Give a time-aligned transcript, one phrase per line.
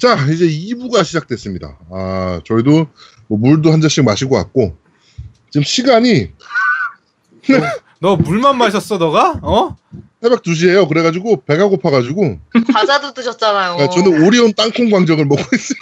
[0.00, 1.78] 자, 이제 2부가 시작됐습니다.
[1.92, 2.86] 아, 저희도
[3.28, 4.74] 뭐 물도 한 잔씩 마시고 왔고,
[5.50, 6.32] 지금 시간이
[8.00, 9.40] 너 물만 마셨어 너가?
[9.42, 9.76] 어?
[10.22, 10.88] 새벽 2시에요.
[10.88, 12.38] 그래가지고 배가 고파가지고,
[12.72, 13.72] 과자도 드셨잖아요.
[13.74, 15.78] 아, 저는 오리온 땅콩 광정을 먹고 있어요.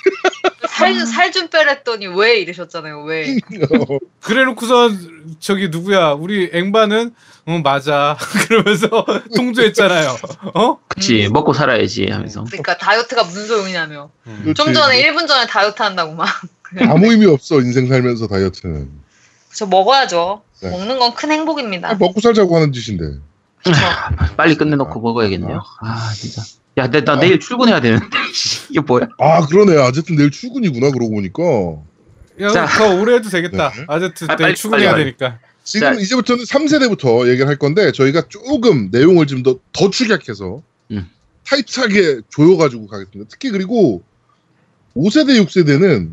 [1.06, 3.02] 살좀 빼랬더니 왜 이러셨잖아요.
[3.04, 3.36] 왜?
[4.20, 7.14] 그래놓고선 저기 누구야 우리 앵바는
[7.48, 8.16] 응 맞아
[8.48, 8.88] 그러면서
[9.34, 10.16] 통조했잖아요.
[10.54, 10.78] 어?
[10.88, 14.10] 그치 먹고 살아야지 하면서 그러니까 다이어트가 무슨 소용이냐며.
[14.26, 14.54] 음.
[14.54, 16.28] 좀 전에 1분 전에 다이어트 한다고 막.
[16.82, 18.90] 아무 의미 없어, 인생 살면서 다이어트는.
[19.54, 20.42] 저 먹어야죠.
[20.60, 20.70] 네.
[20.70, 21.88] 먹는 건 큰 행복입니다.
[21.90, 23.18] 아, 먹고 살자고 하는 짓인데.
[23.66, 25.62] 아, 빨리 끝내놓고 먹어야겠네요.
[25.80, 26.42] 아 진짜.
[26.78, 28.06] 야, 나, 나 내일 출근해야 되는데
[28.70, 29.08] 이게 뭐야?
[29.18, 29.76] 아, 그러네.
[29.78, 31.42] 어쨌든 내일 출근이구나, 그러고 보니까.
[32.40, 32.66] 야, 자.
[32.66, 33.70] 더 오래 해도 되겠다.
[33.70, 33.84] 네.
[33.88, 35.38] 아제트 아, 내일 빨리, 출근해야 빨리, 되니까.
[35.64, 36.00] 지금 자.
[36.00, 41.10] 이제부터는 3세대부터 얘기를 할 건데, 저희가 조금 내용을 좀 더, 더 축약해서, 음.
[41.46, 43.28] 타이트하게 조여가지고 가겠습니다.
[43.30, 44.02] 특히 그리고
[44.96, 46.12] 5세대, 6세대는,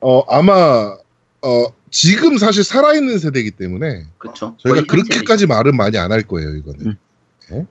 [0.00, 0.96] 어, 아마,
[1.42, 4.56] 어, 지금 사실 살아있는 세대이기 때문에, 그렇죠.
[4.58, 6.96] 저희가 그렇게까지 말은 많이 안 할 거예요, 이거는.
[7.52, 7.66] 음.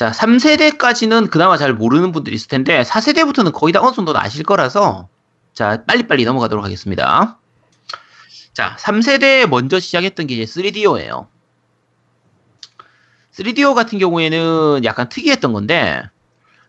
[0.00, 5.10] 자, 3세대까지는 그나마 잘 모르는 분들이 있을 텐데 4세대부터는 거의 다 어느 정도 아실 거라서
[5.52, 7.38] 자, 빨리빨리 넘어가도록 하겠습니다.
[8.54, 11.26] 자, 3세대 먼저 시작했던 게 이제 3DO예요.
[13.32, 16.02] 3DO 같은 경우에는 약간 특이했던 건데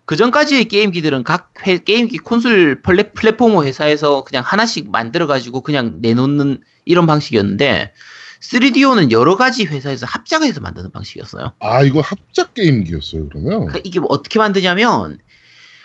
[0.04, 6.00] 그 전까지의 게임기들은 각 회- 게임기 콘솔 플랫, 플랫포머 회사에서 그냥 하나씩 만들어 가지고 그냥
[6.02, 7.94] 내놓는 이런 방식이었는데
[8.42, 11.54] 3DO는 여러 가지 회사에서 합작해서 만드는 방식이었어요.
[11.60, 13.52] 아, 이거 합작 게임기였어요, 그러면?
[13.68, 15.20] 그러니까 이게 뭐 어떻게 만드냐면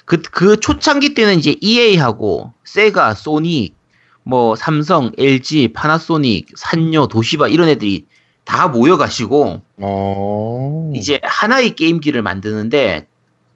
[0.05, 3.75] 그, 그 초창기 때는 이제 EA하고 세가, 소니,
[4.23, 8.07] 뭐 삼성, LG, 파나소닉, 산요, 도시바 이런 애들이
[8.45, 10.93] 다 모여가지고 어.
[10.95, 13.07] 이제 하나의 게임기를 만드는데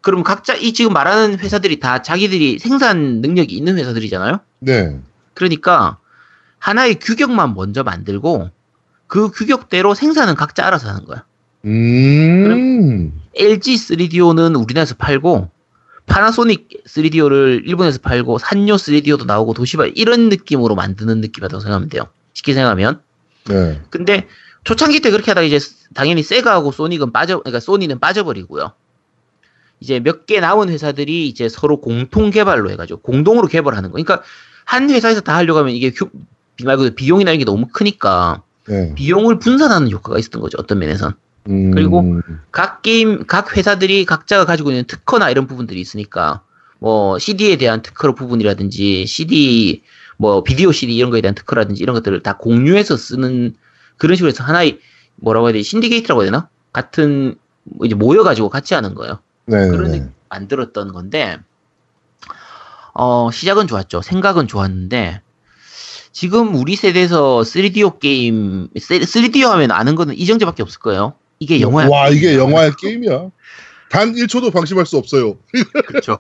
[0.01, 4.41] 그럼 각자 이 지금 말하는 회사들이 다 자기들이 생산 능력이 있는 회사들이잖아요.
[4.61, 4.99] 네.
[5.35, 5.99] 그러니까
[6.59, 8.51] 하나의 규격만 먼저 만들고
[9.11, 11.25] 그 규격대로 생산은 각자 알아서 하는 거야.
[11.65, 13.21] 음.
[13.35, 15.51] LG 3DO는 우리나라에서 팔고
[16.07, 22.05] 파나소닉 3DO를 일본에서 팔고 산요 3DO도 나오고 도시바 이런 느낌으로 만드는 느낌이라고 생각하면 돼요.
[22.35, 23.01] 쉽게 생각하면.
[23.49, 23.83] 네.
[23.91, 24.29] 근데
[24.63, 25.59] 초창기 때 그렇게 하다가 이제
[25.93, 28.73] 당연히 세가하고 소닉은 빠져 그러니까 소니는 빠져버리고요.
[29.81, 33.95] 이제 몇 개 남은 회사들이 이제 서로 공통 개발로 해가지고 공동으로 개발하는 거.
[33.95, 34.23] 그러니까
[34.65, 36.11] 한 회사에서 다 하려고 하면 이게 휴,
[36.65, 38.95] 말고 비용이나 이런 게 너무 크니까 네.
[38.95, 40.59] 비용을 분산하는 효과가 있었던 거죠.
[40.59, 41.15] 어떤 면에선.
[41.49, 41.71] 음.
[41.71, 42.21] 그리고
[42.53, 46.43] 각 게임, 각 회사들이 각자가 가지고 있는 특허나 이런 부분들이 있으니까,
[46.79, 49.83] 뭐, CD에 대한 특허 부분이라든지, CD,
[50.17, 53.55] 뭐, 비디오 CD 이런 거에 대한 특허라든지 이런 것들을 다 공유해서 쓰는
[53.97, 54.81] 그런 식으로 해서 하나의,
[55.17, 56.49] 뭐라고 해야 되지, 신디게이트라고 해야 되나?
[56.73, 59.19] 같은, 뭐 이제 모여가지고 같이 하는 거예요.
[59.47, 59.69] 네.
[59.69, 60.09] 그런 네.
[60.29, 61.39] 만들었던 건데,
[62.95, 64.03] 어, 시작은 좋았죠.
[64.03, 65.21] 생각은 좋았는데,
[66.13, 71.15] 지금 우리 세대에서 3DO 게임, 3DO 하면 아는 거는 이정재밖에 없을 거예요.
[71.39, 71.89] 이게 영화야.
[71.89, 73.29] 와, 이게 영화의 게임이야.
[73.91, 75.37] 단 1초도 방심할 수 없어요.
[75.87, 76.19] 그렇죠.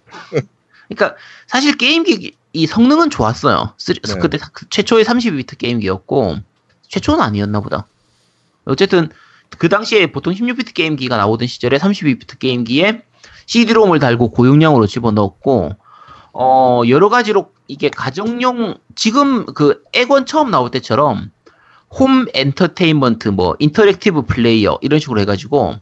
[0.88, 3.74] 그러니까 사실 게임기 이 성능은 좋았어요.
[3.78, 4.14] three- 네.
[4.20, 6.36] 그때 사- 최초의 32비트 게임기였고
[6.88, 7.86] 최초는 아니었나 보다.
[8.64, 9.08] 어쨌든
[9.58, 13.02] 그 당시에 보통 16비트 게임기가 나오던 시절에 32비트 게임기에
[13.46, 15.76] CD롬을 달고 고용량으로 집어넣었고
[16.32, 21.30] 어 여러 가지로 이게 가정용 지금 그 엑원 처음 나올 때처럼
[21.90, 25.76] home entertainment 뭐 interactive player 이런 식으로 해가지고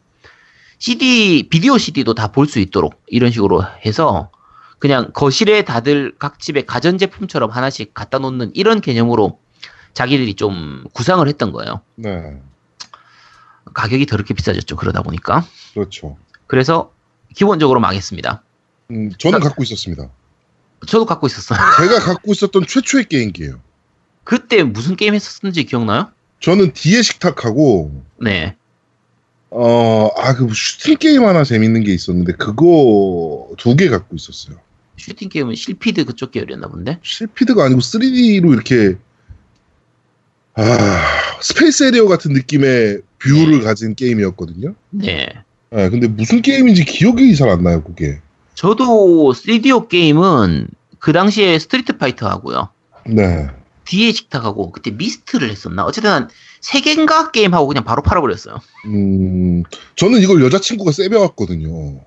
[0.78, 4.30] CD 비디오 CD도 다 볼 수 있도록 이런 식으로 해서
[4.78, 9.40] 그냥 거실에 다들 각 집에 가전제품처럼 하나씩 갖다 놓는 이런 개념으로
[9.92, 11.80] 자기들이 좀 구상을 했던 거예요.
[11.96, 12.40] 네.
[13.74, 14.76] 가격이 더럽게 비싸졌죠.
[14.76, 15.44] 그러다 보니까.
[15.74, 16.16] 그렇죠.
[16.46, 16.92] 그래서
[17.34, 18.42] 기본적으로 망했습니다.
[18.92, 20.08] 음, 저는 갖고 있었습니다.
[20.86, 21.58] 저도 갖고 있었어요.
[21.80, 23.60] 제가 갖고 있었던 최초의 게임기예요.
[24.24, 26.10] 그때 무슨 게임 했었는지 기억나요?
[26.40, 28.56] 저는 D의 식탁하고 네.
[29.50, 34.58] 어, 아, 그 슈팅 게임 하나 재밌는 게 있었는데 그거 두 개 갖고 있었어요.
[34.98, 36.98] 슈팅 게임은 실피드 그쪽 계열이었나 본데.
[37.02, 38.96] 실피드가 아니고 3D로 이렇게
[40.54, 41.04] 아,
[41.40, 44.74] 스페이스 해리어 같은 느낌의 뷰를 가진 게임이었거든요.
[44.90, 45.26] 네.
[45.70, 48.20] 아, 근데 무슨 게임인지 기억이 잘 안 나요, 그게.
[48.58, 50.66] 저도 3DO 게임은
[50.98, 52.70] 그 당시에 스트리트 파이터 하고요.
[53.06, 53.48] 네.
[53.84, 55.84] D의 식탁하고 그때 미스트를 했었나?
[55.84, 58.58] 어쨌든 한 세 개인가 게임 하고 그냥 바로 팔아버렸어요.
[58.86, 59.62] 음,
[59.94, 62.00] 저는 이걸 여자친구가 쌔벼 왔거든요.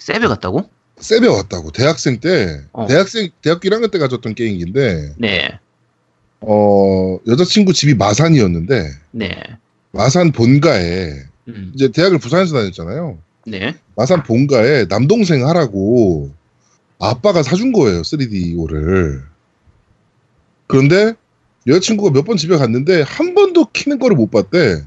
[0.00, 0.68] 쌔벼 갔다고?
[0.98, 1.70] 쌔벼 왔다고.
[1.70, 2.88] 대학생 때, 어.
[2.88, 5.60] 대학생, 대학교 1학년 때 가졌던 게임기인데, 네.
[6.40, 9.40] 어, 여자친구 집이 마산이었는데, 네.
[9.92, 11.12] 마산 본가에,
[11.46, 13.18] 음, 이제 대학을 부산에서 다녔잖아요.
[13.46, 13.76] 네.
[13.96, 16.30] 마산 본가에 남동생 하라고
[16.98, 19.22] 아빠가 사준 거예요 3DO를.
[20.66, 21.14] 그런데
[21.66, 24.84] 여자친구가 몇 번 집에 갔는데 한 번도 키는 거를 못 봤대.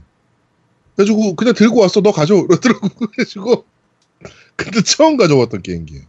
[0.95, 3.65] 그래가지고 그냥 들고 왔어 너 가져 그러더라고 그래가지고
[4.55, 6.03] 근데 처음 가져왔던 게임기예요.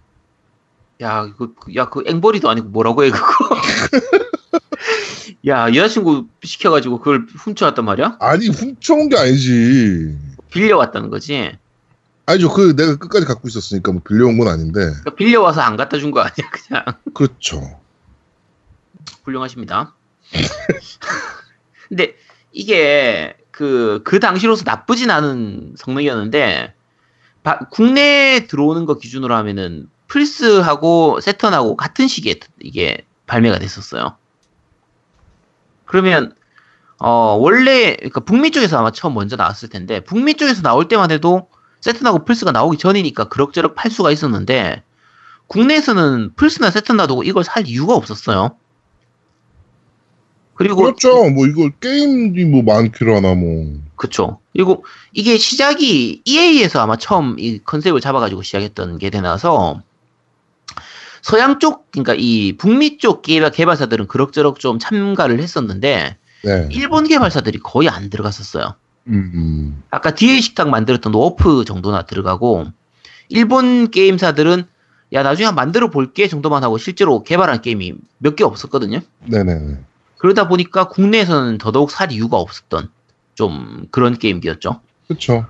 [1.01, 3.25] 야, 그, 그- 야, 그 앵벌이도 아니고 뭐라고 해, 그거.
[5.49, 8.19] 야, 여자친구 시켜가지고 그걸 훔쳐왔단 말이야?
[8.21, 10.17] 아니 훔쳐온 게 아니지.
[10.51, 11.53] 빌려왔다는 거지.
[12.27, 16.11] 아니죠 그 내가 끝까지 갖고 있었으니까 뭐 빌려온 건 아닌데 그러니까 빌려와서 안 갖다 준
[16.11, 16.85] 거 아니야, 그냥.
[17.13, 17.81] 그렇죠.
[19.25, 19.95] 훌륭하십니다.
[21.89, 22.17] 근데
[22.53, 26.75] 이게 그, 그 당시로서 나쁘진 않은 성능이었는데,
[27.43, 34.17] 바- 국내에 들어오는 거 기준으로 하면은 플스하고 세턴하고 같은 시기에 이게 발매가 됐었어요.
[35.85, 36.35] 그러면,
[36.99, 41.49] 어, 원래, 그러니까 북미 쪽에서 아마 처음 먼저 나왔을 텐데, 북미 쪽에서 나올 때만 해도
[41.85, 44.83] 세턴하고 플스가 나오기 전이니까 그럭저럭 팔 수가 있었는데,
[45.49, 48.57] 국내에서는 플스나 놔두고 이걸 살 이유가 없었어요.
[50.55, 51.29] 그리고 그렇죠.
[51.29, 53.75] 뭐 이거 게임이 뭐 많기라나 뭐.
[53.97, 54.41] 그쵸.
[54.55, 59.83] 그리고 이게 시작이 EA에서 아마 처음 이 컨셉을 잡아가지고 시작했던 게 되나서
[61.21, 66.69] 서양 쪽, 그러니까 이 북미 쪽 개발, 개발사들은 그럭저럭 좀 참가를 했었는데 네.
[66.71, 68.75] 일본 개발사들이 거의 안 들어갔었어요.
[69.09, 69.83] 음.
[69.91, 72.67] 아까 D의 식탁 만들었던 워프 정도나 들어가고
[73.29, 74.65] 일본 게임사들은
[75.13, 79.01] 야 나중에 한번 만들어 볼게 정도만 하고 실제로 개발한 게임이 몇 개 없었거든요.
[79.27, 79.79] 네네네.
[80.19, 82.89] 그러다 보니까 국내에서는 더더욱 살 이유가 없었던
[83.35, 84.81] 좀 그런 게임기였죠.
[85.07, 85.47] 그렇죠.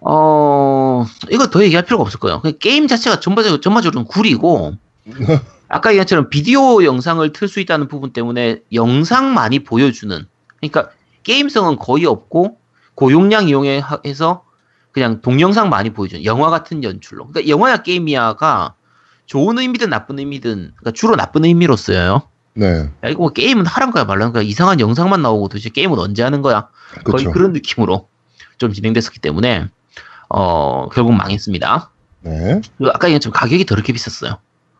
[0.00, 2.42] 어, 이거 더 얘기할 필요가 없을 거예요.
[2.60, 4.74] 게임 자체가 전반적으로, 전반적으로 구리고,
[5.68, 10.26] 아까 얘기한 것처럼 비디오 영상을 틀 수 있다는 부분 때문에 영상 많이 보여주는,
[10.58, 10.90] 그러니까
[11.22, 12.58] 게임성은 거의 없고,
[12.96, 14.44] 고용량 이용해서
[14.90, 17.28] 그냥 동영상 많이 보여주는 영화 같은 연출로.
[17.28, 18.74] 그러니까 영화야 게임이야가
[19.26, 22.22] 좋은 의미든 나쁜 의미든, 그러니까 주로 나쁜 의미로 쓰여요.
[22.54, 22.90] 네.
[23.04, 26.40] 야, 이거 뭐 게임은 하란 거야 말란 거야 이상한 영상만 나오고 도대체 게임은 언제 하는
[26.40, 26.68] 거야
[27.04, 27.30] 거의 그렇죠.
[27.32, 28.08] 그런 느낌으로
[28.56, 29.68] 좀 진행됐었기 때문에
[30.30, 31.90] 어 결국 망했습니다.
[32.22, 32.60] 네.
[32.78, 34.38] 그리고 아까 얘기했지만 가격이 더럽게 비쌌어요.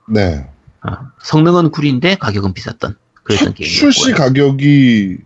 [0.08, 0.48] 네.
[0.82, 0.90] 어,
[1.22, 3.90] 성능은 구리인데 가격은 비쌌던 그랬던 첫 게임이었고요.
[3.90, 5.18] 출시 가격이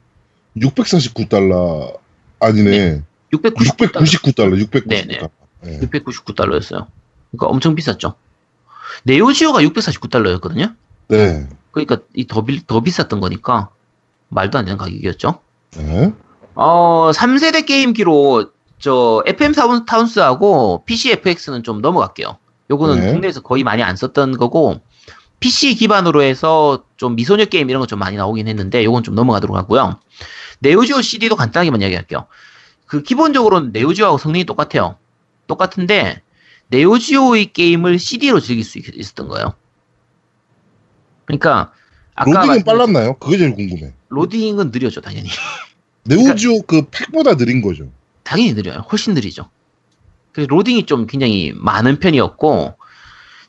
[0.56, 2.00] 649달러
[2.40, 3.02] 아니네.
[3.32, 4.68] 699 달러, 699달러.
[4.70, 4.88] 699달러.
[4.88, 5.20] 네네.
[5.62, 5.80] 네.
[5.80, 6.86] 699달러였어요.
[7.30, 8.14] 그러니까 엄청 비쌌죠.
[9.04, 10.74] 네오지오가 649달러였거든요.
[11.08, 11.48] 네.
[11.70, 13.68] 그러니까 이게 더 비쌌던 거니까
[14.28, 15.40] 말도 안 되는 가격이었죠.
[15.76, 16.12] 네.
[16.54, 22.38] 어, 3세대 게임기로 저 FM 사운- 타운스하고 PC FX는 좀 넘어갈게요.
[22.70, 23.12] 요거는 네.
[23.12, 24.80] 국내에서 거의 많이 안 썼던 거고
[25.40, 29.56] PC 기반으로 해서 좀 미소녀 게임 이런 거 좀 많이 나오긴 했는데 요건 좀 넘어가도록
[29.56, 29.98] 하고요.
[30.60, 32.26] 네오지오 CD도 간단하게만 이야기할게요.
[32.86, 34.96] 그 기본적으로는 네오지오하고 성능이 똑같아요.
[35.46, 36.22] 똑같은데
[36.68, 39.54] 네오지오의 게임을 CD로 즐길 수 있- 있었던 거예요.
[41.24, 41.72] 그러니까
[42.14, 43.14] 아까 로딩은 빨랐나요?
[43.14, 43.92] 그게 제일 궁금해.
[44.08, 45.28] 로딩은 느려져 당연히.
[46.04, 47.90] 네오지오 그 팩보다 느린 거죠.
[48.22, 48.84] 당연히 느려요.
[48.90, 49.48] 훨씬 느리죠.
[50.32, 52.76] 그래서 로딩이 좀 굉장히 많은 편이었고,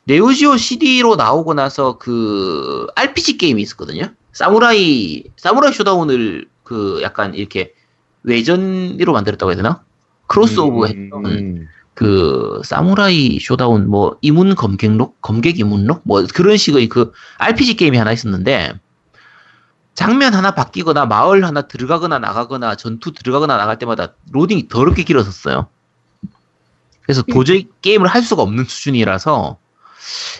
[0.04, 4.12] 네오지오 CD로 나오고 나서 그 RPG 게임이 있었거든요.
[4.32, 7.74] 사무라이, 사무라이 쇼다운을 그 약간 이렇게
[8.22, 9.82] 외전으로 만들었다고 해야 되나?
[10.26, 11.68] 크로스오버 했던 음.
[11.94, 18.12] 그 사무라이 쇼다운 뭐 이문 검객록, 검객 이문록 뭐 그런 식의 그 RPG 게임이 하나
[18.12, 18.74] 있었는데
[19.94, 25.66] 장면 하나 바뀌거나 마을 하나 들어가거나 나가거나 전투 들어가거나 나갈 때마다 로딩이 더럽게 길었었어요.
[27.02, 29.58] 그래서 도저히 게임을 할 수가 없는 수준이라서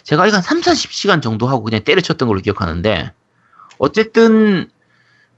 [0.04, 3.12] 제가 이거 한 3, 40시간 정도 하고 그냥 때려쳤던 걸로 기억하는데
[3.78, 4.70] 어쨌든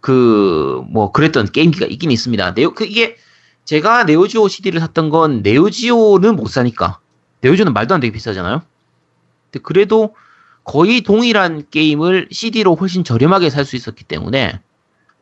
[0.04, 2.52] 그 뭐 그랬던 게임기가 있긴 있습니다.
[2.54, 3.16] 네오 그 이게
[3.64, 6.98] 제가 네오지오 CD를 샀던 건 네오지오는 못 사니까
[7.40, 8.62] 네오지오는 말도 안 되게 비싸잖아요.
[9.50, 10.14] 근데 그래도
[10.64, 14.60] 거의 동일한 게임을 CD로 훨씬 저렴하게 살 수 있었기 때문에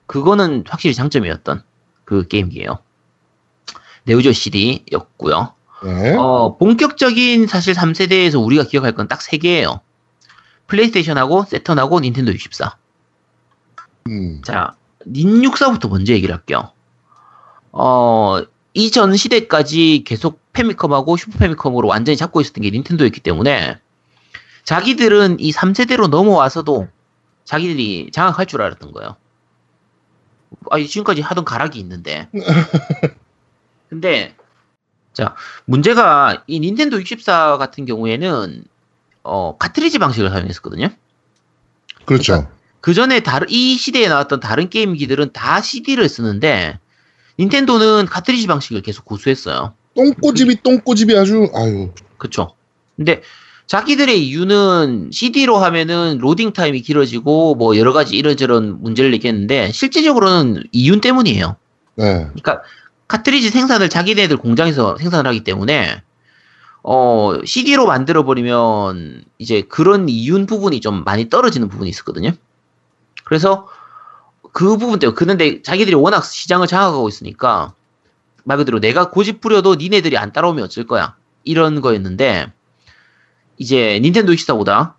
[0.07, 1.63] 그거는 확실히 장점이었던
[2.05, 2.79] 그 게임기예요.
[4.05, 5.55] 네오지오 CD였고요.
[5.85, 6.17] 네.
[6.17, 9.81] 어, 본격적인 사실 3세대에서 우리가 기억할 건 딱 3개예요.
[10.67, 12.77] 플레이스테이션하고 세턴하고 닌텐도 64.
[14.09, 14.43] 음.
[14.45, 14.75] 자,
[15.07, 16.71] 닌64부터 먼저 얘기를 할게요.
[17.73, 18.43] 어,
[18.75, 23.79] 이전 시대까지 계속 페미컴하고 슈퍼 페미컴으로 완전히 잡고 있었던 게 닌텐도였기 때문에
[24.65, 26.89] 자기들은 이 3세대로 넘어와서도
[27.45, 29.17] 자기들이 장악할 줄 알았던 거예요.
[30.71, 32.29] 아, 지금까지 하던 가락이 있는데.
[33.89, 34.35] 근데,
[35.13, 38.65] 자, 문제가 이 닌텐도 64 같은 경우에는,
[39.25, 40.89] 어, 카트리지 방식을 사용했었거든요.
[42.05, 42.49] 그렇죠.
[42.49, 42.62] 그
[42.95, 46.79] 전에 다른 이 시대에 나왔던 다른 게임기들은 다 CD를 쓰는데
[47.39, 49.75] 닌텐도는 카트리지 방식을 계속 고수했어요.
[49.95, 51.91] 똥꼬집이 똥꼬집이 아주 아유.
[52.19, 52.55] 그쵸?
[52.97, 53.23] 근데
[53.67, 61.01] 자기들의 이유는 CD로 하면은 로딩 타임이 길어지고 뭐 여러 가지 이런저런 문제를 얘기했는데 실질적으로는 이윤
[61.01, 61.57] 때문이에요.
[61.97, 62.05] 네.
[62.05, 62.63] 그러니까
[63.09, 66.03] 카트리지 생산을 자기네들 공장에서 생산을 하기 때문에
[66.83, 72.33] 어 CD로 만들어 버리면 이제 그런 이윤 부분이 좀 많이 떨어지는 부분이 있었거든요.
[73.25, 73.69] 그래서
[74.53, 77.75] 그 부분 때문에 그런데 자기들이 워낙 시장을 장악하고 있으니까
[78.45, 82.53] 말 그대로 내가 고집 부려도 니네들이 안 따라오면 어쩔 거야 이런 거였는데
[83.59, 84.95] 이제 닌텐도 64보다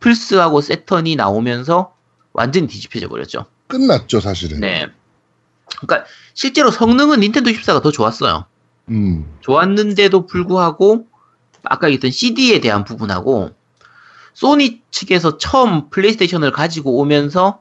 [0.00, 1.94] 플스하고 세턴이 나오면서
[2.32, 3.46] 완전히 뒤집혀져 버렸죠.
[3.66, 4.60] 끝났죠, 사실은.
[4.60, 4.86] 네.
[5.80, 8.46] 그러니까 실제로 성능은 닌텐도 64가 더 좋았어요.
[8.90, 9.26] 음.
[9.40, 11.06] 좋았는데도 불구하고
[11.64, 13.50] 아까 얘기했던 CD에 대한 부분하고
[14.38, 17.58] 소니 측에서 처음 플레이스테이션을 가지고 오면서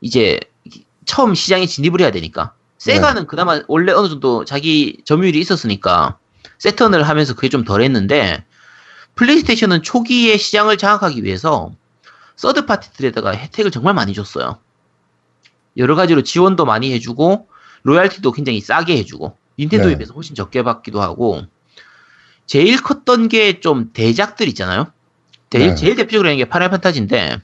[0.00, 0.40] 이제
[1.04, 6.18] 처음 시장에 진입을 해야 되니까 세가는 그나마 원래 어느 정도 자기 점유율이 있었으니까
[6.58, 8.44] 세턴을 하면서 그게 좀 덜했는데
[9.14, 11.70] 플레이스테이션은 초기에 시장을 장악하기 위해서
[12.34, 14.58] 서드 파티들에다가 혜택을 정말 많이 줬어요.
[15.76, 17.46] 여러 가지로 지원도 많이 해주고
[17.84, 19.98] 로얄티도 굉장히 싸게 해주고 닌텐도에 네.
[19.98, 21.42] 비해서 훨씬 적게 받기도 하고
[22.46, 24.92] 제일 컸던 게 좀 대작들 있잖아요.
[25.50, 25.74] 제일, 네.
[25.74, 27.38] 제일 대표적으로 하는 게 파이널 판타지인데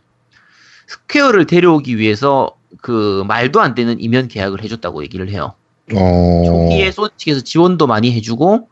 [0.86, 5.54] 스퀘어를 데려오기 위해서 그 말도 안 되는 이면 계약을 해줬다고 얘기를 해요.
[5.94, 6.42] 어.
[6.44, 8.68] 초기에 소니 측에서 지원도 많이 해주고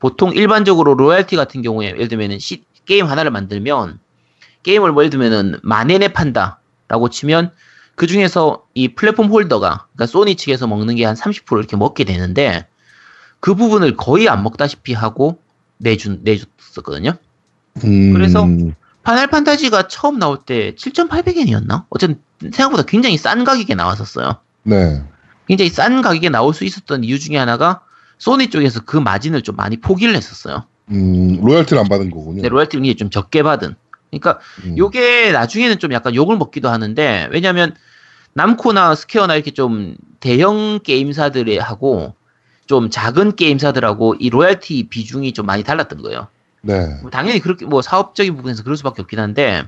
[0.00, 4.00] 보통 일반적으로 로얄티 같은 경우에 예를 들면은 시- 게임 하나를 만들면
[4.64, 7.52] 게임을 뭐 예를 들면은 만 엔에 판다라고 치면
[7.94, 12.66] 그 중에서 이 플랫폼 홀더가 그러니까 소니 측에서 먹는 게 한 30% 이렇게 먹게 되는데
[13.38, 15.38] 그 부분을 거의 안 먹다시피 하고
[15.78, 17.12] 내준 내줬었거든요.
[17.84, 18.12] 음.
[18.12, 18.46] 그래서
[19.02, 21.84] 파넬 판타지가 처음 나올 때 7,800엔이었나?
[21.90, 24.36] 어쨌든 생각보다 굉장히 싼 가격에 나왔었어요.
[24.64, 25.02] 네.
[25.48, 27.82] 굉장히 싼 가격에 나올 수 있었던 이유 중에 하나가
[28.18, 30.66] 소니 쪽에서 그 마진을 좀 많이 포기를 했었어요.
[30.90, 32.34] 음, 로열티를 안 받은 거군요.
[32.36, 33.74] 근데 로얄티를 굉장히 좀 적게 받은.
[34.10, 34.76] 그러니까 음.
[34.78, 37.74] 요게 나중에는 좀 약간 욕을 먹기도 하는데 왜냐면
[38.34, 42.14] 남코나 스퀘어나 이렇게 좀 대형 게임사들이 하고
[42.66, 46.28] 좀 작은 게임사들하고 이 로얄티 비중이 좀 많이 달랐던 거예요.
[46.62, 46.98] 네.
[47.02, 49.64] 뭐 당연히 그렇게 뭐 사업적인 부분에서 그럴 수밖에 없긴 한데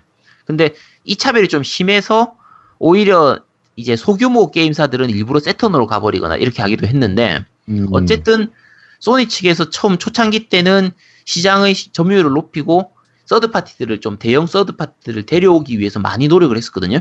[0.47, 0.75] 근데
[1.05, 2.37] 이 차별이 좀 심해서
[2.79, 3.41] 오히려
[3.77, 7.89] 이제 소규모 게임사들은 일부러 새턴으로 가버리거나 이렇게 하기도 했는데 음.
[7.93, 8.53] 어쨌든
[9.01, 10.93] 소니 측에서 처음 초창기 때는
[11.25, 12.93] 시장의 시- 점유율을 높이고
[13.27, 17.01] 서드 파티들을 좀 대형 서드 파티들을 데려오기 위해서 많이 노력을 했었거든요.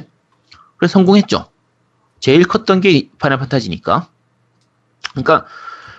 [0.78, 1.50] 그래서 성공했죠.
[2.20, 4.08] 제일 컸던 게 파이널 판타지니까.
[5.12, 5.46] 그러니까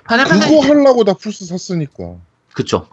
[0.04, 2.16] 파이널 판타지 그거 하려고 다 플스 샀으니까.
[2.54, 2.88] 그쵸.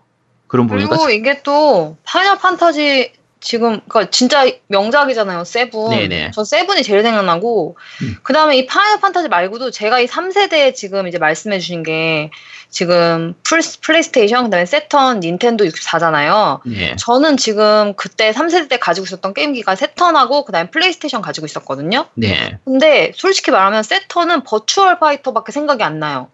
[0.51, 5.46] 그런 부분이니까 그리고 이게 또 파이널 판타지 지금 그러니까 진짜 명작이잖아요.
[5.46, 5.89] 세븐.
[5.91, 6.31] 네네.
[6.31, 8.15] 전 세븐이 제일 생각나고 음.
[8.22, 12.31] 그다음에 이 파이널 판타지 말고도 제가 이 3세대 지금 이제 말씀해 주신 게
[12.70, 16.60] 지금 플, 플레이스테이션 그다음에 새턴, 닌텐도 64잖아요.
[16.65, 16.98] 네.
[16.98, 22.08] 저는 지금 그때 3세대 때 가지고 있었던 게임기가 새턴하고 그다음에 플레이스테이션 가지고 있었거든요.
[22.15, 22.60] 네.
[22.65, 26.27] 근데 솔직히 말하면 새턴은 버추어 파이터밖에 생각이 안 나요.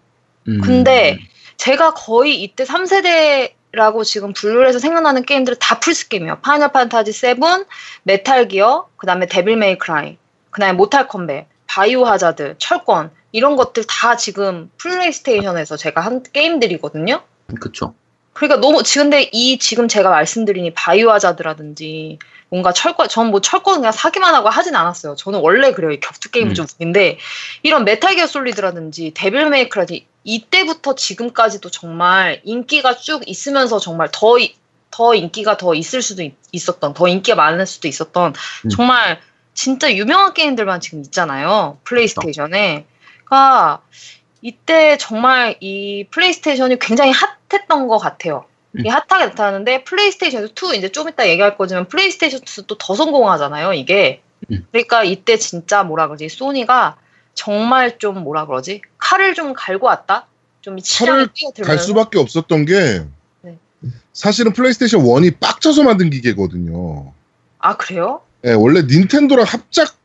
[0.48, 1.20] 음, 근데
[1.56, 4.32] 제가 거의 이때 3세대 라고 지금
[4.66, 6.38] 해서 생각나는 게임들은 다 플스 게임이에요.
[6.40, 7.36] 파이널 판타지 7,
[8.02, 10.16] 메탈 기어, 그 다음에 데빌 메이 크라이,
[10.50, 17.22] 그 다음에 모탈 컴뱃, 바이오 하자드, 철권, 이런 것들 다 지금 플레이스테이션에서 제가 한 게임들이거든요.
[17.60, 17.94] 그쵸.
[18.32, 22.18] 그러니까 너무 지금 근데 이 지금 제가 말씀드린 이 바이오 하자드라든지
[22.50, 25.16] 뭔가 철권 전 뭐 철권 그냥 사기만 하고 하진 않았어요.
[25.16, 25.90] 저는 원래 그래요.
[25.90, 26.54] 이 격투 게임이 음.
[26.54, 27.18] 좀 웃긴데
[27.62, 34.38] 이런 메탈 기어 솔리드라든지 데빌 메이 크라이라든지 이때부터 지금까지도 정말 인기가 쭉 있으면서 정말 더,
[34.38, 34.54] 이-
[34.90, 36.34] 더 인기가 더 있을 수도 있,
[36.68, 38.32] 었던더 인기가 많을 수도 있었던
[38.64, 38.68] 음.
[38.70, 39.20] 정말
[39.54, 41.78] 진짜 유명한 게임들만 지금 있잖아요.
[41.84, 42.86] 플레이스테이션에.
[43.24, 43.82] 그러니까
[44.40, 47.12] 이때 정말 이 플레이스테이션이 굉장히
[47.50, 48.44] hot했던 것 같아요.
[48.72, 48.80] 음.
[48.80, 53.72] 이게 hot하게 나타나는데 플레이스테이션 2 이제 좀 이따 얘기할 거지만 플레이스테이션 2도 더 성공하잖아요.
[53.72, 54.22] 이게.
[54.50, 54.66] 음.
[54.70, 56.96] 그러니까 이때 진짜 뭐라 그러지 소니가
[57.34, 60.26] 정말 좀 뭐라 그러지 칼을 좀 갈고 왔다.
[60.60, 61.28] 좀 칼을
[61.64, 63.04] 갈 수밖에 없었던 게
[63.42, 63.56] 네.
[64.12, 67.12] 사실은 플레이스테이션 1이 빡쳐서 만든 기계거든요.
[67.58, 68.22] 아 그래요?
[68.44, 69.97] 예, 원래 닌텐도랑 합작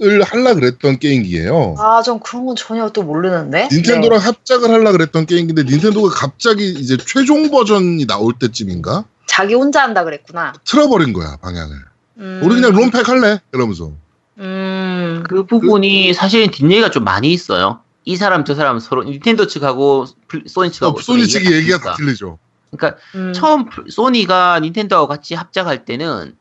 [0.00, 1.74] 을 하려 그랬던 게임기예요.
[1.76, 3.68] 아 전 그런 건 전혀 또 모르는데.
[3.72, 4.24] 닌텐도랑 네.
[4.24, 10.52] 합작을 하려 그랬던 게임인데 닌텐도가 갑자기 이제 최종 버전이 나올 때쯤인가 자기 혼자 한다 그랬구나.
[10.64, 11.76] 틀어버린 거야 방향을.
[12.18, 13.90] 음, 우리 그냥 롬팩 할래 이러면서.
[14.38, 15.24] 음.
[15.28, 17.80] 그 부분이 사실은 뒷얘기가 좀 많이 있어요.
[18.04, 21.78] 이 사람 저 사람 서로 닌텐도 측하고 플- 소니 측하고 어, 소니 측이 얘기가.
[21.80, 22.38] 다 틀리죠.
[22.70, 23.32] 그러니까 음.
[23.32, 26.36] 처음 플- 소니가 닌텐도하고 같이 합작할 때는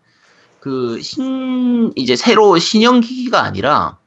[0.68, 3.98] 그 신 이제 새로 신형 기기가 아니라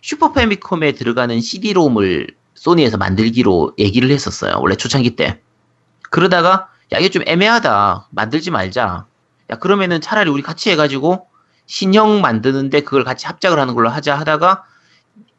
[0.00, 4.54] 슈퍼 패미컴에 들어가는 CD롬을 소니에서 만들기로 얘기를 했었어요.
[4.60, 5.40] 원래 초창기 때.
[6.10, 8.08] 그러다가 야 이게 좀 애매하다.
[8.10, 9.06] 만들지 말자.
[9.50, 11.26] 야 그러면은 차라리 우리 같이 해가지고
[11.66, 14.64] 신형 만드는데 그걸 같이 합작을 하는 걸로 하자 하다가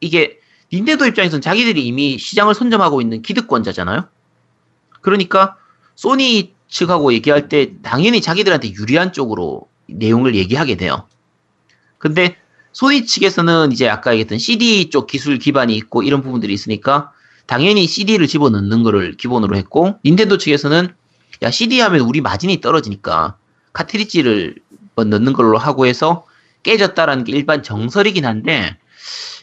[0.00, 0.38] 이게
[0.72, 4.08] 닌텐도 입장에서는 자기들이 이미 시장을 선점하고 있는 기득권자잖아요.
[5.00, 5.56] 그러니까
[5.94, 11.06] 소니 측하고 얘기할 때 당연히 자기들한테 유리한 쪽으로 내용을 얘기하게 돼요.
[11.98, 12.36] 근데
[12.72, 17.12] 소니 측에서는 이제 아까 얘기했던 CD 쪽 기술 기반이 있고 이런 부분들이 있으니까
[17.46, 20.94] 당연히 CD를 집어넣는 거를 기본으로 했고 닌텐도 측에서는
[21.42, 23.36] 야 CD 하면 우리 마진이 떨어지니까
[23.72, 24.56] 카트리지를
[24.94, 26.26] 뭐 넣는 걸로 하고 해서
[26.64, 28.76] 깨졌다라는 게 일반 정설이긴 한데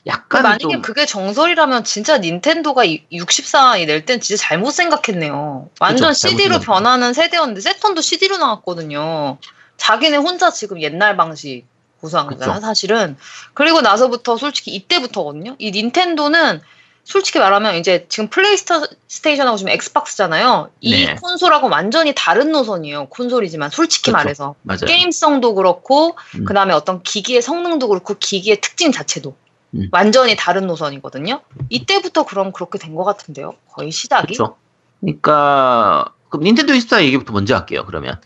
[0.06, 5.70] 약간 만약에 좀 그게 정설이라면 진짜 닌텐도가 64이 낼 땐 진짜 잘못 생각했네요.
[5.80, 6.60] 완전 그쵸, CD로.
[6.60, 9.38] 변하는 세대였는데 세턴도 CD로 나왔거든요.
[9.78, 11.66] 자기네 혼자 지금 옛날 방식
[12.00, 12.66] 고수한 거잖아요, 그쵸.
[12.66, 13.16] 사실은.
[13.54, 15.56] 그리고 나서부터 솔직히 이때부터거든요.
[15.60, 16.62] 이 닌텐도는
[17.06, 20.70] 솔직히 말하면 이제 지금 플레이스테이션하고 지금 엑스박스잖아요.
[20.80, 21.16] 이 네.
[21.16, 23.08] 콘솔하고 완전히 다른 노선이에요.
[23.08, 24.18] 콘솔이지만 솔직히 그쵸.
[24.18, 24.86] 말해서 맞아요.
[24.86, 26.46] 게임성도 그렇고 음.
[26.46, 29.36] 그다음에 어떤 기기의 성능도 그렇고 기기의 특징 자체도
[29.76, 29.90] 음.
[29.92, 31.42] 완전히 다른 노선이거든요.
[31.70, 33.56] 이때부터 그럼 그렇게 된 것 같은데요.
[33.72, 34.36] 거의 시작이.
[34.36, 34.56] 그렇죠.
[35.02, 37.84] 그러니까 그럼 닌텐도 64 얘기부터 먼저 할게요.
[37.86, 38.20] 그러면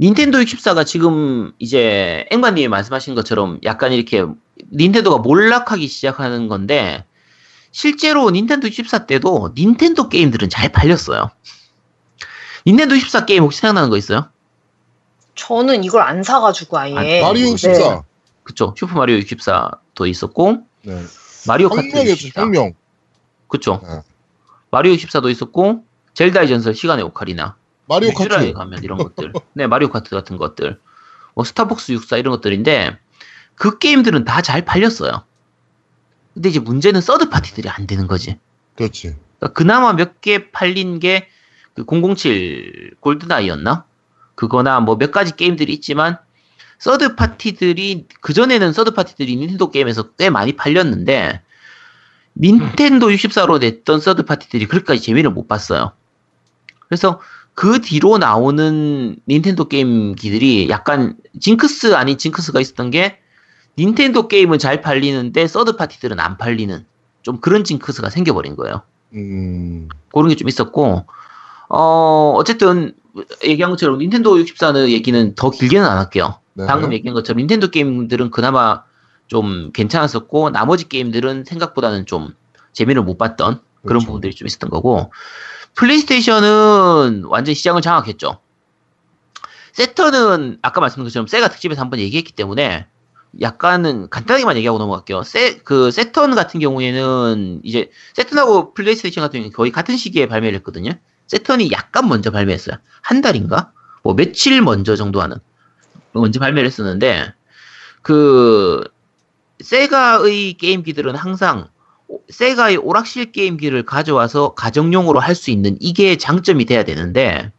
[0.00, 4.24] 닌텐도 64가 지금 이제 앵바님이 말씀하신 것처럼 약간 이렇게
[4.72, 7.04] 닌텐도가 몰락하기 시작하는 건데
[7.72, 11.30] 실제로 닌텐도 64 때도 닌텐도 게임들은 잘 팔렸어요.
[12.66, 14.28] 닌텐도 64 게임 혹시 생각나는 거 있어요?
[15.34, 17.20] 저는 이걸 안 사가지고 아예.
[17.22, 17.52] 아, 마리오 네.
[17.52, 18.02] 64.
[18.44, 18.74] 그쵸.
[18.76, 21.02] 슈퍼마리오 64도 있었고 네.
[21.46, 22.42] 마리오 카트 혁명이었죠, 64.
[22.42, 22.72] 혁명.
[23.48, 23.80] 그쵸.
[23.82, 24.00] 네.
[24.70, 27.56] 마리오 64도 있었고 젤다의 전설 시간의 오카리나
[27.88, 28.52] 마리오 카트.
[28.52, 29.32] 가면 이런 것들.
[29.54, 30.78] 네, 마리오 카트 같은 것들.
[31.34, 32.98] 뭐 스타폭스 64 이런 것들인데
[33.54, 35.24] 그 게임들은 다 잘 팔렸어요.
[36.34, 38.38] 근데 이제 문제는 서드 파티들이 안 되는 거지.
[38.76, 39.16] 그렇지.
[39.38, 41.28] 그러니까 그나마 몇 개 팔린 게
[41.74, 41.84] 그
[42.16, 43.84] 007 골든아이였나?
[44.34, 46.18] 그거나 뭐 몇 가지 게임들이 있지만
[46.78, 51.42] third party들이 그 전에는 third party들이 닌텐도 게임에서 꽤 많이 팔렸는데
[52.36, 55.92] 닌텐도 64로 냈던 third party들이 그렇게까지 재미를 못 봤어요.
[56.88, 57.20] 그래서
[57.58, 63.18] 그 뒤로 나오는 닌텐도 게임기들이 약간 징크스 아닌 징크스가 있었던 게
[63.76, 66.86] 닌텐도 게임은 잘 팔리는데 third party들은 안 팔리는
[67.22, 68.82] 좀 그런 징크스가 생겨버린 거예요.
[69.14, 69.88] 음.
[70.14, 71.04] 그런 게 좀 있었고,
[71.68, 72.94] 어, 어쨌든,
[73.44, 76.38] 얘기한 것처럼 닌텐도 64는 얘기는 더 길게는 안 할게요.
[76.54, 76.64] 네.
[76.64, 78.84] 방금 얘기한 것처럼 닌텐도 게임들은 그나마
[79.26, 82.34] 좀 괜찮았었고, 나머지 게임들은 생각보다는 좀
[82.72, 84.06] 재미를 못 봤던 그런 그렇죠.
[84.06, 85.10] 부분들이 좀 있었던 거고,
[85.78, 88.40] 플레이스테이션은 완전 시장을 장악했죠.
[89.72, 92.88] 세터는 아까 말씀드린 것처럼 세가 특집에서 한번 얘기했기 때문에
[93.40, 95.22] 약간은 간단하게만 얘기하고 넘어갈게요.
[95.22, 100.90] 세, 그 세턴 같은 경우에는 이제 세턴하고 플레이스테이션 같은 경우는 거의 같은 시기에 발매를 했거든요.
[101.28, 102.76] 세턴이 약간 먼저 발매했어요.
[103.00, 103.70] 한 달인가?
[104.02, 105.36] 뭐 며칠 먼저 정도 하는
[106.10, 107.34] 먼저 발매를 했었는데
[108.02, 108.82] 그
[109.60, 111.77] 세가의 게임기들은 항상 오-
[112.30, 117.52] 세가의 오락실 게임기를 가져와서 가정용으로 할 수 있는 이게 장점이 돼야 되는데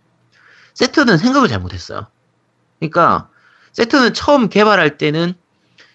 [0.73, 2.07] 세턴은 생각을 잘못했어요.
[2.79, 3.29] 그러니까
[3.73, 5.33] 세턴은 처음 개발할 때는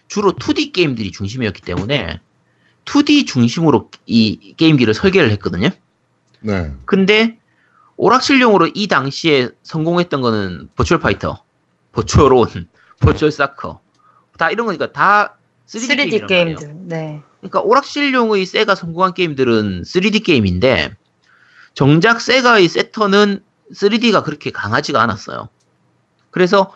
[0.08, 2.20] 주로 2D 게임들이 중심이었기 때문에
[2.84, 5.70] 2D 중심으로 이 게임기를 설계를 했거든요.
[6.40, 6.72] 네.
[6.84, 7.38] 근데
[7.96, 11.42] 오락실용으로 이 당시에 성공했던 거는 버추얼 파이터,
[11.92, 12.46] 버추얼 온,
[13.00, 13.80] 버추얼 사커
[14.38, 16.56] 다 이런 거니까 다 3D, 3D 게임이란 말이에요.
[16.58, 16.74] 게임들.
[16.88, 17.22] 네.
[17.40, 20.94] 그러니까 오락실용의 세가 성공한 게임들은 3D 게임인데
[21.74, 23.40] 정작 세가의 새턴은
[23.72, 25.48] 3D가 그렇게 강하지가 않았어요.
[26.30, 26.72] 그래서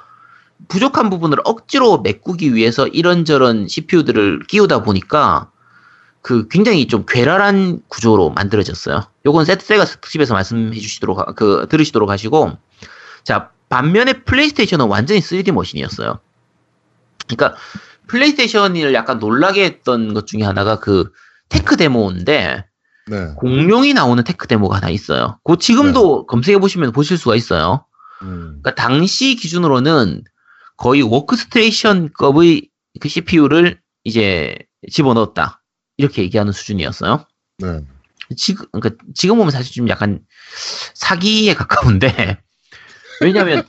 [0.68, 5.50] 부족한 부분을 억지로 메꾸기 위해서 이런저런 CPU들을 끼우다 보니까
[6.20, 9.04] 그 굉장히 좀 괴랄한 구조로 만들어졌어요.
[9.24, 12.58] 요건 세- 세가 특집에서 말씀해 주시도록 하- 그 들으시도록 하시고
[13.22, 16.18] 자 반면에 플레이스테이션은 완전히 3D 머신이었어요.
[17.28, 17.56] 그러니까
[18.08, 21.12] 플레이스테이션을 약간 놀라게 했던 것 중에 하나가 그
[21.48, 22.64] tech demo인데
[23.06, 23.26] 네.
[23.36, 25.38] 공룡이 나오는 tech demo가 하나 있어요.
[25.44, 27.84] 그 지금도 검색해 보시면 보실 수가 있어요.
[28.22, 28.60] 음.
[28.62, 30.24] 그러니까 당시 기준으로는
[30.76, 32.68] 거의 워크스테이션급의
[33.00, 34.56] 그 CPU를 이제
[34.90, 35.62] 집어넣었다
[35.96, 37.24] 이렇게 얘기하는 수준이었어요.
[37.58, 37.80] 네.
[38.36, 40.20] 지금 그러니까 지금 보면 사실 좀 약간
[40.94, 42.38] 사기에 가까운데
[43.20, 43.66] 왜냐하면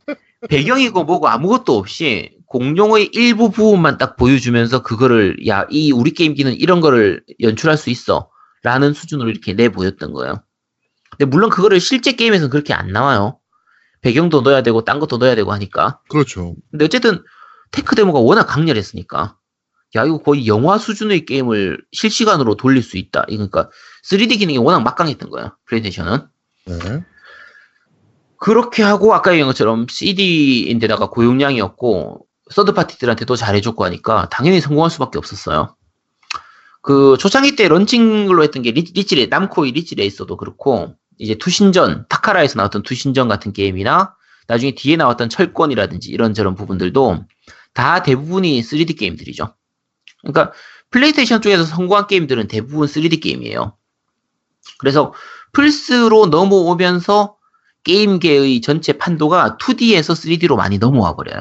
[0.49, 6.81] 배경이고 뭐고 아무것도 없이 공룡의 일부 부분만 딱 보여주면서 그거를 야 이 우리 게임기는 이런
[6.81, 10.43] 거를 연출할 수 있어라는 수준으로 이렇게 내 보였던 거예요.
[11.11, 13.39] 근데 물론 그거를 실제 게임에서는 그렇게 안 나와요.
[14.01, 15.99] 배경도 넣어야 되고 딴 것도 넣어야 되고 하니까.
[16.09, 16.55] 그렇죠.
[16.71, 17.23] 근데 어쨌든
[17.71, 19.37] tech demo가 워낙 강렬했으니까
[19.95, 23.25] 야 이거 거의 영화 수준의 게임을 실시간으로 돌릴 수 있다.
[23.27, 23.69] 그러니까
[24.09, 25.55] 3D 기능이 워낙 막강했던 거예요.
[25.65, 26.27] 플레이스테이션은.
[26.65, 27.03] 네.
[28.39, 35.75] 그렇게 하고 아까 얘기한 것처럼 CD인데다가 고용량이었고 third party들한테도 잘해줬고 하니까 당연히 성공할 수밖에 없었어요.
[36.81, 42.05] 그 초창기 때 launching으로 했던 게 리, 릿지 레 남코의 릿지 레이서도 그렇고 이제 투신전
[42.09, 44.15] 타카라에서 나왔던 투신전 같은 게임이나
[44.47, 47.25] 나중에 뒤에 나왔던 철권이라든지 이런저런 부분들도
[47.73, 49.53] 다 대부분이 3D 게임들이죠.
[50.21, 50.53] 그러니까
[50.89, 53.77] 플레이스테이션 쪽에서 성공한 게임들은 대부분 3D 게임이에요.
[54.79, 55.13] 그래서
[55.53, 57.37] 플스로 넘어오면서
[57.83, 61.39] 게임계의 전체 판도가 2D에서 3D로 많이 넘어와 버려요.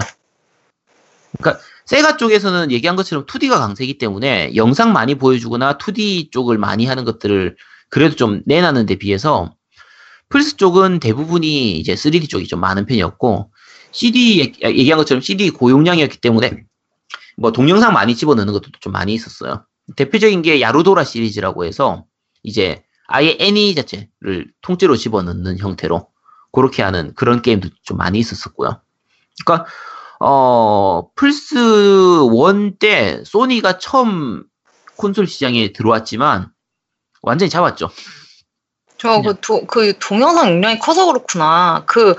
[1.39, 7.05] 그러니까 세가 쪽에서는 얘기한 것처럼 2D가 강세기 때문에 영상 많이 보여주거나 2D 쪽을 많이 하는
[7.05, 7.57] 것들을
[7.89, 9.55] 그래도 좀 내놨는 데 비해서
[10.29, 13.51] 플스 쪽은 대부분이 이제 3D 쪽이 좀 많은 편이었고
[13.93, 16.65] CD 얘기- 얘기한 것처럼 CD 고용량이었기 때문에
[17.39, 19.65] 뭐 동영상 많이 집어넣는 것도 좀 많이 있었어요.
[19.97, 22.05] 대표적인 게 야루도라 시리즈라고 해서
[22.43, 26.09] 이제 아예 애니 자체를 통째로 집어넣는 형태로
[26.53, 28.83] 그렇게 하는 그런 게임도 좀 많이 있었었고요.
[29.45, 29.71] 그러니까
[30.21, 34.45] 어 플스 1 때 소니가 처음
[34.97, 36.51] 콘솔 시장에 들어왔지만
[37.23, 37.91] 완전히 잡았죠.
[38.99, 41.85] 저그 그 동영상 용량이 커서 그렇구나.
[41.87, 42.17] 그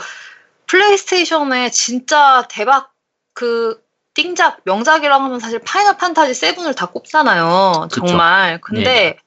[0.67, 2.91] 플레이스테이션에 진짜 대박
[3.33, 3.81] 그
[4.13, 7.87] 띵작 명작이라고 하면 사실 파이널 판타지 7을 다 꼽잖아요.
[7.91, 8.05] 그쵸.
[8.05, 8.59] 정말.
[8.61, 9.17] 근데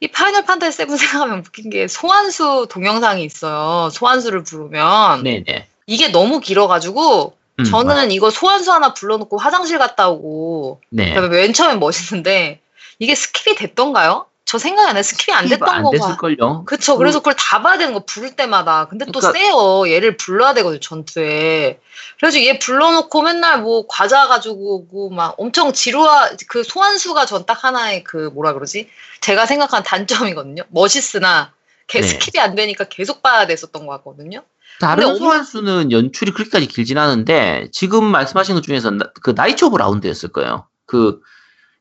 [0.00, 3.90] 이 파이널 판타지 7 생각하면 웃긴 게 소환수 동영상이 있어요.
[3.90, 5.68] 소환수를 부르면 네네.
[5.86, 11.18] 이게 너무 길어가지고 음, 저는 이거 소환수 하나 불러놓고 화장실 갔다 오고 네.
[11.20, 12.60] 맨 처음엔 멋있는데
[12.98, 14.26] 이게 skip이 됐던가요?
[14.44, 15.02] 저 생각이 안 나요.
[15.02, 15.96] skip이 안 됐던 안거 봐.
[15.98, 16.64] 됐을걸요.
[16.66, 16.96] 그쵸.
[16.98, 18.86] 그래서 그걸 다 봐야 되는 거 부를 때마다.
[18.86, 19.90] 근데 또 그러니까- 세요.
[19.90, 21.80] 얘를 불러야 되거든요, 전투에.
[22.20, 27.64] 그래서 얘 불러놓고 맨날 뭐 과자 가지고 오고 막 엄청 지루하, 그 소환수가 전 딱
[27.64, 28.88] 하나의 그 뭐라 그러지?
[29.20, 30.62] 제가 생각한 단점이거든요.
[30.68, 31.52] 멋있으나
[31.88, 32.06] 걔 네.
[32.06, 34.42] skip이 안 되니까 계속 봐야 됐었던 것 같거든요.
[34.80, 40.30] 다른 소환수는 연출이 그렇게까지 길진 않은데 지금 말씀하신 것 중에서 나- 그 나이트 오브 라운드였을
[40.30, 40.66] 거예요.
[40.86, 41.20] 그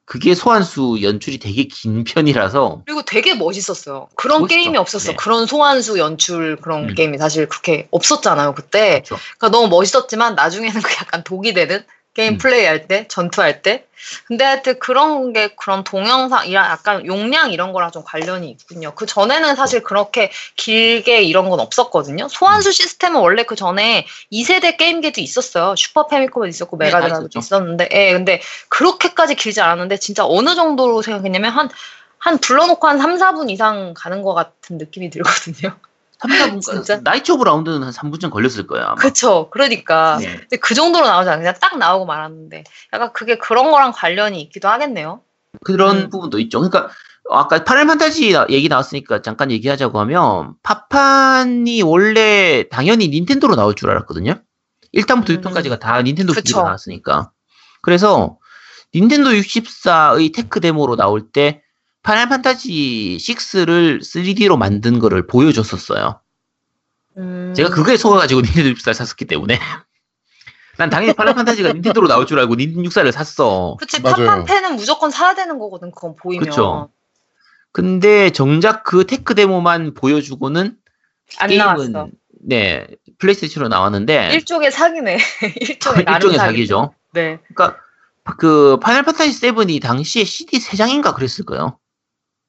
[0.08, 4.08] 그게 소환수 연출이 되게 긴 편이라서 그리고 되게 멋있었어요.
[4.15, 4.55] 그런 멋있죠.
[4.55, 5.12] 게임이 없었어.
[5.12, 5.15] 네.
[5.15, 6.93] 그런 소환수 연출 그런 음.
[6.95, 9.01] 게임이 사실 그렇게 없었잖아요, 그때.
[9.03, 9.17] 그렇죠.
[9.39, 11.84] 그러니까 너무 멋있었지만 나중에는 그 약간 독이 되는
[12.15, 12.38] 게임 음.
[12.39, 13.86] 플레이할 때, 전투할 때.
[14.25, 18.93] 근데 하여튼 그런 게 그런 동영상, 이랑 약간 용량 이런 거랑 좀 관련이 있군요.
[18.95, 22.25] 그 전에는 사실 그렇게 길게 이런 건 없었거든요.
[22.25, 22.30] 음.
[22.30, 25.75] 소환수 시스템은 원래 그 전에 2세대 게임기도 있었어요.
[25.75, 27.38] 슈퍼 패미컴도 있었고 네, 다 있었죠.
[27.38, 31.69] 있었는데, 예, 근데 그렇게까지 길지 않았는데 진짜 어느 정도로 생각했냐면 한
[32.25, 35.78] 한 불러놓고 한 3, 4분 이상 가는 것 같은 느낌이 들거든요.
[36.19, 36.99] 3, 4분 진짜?
[37.04, 38.86] 나이트 오브 라운드는 한 3분쯤 걸렸을 거예요.
[38.86, 38.95] 아마.
[38.95, 39.49] 그쵸.
[39.51, 40.17] 그러니까.
[40.19, 40.38] 네.
[40.38, 41.39] 근데 그 정도로 나오지 않아요.
[41.41, 42.63] 그냥 딱 나오고 말았는데.
[42.93, 45.21] 약간 그게 그런 거랑 관련이 있기도 하겠네요.
[45.63, 46.10] 그런 음.
[46.10, 46.60] 부분도 있죠.
[46.60, 46.89] 그러니까
[47.30, 53.89] 아까 파이널 판타지 나- 얘기 나왔으니까 잠깐 얘기하자고 하면 파판이 원래 당연히 닌텐도로 나올 줄
[53.89, 54.36] 알았거든요.
[54.93, 55.41] 1탄부터 음.
[55.41, 56.34] 6탄까지가 다 닌텐도.
[56.34, 57.32] 기기로 나왔으니까.
[57.82, 58.38] 그래서
[58.93, 61.62] 닌텐도 64의 tech demo로 나올 때
[62.06, 66.22] 파이널 판타지 6를 3D로 만든 거를 보여줬었어요.
[67.18, 67.54] 음.
[67.56, 69.60] 제가 그거에 속아가지고 닌텐도 64를 샀었기 때문에.
[70.78, 73.76] 난 당연히 파이널 판타지가 닌텐도로 나올 줄 알고 닌텐도 64를 샀어.
[73.80, 74.04] 그치.
[74.04, 75.89] 파판 팬은 무조건 사야 되는 거거든.
[75.89, 76.46] 그건 보이면.
[76.46, 76.89] 그쵸.
[77.72, 80.78] 근데 정작 그 tech demo만 보여주고는
[81.39, 82.10] 안 게임은 나왔어.
[82.48, 82.86] 네
[83.18, 85.18] 플레이스테이션으로 나왔는데 일종의 사기네.
[85.60, 86.38] 일종의 일종의 사기.
[86.38, 86.94] 사기죠.
[87.13, 87.39] 네.
[87.48, 87.80] 그러니까
[88.38, 91.80] 그 파이널 판타지 7이 당시에 CD 3장인가 그랬을 거예요.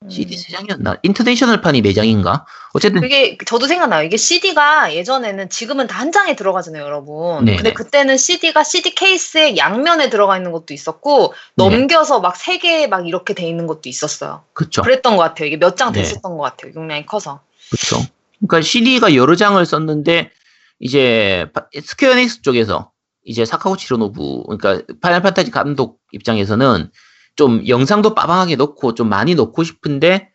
[0.05, 0.11] 음.
[0.11, 0.99] CD 3장이었나?
[1.03, 2.45] international 판이 4장인가?
[2.75, 4.05] 어쨌든 그게 저도 생각나요.
[4.05, 7.45] 이게 CD가 예전에는 지금은 다 한 장에 들어가잖아요, 여러분.
[7.47, 7.57] 네네.
[7.57, 11.65] 근데 그때는 CD가 CD 케이스에 양면에 들어가 있는 것도 있었고 네.
[11.69, 14.45] 넘겨서 막 세 개 막 이렇게 돼 있는 것도 있었어요.
[14.53, 14.83] 그쵸.
[14.83, 15.47] 그랬던 것 같아요.
[15.49, 16.03] 이게 몇장 네.
[16.03, 16.73] 됐었던 것 같아요.
[16.77, 17.41] 용량이 커서.
[17.71, 17.97] 그쵸.
[18.39, 20.31] 그러니까 CD가 여러 장을 썼는데
[20.79, 22.91] 이제 파- 스퀘어 에닉스 쪽에서
[23.25, 26.91] 이제 사카구치 히로노부 그러니까 파이널 판타지 감독 입장에서는
[27.37, 30.31] 좀 영상도 빠방하게 넣고 좀 많이 넣고 싶은데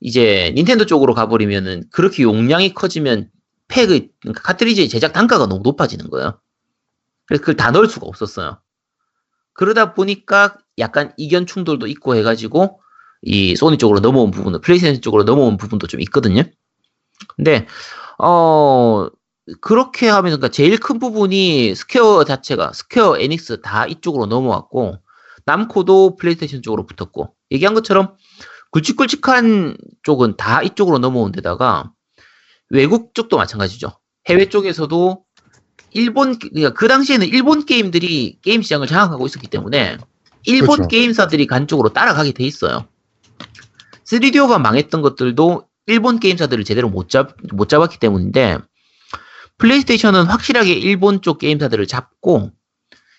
[0.00, 3.30] 이제 닌텐도 쪽으로 가버리면은 그렇게 용량이 커지면
[3.68, 6.38] 팩의 그러니까 카트리지의 제작 단가가 너무 높아지는 거예요.
[7.26, 8.58] 그래서 그걸 다 넣을 수가 없었어요.
[9.54, 12.80] 그러다 보니까 약간 이견 충돌도 있고 해가지고
[13.22, 16.42] 이 소니 쪽으로 넘어온 부분은 플레이스테이션 쪽으로 넘어온 부분도 좀 있거든요.
[17.36, 17.66] 근데
[18.18, 19.08] 어
[19.62, 24.98] 그렇게 하면서 그러니까 제일 큰 부분이 스퀘어 자체가 스퀘어 에닉스 다 이쪽으로 넘어왔고
[25.46, 28.16] 남코도 플레이스테이션 쪽으로 붙었고 얘기한 것처럼
[28.70, 31.92] 굵직굵직한 쪽은 다 이쪽으로 넘어온 데다가
[32.70, 33.92] 외국 쪽도 마찬가지죠.
[34.28, 35.24] 해외 쪽에서도
[35.92, 39.98] 일본 그러니까 그 당시에는 일본 게임들이 게임 시장을 장악하고 있었기 때문에
[40.44, 40.88] 일본 그렇죠.
[40.88, 42.86] 게임사들이 간 쪽으로 따라가게 돼 있어요.
[44.04, 48.58] 3DO가 망했던 것들도 일본 게임사들을 제대로 못, 잡, 못 잡았기 때문인데
[49.58, 52.50] 플레이스테이션은 확실하게 일본 쪽 게임사들을 잡고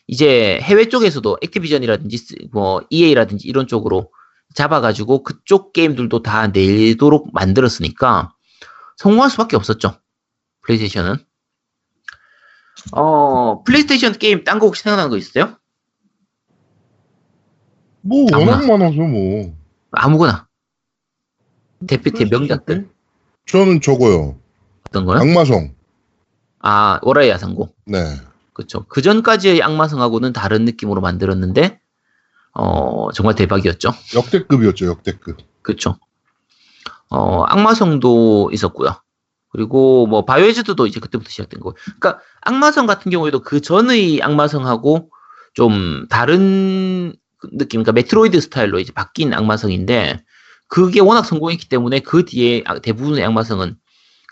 [0.08, 4.12] 이제 해외 쪽에서도 액티비전이라든지 스- 뭐 EA라든지 이런 쪽으로
[4.54, 8.34] 잡아가지고 그쪽 게임들도 다 내도록 만들었으니까
[8.98, 10.00] 성공할 수밖에 없었죠.
[10.62, 11.18] 플레이스테이션은.
[12.92, 15.58] 어 플레이스테이션 게임 딴 거 혹시 생각나는 거 있어요?
[18.02, 18.26] 뭐.
[18.32, 19.56] 워낙 많아서 뭐.
[19.92, 20.48] 아무거나
[21.88, 22.90] 대표팀 명작들
[23.48, 24.40] 저는 저거요.
[24.88, 25.20] 어떤 거요?
[25.20, 25.74] 악마성.
[26.60, 27.74] 아 오라이 야상고.
[27.86, 27.98] 네.
[28.56, 28.86] 그렇죠.
[28.88, 31.80] 그 전까지의 악마성하고는 다른 느낌으로 만들었는데
[32.54, 33.90] 어 정말 대박이었죠.
[34.16, 35.38] 역대급이었죠, 역대급.
[35.62, 35.98] 그렇죠.
[37.10, 38.96] 어 악마성도 있었고요.
[39.50, 41.74] 그리고 뭐 바이오헤즈드도 이제 그때부터 시작된 거.
[42.00, 45.10] 그러니까 악마성 같은 경우에도 그 전의 악마성하고
[45.54, 47.14] 좀 다른
[47.52, 50.24] 느낌, 그러니까 메트로이드 스타일로 이제 바뀐 악마성인데
[50.70, 53.76] 그게 워낙 성공했기 때문에 그 뒤에 아- 대부분의 악마성은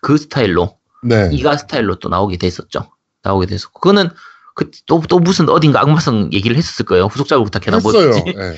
[0.01, 1.29] 그 스타일로 네.
[1.33, 2.89] 이가 스타일로 또 나오게 됐었죠.
[3.23, 4.09] 나오게 됐었고 그거는
[4.55, 7.05] 그또또 무슨 어딘가 악마성 얘기를 했었을 거예요.
[7.05, 7.79] 후속작을 부탁해나.
[7.79, 8.23] 뭐지?
[8.27, 8.55] 예, 예.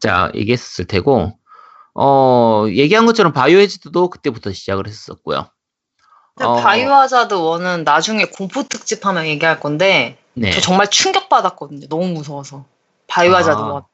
[0.00, 1.38] 자 얘기했을 테고
[1.94, 5.48] 어 얘기한 것처럼 바이오하자드도 그때부터 시작을 했었고요.
[6.40, 10.50] 어, 바이오하자드 1은 나중에 공포 특집 하면 얘기할 건데 네.
[10.50, 11.86] 저 정말 충격 받았거든요.
[11.88, 12.64] 너무 무서워서.
[13.06, 13.84] 바이오하자드 아.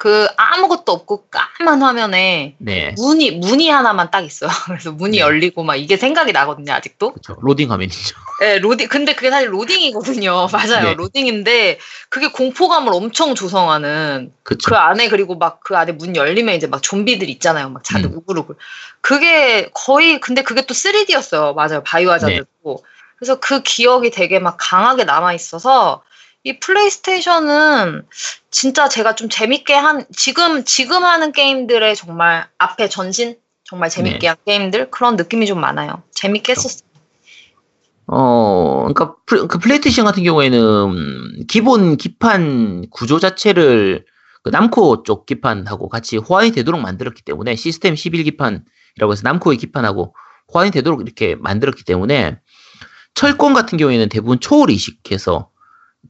[0.00, 0.10] 1.
[0.10, 2.94] 그 아무것도 없고 까만 화면에 네.
[2.96, 4.50] 문이 문이 하나만 딱 있어요.
[4.66, 5.22] 그래서 문이 네.
[5.22, 6.72] 열리고 막 이게 생각이 나거든요.
[6.72, 7.12] 아직도.
[7.12, 7.36] 그렇죠.
[7.40, 8.16] 로딩 화면이죠.
[8.40, 8.88] 네, 로딩.
[8.88, 10.48] 근데 그게 사실 로딩이거든요.
[10.52, 10.84] 맞아요.
[10.84, 10.94] 네.
[10.94, 14.70] 로딩인데 그게 공포감을 엄청 조성하는 그렇죠.
[14.70, 17.68] 그 안에 그리고 막 그 안에 문 열리면 이제 막 좀비들 있잖아요.
[17.68, 18.14] 막 자드 음.
[18.16, 18.56] 우글우글.
[19.02, 21.54] 그게 거의 근데 그게 또 3D였어요.
[21.54, 21.82] 맞아요.
[21.84, 22.44] 바이오하자드도.
[22.64, 22.76] 네.
[23.16, 26.02] 그래서 그 기억이 되게 막 강하게 남아 있어서
[26.42, 28.06] 이 플레이스테이션은
[28.50, 34.26] 진짜 제가 좀 재밌게 한 지금 지금 하는 게임들의 정말 앞에 전신 정말 재밌게 네.
[34.28, 36.02] 한 게임들 그런 느낌이 좀 많아요.
[36.14, 36.52] 재밌게.
[36.52, 36.88] 했었어요.
[38.06, 44.04] 어, 그러니까 플- 그 플레이스테이션 같은 경우에는 기본 기판 구조 자체를
[44.42, 50.14] 그 남코 쪽 기판하고 같이 호환이 되도록 만들었기 때문에 시스템 11 기판이라고 해서 남코의 기판하고
[50.52, 52.38] 호환이 되도록 이렇게 만들었기 때문에
[53.14, 55.50] 철권 같은 경우에는 대부분 초월 이식해서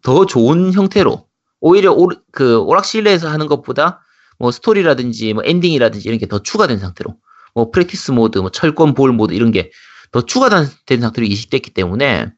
[0.03, 1.27] 더 좋은 형태로
[1.61, 4.01] 오히려 오, 그 오락실내에서 하는 것보다
[4.39, 7.17] 뭐 스토리라든지 뭐 엔딩이라든지 이런 게 더 추가된 상태로
[7.55, 9.71] 뭐 practice 모드, 뭐 철권 볼 모드 이런 게
[10.13, 10.67] 더 추가된
[11.01, 12.33] 상태로 이식됐기 때문에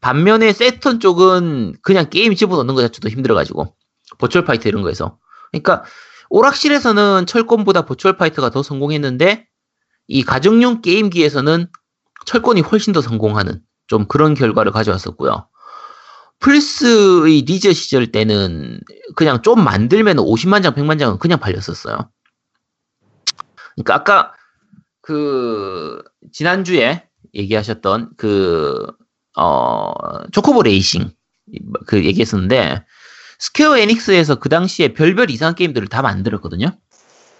[0.00, 3.74] 반면에 세턴 쪽은 그냥 게임 집어넣는 것 자체도 힘들어가지고
[4.18, 5.18] 버추얼 파이터 이런 거에서
[5.52, 5.84] 그러니까
[6.30, 9.46] 오락실에서는 철권보다 버추얼 파이터가 더 성공했는데
[10.08, 11.68] 이 가정용 게임기에서는
[12.26, 15.48] 철권이 훨씬 더 성공하는 좀 그런 결과를 가져왔었고요.
[16.44, 18.78] 플스의 리즈 시절 때는
[19.16, 22.10] 그냥 좀 만들면 50만 장, 100만 장은 그냥 팔렸었어요.
[23.74, 24.32] 그러니까 아까
[25.00, 26.02] 그
[26.32, 27.02] 지난주에
[27.32, 28.86] 얘기하셨던 그
[29.38, 29.92] 어,
[30.32, 31.12] 초코보 레이싱
[31.86, 32.84] 그 얘기했었는데
[33.38, 36.78] 스퀘어 에닉스에서 그 당시에 별별 이상한 게임들을 다 만들었거든요.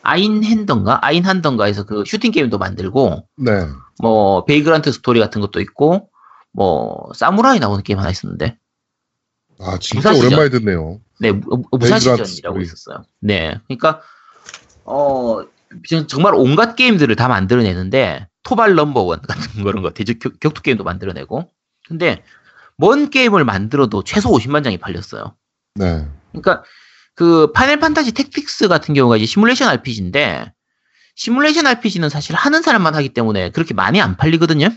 [0.02, 3.66] 아인 핸던가 아인 한던가에서 그 슈팅 게임도 만들고 네.
[4.00, 6.08] 뭐 베이그란트 스토리 같은 것도 있고
[6.54, 8.58] 뭐 사무라이 나오는 게임 하나 있었는데
[9.60, 10.26] 아, 진짜 무사시죠?
[10.26, 11.00] 오랜만에 듣네요.
[11.20, 12.60] 네, 무- 베이그란트 무사시전이라고.
[12.60, 13.04] 있었어요.
[13.20, 14.00] 네, 그러니까
[14.84, 15.42] 어
[15.88, 21.50] 정- 정말 온갖 게임들을 다 만들어내는데 토발 넘버원 같은 그런 거 격- 격투 게임도 만들어내고
[21.88, 22.22] 근데
[22.76, 25.36] 뭔 게임을 만들어도 최소 50만 장이 팔렸어요.
[25.76, 26.06] 네.
[26.32, 26.64] 그러니까
[27.14, 30.52] 그 파넬 판타지 택틱스 같은 경우가 이제 시뮬레이션 RPG인데
[31.14, 34.68] 시뮬레이션 RPG는 사실 하는 사람만 하기 때문에 그렇게 많이 안 팔리거든요.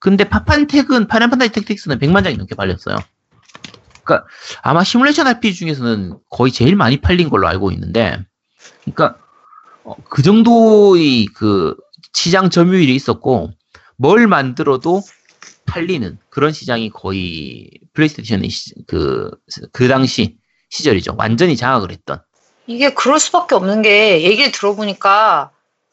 [0.00, 2.96] 근데 파판텍은 파넬 판타지 택틱스는 100만 장이 넘게 팔렸어요.
[4.08, 4.26] 그러니까
[4.62, 8.18] 아마 시뮬레이션 RPG 중에서는 거의 제일 많이 팔린 걸로 알고 있는데,
[8.84, 9.18] 그러니까
[9.84, 11.76] 어, 그 정도의 그
[12.14, 13.50] 시장 점유율이 있었고
[13.96, 15.02] 뭘 만들어도
[15.66, 19.30] 팔리는 그런 시장이 거의 플레이스테이션의 시- 그,
[19.72, 20.38] 그 당시
[20.70, 21.14] 시절이죠.
[21.18, 22.20] 완전히 장악을 했던.
[22.66, 25.50] 이게 그럴 수밖에 없는 게 얘기를 들어보니까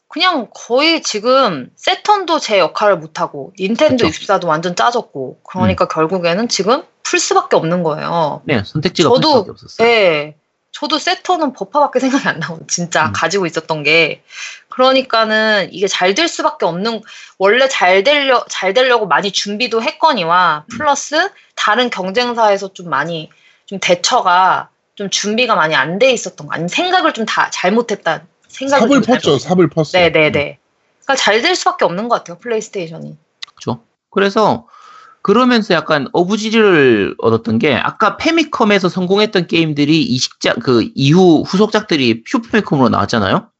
[0.08, 4.08] 그냥 거의 지금 세턴도 제 역할을 못하고 닌텐도 그쵸.
[4.08, 8.42] 64도 완전 짜졌고 그러니까 결국에는 지금 플스밖에 없는 거예요.
[8.44, 9.88] 네, 선택지가 저도- 별수밖에 없었어요.
[9.88, 10.36] 네.
[10.72, 13.12] 저도 세턴은 버파밖에 생각이 안 나고 진짜 음.
[13.14, 14.22] 가지고 있었던 게
[14.68, 17.00] 그러니까는 이게 잘 될 수밖에 없는
[17.38, 20.76] 원래 잘 되려 잘 되려고 많이 준비도 했거니와 음.
[20.76, 23.30] 플러스 다른 경쟁사에서 좀 많이
[23.64, 28.88] 좀 대처가 좀 준비가 많이 안 돼 있었던 거 아니면 생각을 좀 다 잘못했다 생각을
[28.88, 29.84] 삽을 좀 펐죠, 삽을 펐어.
[29.94, 30.58] 네네네.
[31.04, 33.16] 그러니까 잘 될 수밖에 없는 것 같아요 플레이스테이션이.
[33.54, 33.80] 그렇죠.
[34.10, 34.66] 그래서
[35.26, 43.50] 그러면서 약간 어부지리를 얻었던 게 아까 페미컴에서 성공했던 게임들이 이식작 그 이후 후속작들이 슈퍼페미컴으로 나왔잖아요.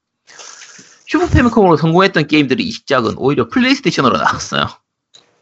[1.09, 4.69] 슈퍼페미컴으로 성공했던 게임들의 이식작은 오히려 플레이스테이션으로 나왔어요.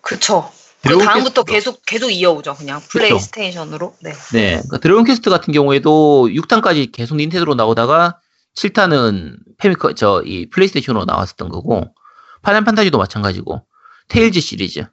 [0.00, 0.50] 그쵸.
[0.80, 1.42] 그 다음부터.
[1.42, 3.94] 계속 계속 이어오죠 그냥 플레이스테이션으로.
[4.00, 4.14] 네.
[4.32, 4.48] 네.
[4.52, 8.18] 그러니까 드래곤 퀘스트 같은 경우에도 6탄까지 계속 닌텐도로 나오다가
[8.56, 11.94] 7탄은 페미컴 저이 플레이스테이션으로 나왔었던 거고
[12.40, 13.66] 파이널 판타지도 마찬가지고
[14.08, 14.86] 테일즈 시리즈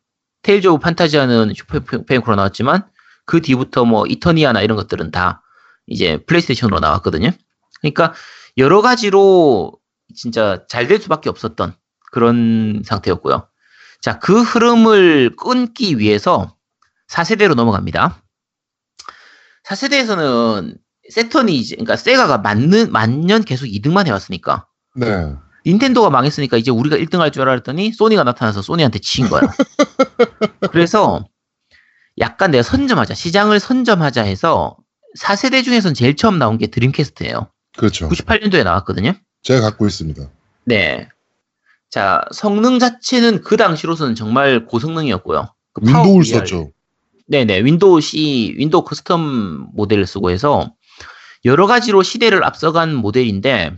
[0.44, 2.88] 테일즈 오브 판타지아는 슈퍼 페미컴으로 나왔지만
[3.26, 5.44] 그 뒤부터 뭐 이터니아나 이런 것들은 다
[5.88, 7.32] 이제 플레이스테이션으로 나왔거든요.
[7.82, 8.14] 그러니까
[8.58, 9.74] 여러 가지로
[10.16, 11.74] 진짜 잘 될 수밖에 없었던
[12.12, 13.48] 그런 상태였고요.
[14.02, 16.56] 자, 그 흐름을 끊기 위해서
[17.10, 18.22] 4세대로 넘어갑니다.
[19.66, 20.78] 4세대에서는
[21.10, 25.36] 세턴이 이제, 그러니까 세가가 만년, 만년 계속 2등만 해왔으니까, 네.
[25.66, 29.42] 닌텐도가 망했으니까 이제 우리가 1등 할 줄 알았더니 소니가 나타나서 소니한테 친 거야.
[30.72, 31.26] 그래서
[32.20, 34.78] 약간 내가 선점하자, 시장을 선점하자 해서
[35.20, 37.48] 4세대 중에선 제일 처음 나온 게 드림캐스트예요.
[37.78, 38.10] 그렇죠.
[38.10, 39.14] 98년도에 나왔거든요.
[39.44, 40.22] 제가 갖고 있습니다.
[40.66, 41.08] 네.
[41.90, 45.54] 자, 성능 자체는 그 당시로서는 정말 고성능이었고요.
[45.74, 46.26] 그 윈도우를.
[46.26, 46.72] 썼죠.
[47.28, 50.74] 네네, 윈도우 CE, 윈도우 custom 모델을 쓰고 해서
[51.46, 53.78] 여러 가지로 시대를 앞서간 모델인데,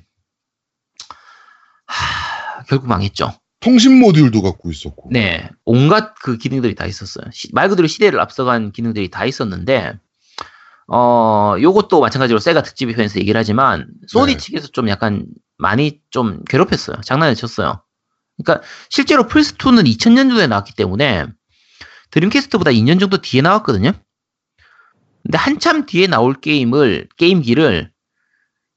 [1.94, 3.34] 하, 결국 망했죠.
[3.60, 5.10] 통신 모듈도 갖고 있었고.
[5.12, 7.26] 네, 온갖 그 기능들이 다 있었어요.
[7.32, 9.98] 시- 말 그대로 시대를 앞서간 기능들이 다 있었는데,
[10.88, 14.38] 어, 요것도 마찬가지로 세가 특집이 편에서 얘기를 하지만, 소니 네.
[14.38, 15.26] 측에서 좀 약간
[15.58, 16.98] 많이 좀 괴롭혔어요.
[17.06, 17.82] 장난을 쳤어요.
[18.44, 21.28] 그러니까 실제로 플스2는 2000년도에 나왔기 때문에,
[22.12, 23.94] 드림캐스트보다 2년 정도 뒤에 나왔거든요.
[25.24, 27.92] 근데 한참 뒤에 나올 게임을, 게임기를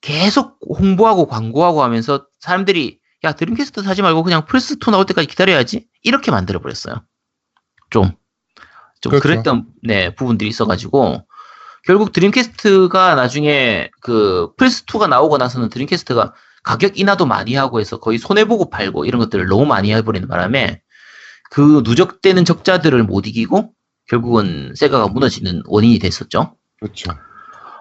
[0.01, 5.87] 계속 홍보하고 광고하고 하면서 사람들이 야, 드림캐스트 사지 말고 그냥 플스 2 나올 때까지 기다려야지?
[6.03, 7.03] 이렇게 만들어 버렸어요.
[7.91, 8.13] 좀.
[9.01, 9.23] 좀 그렇죠.
[9.23, 11.27] 그랬던 네, 부분들이 있어가지고,
[11.85, 18.19] 결국 드림캐스트가 나중에 그 플스 2가 나오고 나서는 드림캐스트가 가격 인하도 많이 하고 해서 거의
[18.19, 20.83] 손해 보고 팔고 이런 것들을 너무 많이 해버리는 바람에
[21.51, 23.73] 그 누적되는 적자들을 못 이기고
[24.09, 26.57] 결국은 세가가 무너지는 원인이 됐었죠.
[26.81, 27.13] 그렇죠.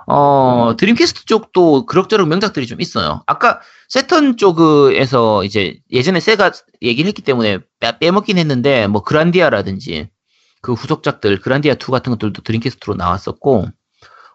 [0.07, 3.23] 어, 드림캐스트 쪽도 그럭저럭 명작들이 좀 있어요.
[3.25, 10.09] 아까 세턴 쪽에서 이제 예전에 세가 얘기를 했기 때문에 빼, 빼먹긴 했는데, 뭐 그란디아라든지
[10.61, 13.67] 그 후속작들, 그란디아 2 같은 것들도 드림캐스트로 나왔었고,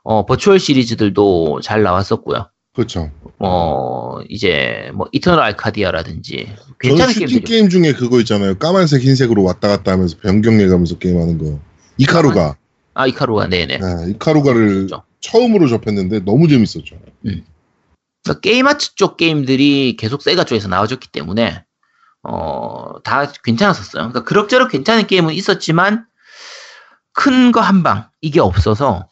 [0.03, 2.49] 어, 버추얼 시리즈들도 잘 나왔었고요.
[2.73, 3.11] 그렇죠.
[3.39, 8.59] 어, 이제 뭐 이터널 알카디아라든지 괜찮은 게임들이 게임 중에 그거 있잖아요.
[8.59, 11.59] 까만색, 흰색으로 왔다 갔다 하면서 변경해 가면서 게임하는 거.
[11.97, 12.57] 이카루가.
[12.95, 13.79] 아, 이카루가 네네.
[13.79, 15.03] 네, 이카루가를 그렇죠.
[15.21, 16.99] 처음으로 접했는데 너무 재밌었죠.
[17.23, 21.65] 그러니까 게임아츠 쪽 게임들이 계속 세가 쪽에서 나와줬기 때문에
[22.23, 24.03] 어, 다 괜찮았었어요.
[24.09, 26.07] 그러니까 그럭저럭 괜찮은 게임은 있었지만
[27.13, 29.09] 큰 거 한 방 이게 없어서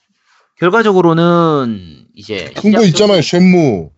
[0.59, 3.21] 결과적으로는 이제 큰 거 있잖아요.
[3.23, 3.91] 쉔무.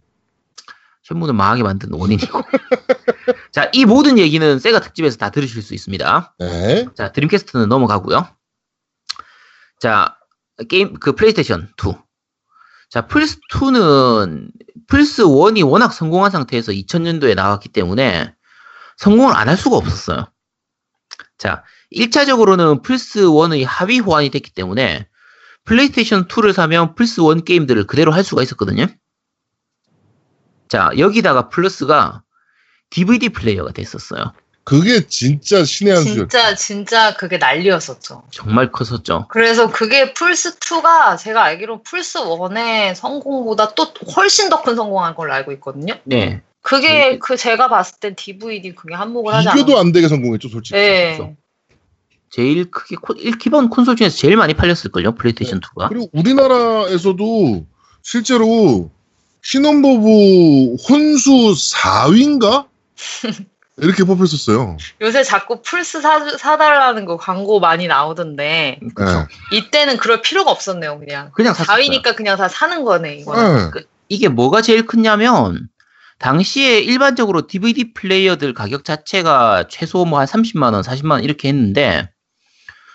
[1.03, 2.43] 션무는 망하게 만든 원인이고.
[3.53, 6.35] 자, 이 모든 얘기는 세가 특집에서 다 들으실 수 있습니다.
[6.39, 6.87] 네.
[6.97, 8.29] 자, 드림캐스트는 넘어가고요.
[9.81, 10.17] 자,
[10.69, 11.95] 게임 그 플레이스테이션 2.
[12.91, 14.51] 자, 플스 2는
[14.89, 18.35] 플스 1이 워낙 성공한 상태에서 2000년도에 나왔기 때문에
[18.99, 20.31] 성공을 안 할 수가 없었어요.
[21.39, 25.09] 자, 1차적으로는 플스 1의 하위 호환이 됐기 때문에
[25.65, 28.87] 플레이스테이션 2를 사면 플스 1 게임들을 그대로 할 수가 있었거든요.
[30.69, 32.23] 자, 여기다가 플러스가
[32.91, 34.33] DVD 플레이어가 됐었어요.
[34.71, 36.29] 그게 진짜 신의 한 수였죠.
[36.29, 38.23] 진짜 진짜 그게 난리였었죠.
[38.31, 39.27] 정말 컸었죠.
[39.29, 45.33] 그래서 그게 플스 2가 제가 알기로 플스 1의 성공보다 또 훨씬 더 큰 성공한 걸로
[45.33, 45.95] 알고 있거든요.
[46.05, 46.41] 네.
[46.63, 49.81] 그게 그 제가 봤을 땐 DVD 그게 한몫을 하지 비교도 않았나.
[49.89, 50.79] 안 되게 성공했죠, 솔직히.
[50.79, 51.17] 네.
[51.17, 51.35] 그렇죠.
[52.31, 57.67] 제일 크게 콘- 일 기본 콘솔 중에서 제일 많이 팔렸을걸요 플레이스테이션 2가 그리고 우리나라에서도
[58.03, 58.89] 실제로
[59.43, 62.67] 신혼부부 혼수 4위인가?
[63.83, 64.77] 이렇게 뽑혔었어요.
[65.01, 69.27] 요새 자꾸 플스 사, 사달라는 거 광고 많이 나오던데 그렇죠.
[69.53, 71.55] 이때는 그럴 필요가 없었네요 그냥 그냥.
[71.55, 73.81] 4위니까 그냥 다 사는 거네 이거는 네.
[74.09, 75.69] 이게 뭐가 제일 크냐면
[76.19, 82.11] 당시에 일반적으로 DVD 플레이어들 가격 자체가 최소 뭐 한 30만 원, 40만 원 이렇게 했는데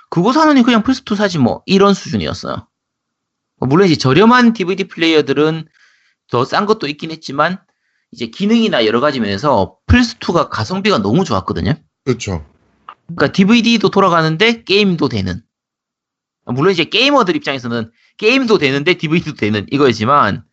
[0.10, 2.68] 그거 사느니 그냥 플스2 사지 뭐 이런 수준이었어요.
[3.58, 5.68] 물론 이제 저렴한 DVD 플레이어들은
[6.32, 7.60] 더 싼 것도 있긴 했지만
[8.16, 11.74] 이제 기능이나 여러 가지 면에서 플스2가 가성비가 너무 좋았거든요.
[12.06, 12.46] 그렇죠.
[13.08, 15.42] 그러니까 DVD도 돌아가는데 게임도 되는.
[16.46, 20.46] 물론 이제 게이머들 입장에서는 게임도 되는데 DVD도 되는 이거지만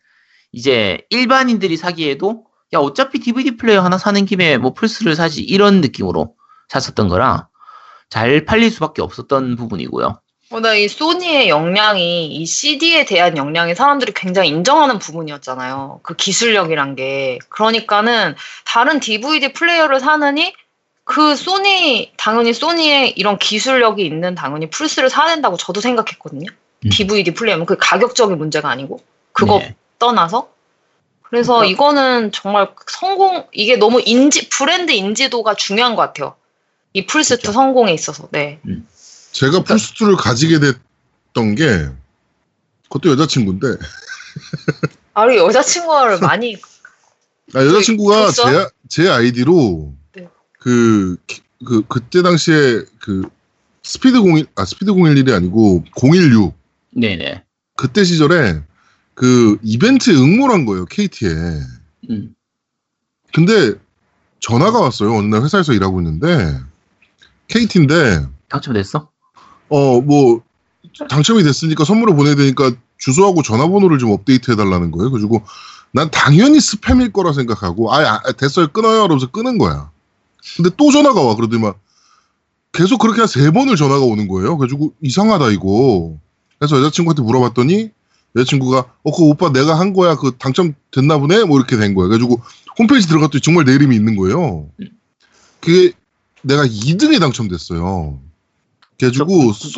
[0.51, 6.35] 이제 일반인들이 사기에도 야 어차피 DVD 플레이어 하나 사는 김에 뭐 플스를 사지 이런 느낌으로
[6.67, 7.47] 샀었던 거라
[8.09, 10.19] 잘 팔릴 수밖에 없었던 부분이고요.
[10.53, 16.01] 어, 나이 소니의 역량이 이 CD에 대한 역량이 사람들이 굉장히 인정하는 부분이었잖아요.
[16.03, 17.39] 그 기술력이란 게.
[17.49, 20.53] 그러니까는 다른 DVD 플레이어를 사느니
[21.05, 26.47] 그 소니 당연히 소니의 이런 기술력이 있는 당연히 플스를 사야 된다고 저도 생각했거든요.
[26.85, 26.89] 음.
[26.89, 28.99] DVD 플레이하면 그 가격적인 문제가 아니고
[29.31, 29.75] 그거 네.
[29.97, 30.49] 떠나서
[31.23, 36.35] 그래서 그러니까- 이거는 정말 성공 이게 너무 인지 브랜드 인지도가 중요한 것 같아요.
[36.93, 37.51] 이 플스2 그렇죠.
[37.53, 38.59] 성공에 있어서 네.
[39.33, 41.89] 제가 플스2를 가지게 됐던 게
[42.83, 43.67] 그것도 여자친구인데
[45.15, 46.55] 아, 우리 여자친구를 많이
[47.53, 48.31] 아, 여자친구가?
[48.31, 50.27] 제, 제 아이디로 네.
[50.59, 53.27] 그, 키- 그 그때 당시에 그
[53.83, 56.53] 스피드 01, 아 스피드 011이 아니고 016
[56.95, 57.43] 네네.
[57.75, 58.61] 그때 시절에
[59.15, 61.31] 그 이벤트에 응모한 거예요 KT에.
[62.09, 62.35] 음.
[63.33, 63.73] 근데
[64.39, 65.15] 전화가 왔어요.
[65.15, 66.59] 어느 날 회사에서 일하고 있는데
[67.47, 69.09] KT인데 당첨됐어?
[69.69, 70.41] 어 뭐
[71.09, 75.09] 당첨이 됐으니까 선물을 보내야 되니까 주소하고 전화번호를 좀 업데이트 해달라는 거예요.
[75.11, 75.43] 그래가지고
[75.91, 79.91] 난 당연히 스팸일 거라 생각하고 아, 아 됐어요 끊어요 이러면서 끊은 거야.
[80.57, 81.63] 근데 또 전화가 와 그러더니
[82.71, 84.57] 계속 그렇게 한 세 번을 전화가 오는 거예요.
[84.57, 86.17] 그래가지고 이상하다 이거.
[86.59, 87.89] 그래서 여자친구한테 물어봤더니
[88.35, 92.07] 여자친구가 어 그 오빠 내가 한 거야 그 당첨됐나 보네 뭐 이렇게 된 거야.
[92.07, 92.41] 그래가지고
[92.79, 94.67] 홈페이지 들어갔더니 정말 내 이름이 있는 거예요.
[95.61, 95.93] 그게
[96.41, 98.19] 내가 2등에 당첨됐어요.
[99.11, 99.25] 저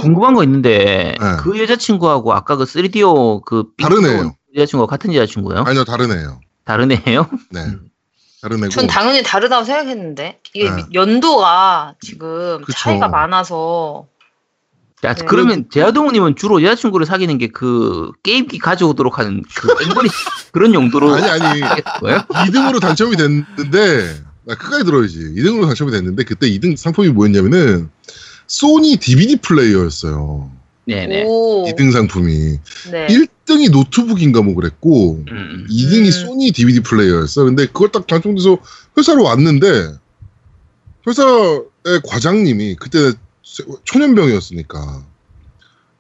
[0.02, 1.36] 궁금한 거 있는데 네.
[1.40, 4.36] 그 여자친구하고 아까 그 3DO 그 다른 빙 애예요.
[4.56, 5.64] 여자친구가 같은 여자친구예요?
[5.66, 6.40] 아니요 다른 애예요.
[6.64, 7.28] 다른 애예요?
[7.52, 7.88] 네 음.
[8.42, 8.70] 다른 애고.
[8.70, 10.84] 전 당연히 다르다고 생각했는데 이게 네.
[10.94, 12.78] 연도가 지금 그쵸.
[12.78, 14.06] 차이가 많아서
[15.04, 15.26] 야, 네.
[15.26, 20.10] 그러면 제아동님은 주로 여자친구를 사귀는 게 그 게임기 가져오도록 하는 그 앵벌이
[20.52, 21.62] 그런 용도로 아니 아니?
[21.62, 25.20] 2등으로 당첨이 됐는데 나 끝까지 들어야지.
[25.36, 27.90] 2등으로 당첨이 됐는데 그때 2등 상품이 뭐였냐면은
[28.48, 30.52] 소니 DVD 플레이어였어요.
[30.88, 31.24] 네네.
[31.26, 32.60] 오 2등 상품이
[32.92, 33.08] 네.
[33.08, 36.12] 1등이 노트북인가 뭐 그랬고 음, 2등이 음.
[36.12, 37.44] 소니 DVD 플레이어였어.
[37.46, 38.58] 근데 그걸 딱 당첨돼서
[38.98, 39.94] 회사로 왔는데
[41.08, 43.14] 회사의 과장님이 그때
[43.84, 45.04] 초년병이었으니까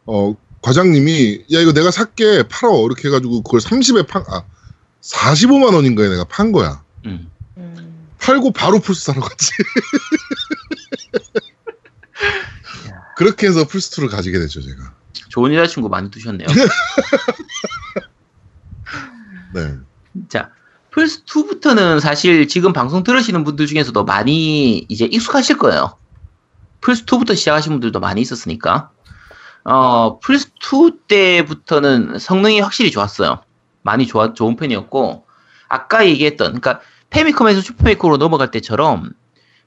[0.05, 4.43] 어 과장님이 야 이거 내가 살게 팔어 이렇게 해가지고 그걸 30에 판 아
[5.05, 6.81] 45만 원인가에 내가 판 거야.
[7.05, 7.29] 음.
[7.57, 8.07] 음.
[8.19, 9.51] 팔고 바로 플스 사러 갔지.
[13.15, 14.93] 그렇게 해서 플스2를 가지게 됐죠, 제가.
[15.29, 16.47] 좋은 여자친구 많이 두셨네요.
[19.53, 19.75] 네.
[20.29, 20.51] 자,
[20.91, 25.97] 플스2부터는 사실 지금 방송 들으시는 분들 중에서도 많이 이제 익숙하실 거예요.
[26.81, 28.91] 플스2부터 시작하신 분들도 많이 있었으니까.
[29.63, 33.41] 어, 플스2 때부터는 성능이 확실히 좋았어요.
[33.81, 35.25] 많이 좋아, 좋은 편이었고,
[35.67, 39.13] 아까 얘기했던, 그러니까 패미컴에서 슈퍼패미컴으로 넘어갈 때처럼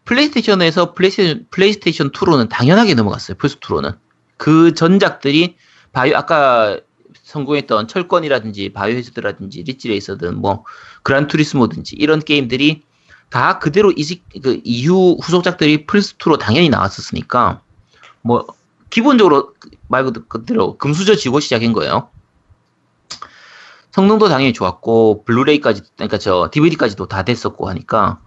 [0.09, 3.36] 플레이스테이션에서 플레이스테이션, 플레이스테이션 2로는 당연하게 넘어갔어요.
[3.36, 3.98] 플스2로는.
[4.38, 5.56] 그 전작들이
[5.92, 6.80] 바이오, 아까
[7.24, 10.64] 성공했던 철권이라든지 바이오 하자드라든지 릿지 레이서든 뭐
[11.02, 12.82] 그란 투리스모든지 이런 게임들이
[13.28, 17.61] 다 그대로 이직 그 이후 후속작들이 플스2로 당연히 나왔었으니까
[18.22, 18.46] 뭐
[18.88, 19.52] 기본적으로
[19.88, 22.09] 말 그대로 금수저 쥐고 시작한 거예요.
[23.90, 28.20] 성능도 당연히 좋았고 블루레이까지 그러니까 저 DVD까지도 다 됐었고 하니까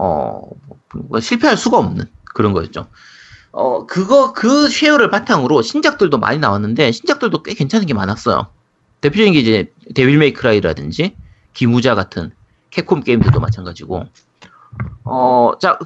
[0.00, 2.86] 어 뭐 실패할 수가 없는 그런 거였죠.
[3.52, 8.46] 어 그거 그 share를 바탕으로 신작들도 많이 나왔는데 신작들도 꽤 괜찮은 게 많았어요.
[9.02, 11.16] 대표적인 게 이제 데빌 메이 크라이라든지
[11.52, 12.30] 귀무자 같은
[12.70, 14.04] 캡콤 게임들도 마찬가지고
[15.04, 15.78] 어 자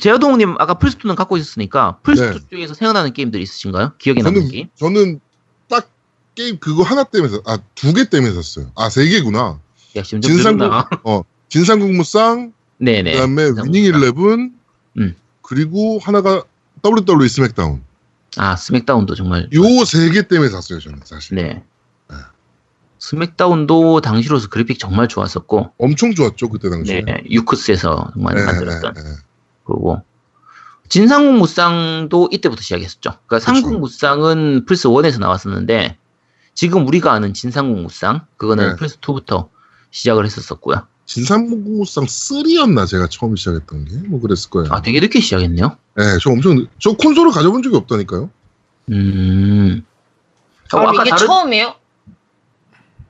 [0.00, 2.38] 제아동님 아까 플스2는 갖고 있었으니까 플스2 네.
[2.50, 3.92] 쪽에서 생각나는 게임들 있으신가요?
[3.98, 4.68] 기억에 남는 저는, 게임?
[4.74, 5.20] 저는
[5.68, 5.88] 딱
[6.34, 8.72] 게임 그거 하나 때문에, 샀- 아, 두 개 때문에 샀어요.
[8.74, 9.60] 아, 세 개구나.
[9.94, 10.72] 야 진삼국?
[11.04, 13.12] 어, 진삼국무쌍, 네네.
[13.12, 13.66] 그 다음에 진삼국무쌍.
[13.66, 14.54] 위닝 일레븐,
[14.98, 15.16] 음.
[15.42, 16.42] 그리고 하나가
[16.84, 17.82] WWE 스맥다운.
[18.36, 21.36] 아 스맥다운도 정말 요 세 개 때문에 샀어요, 저는 사실.
[21.36, 21.62] 네.
[22.98, 27.02] 스맥다운도 당시로서 그래픽 정말 좋았었고, 엄청 좋았죠, 그때 당시에.
[27.02, 29.08] 네, 유크스에서 정말 네, 만들었던 네, 네.
[29.64, 30.02] 거고,
[30.88, 33.10] 진상국 무쌍도 이때부터 시작했었죠.
[33.26, 33.44] 그러니까 그쵸.
[33.44, 35.98] 삼국 무쌍은 플스 1에서 나왔었는데,
[36.54, 38.76] 지금 우리가 아는 진상국 무쌍, 그거는 네.
[38.76, 39.48] 플스 2부터
[39.90, 40.86] 시작을 했었었고요.
[41.06, 44.68] 진상국무상 3였나 제가 처음 시작했던 게 뭐 그랬을 거예요.
[44.72, 45.76] 아, 되게 늦게 시작했네요.
[45.96, 48.30] 네, 저 엄청 저 콘솔을 가져본 적이 없다니까요.
[48.90, 49.84] 음.
[50.72, 51.74] 어, 그럼 이게 다른- 처음이에요?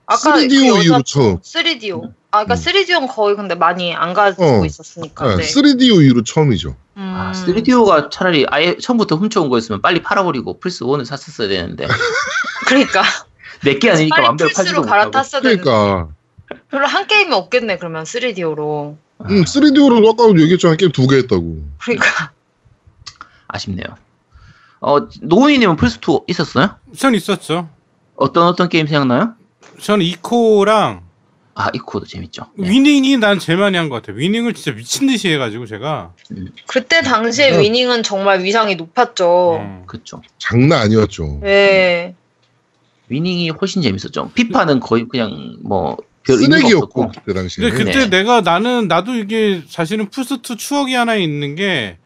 [0.07, 1.39] 아까 3DO 그 이후로 처음.
[1.41, 2.13] 3DO.
[2.31, 2.59] 아, 그러니까 음.
[2.61, 4.65] 3DO는 거의 근데 많이 안 가지고 어.
[4.67, 5.37] 있었으니까.
[5.37, 5.43] 네, 네.
[5.45, 6.71] 3DO 이후로 처음이죠.
[6.97, 7.13] 음.
[7.17, 11.87] 아, 3DO가 차라리 아예 처음부터 훔쳐온 거였으면 빨리 팔아버리고 플스 1을 샀었어야 되는데,
[12.67, 13.03] 그러니까
[13.65, 14.91] 내 게 아니니까 빨리 마음대로 팔지도 플스로 못하고.
[14.91, 16.09] 갈아탔어야 되는데 그러니까
[16.71, 18.97] 별로 한 게임이 없겠네 그러면 3DO로.
[19.21, 21.63] 음, 3DO로 아까 얘기했잖아 게임 두 개 했다고.
[21.81, 22.33] 그러니까
[23.49, 23.87] 아쉽네요.
[24.81, 26.77] 어, 노우이님은 플스 2 있었어요?
[26.97, 27.69] 전 있었죠.
[28.17, 29.35] 어떤 어떤 게임 생각나요?
[29.81, 31.03] 저는 이코랑
[31.57, 32.47] 아 이코도 재밌죠.
[32.59, 32.69] 네.
[32.69, 34.13] 위닝이 난 제일 많이 한 것 같아.
[34.17, 36.13] 위닝을 진짜 미친 듯이 해가지고 제가.
[36.67, 37.61] 그때 당시에 음.
[37.61, 39.59] 위닝은 정말 위상이 높았죠.
[39.61, 39.83] 음.
[39.87, 40.21] 그쵸.
[40.39, 41.39] 장난 아니었죠.
[41.43, 42.15] 네.
[43.09, 44.31] 위닝이 훨씬 재밌었죠.
[44.35, 47.09] 피파는 거의 그냥 의미가 쓰레기였고.
[47.09, 47.71] 그때 당시에.
[47.71, 48.19] 근데 그때 네.
[48.19, 51.99] 내가 나는 나도 이게 사실은 플스2 추억이 하나 있는 게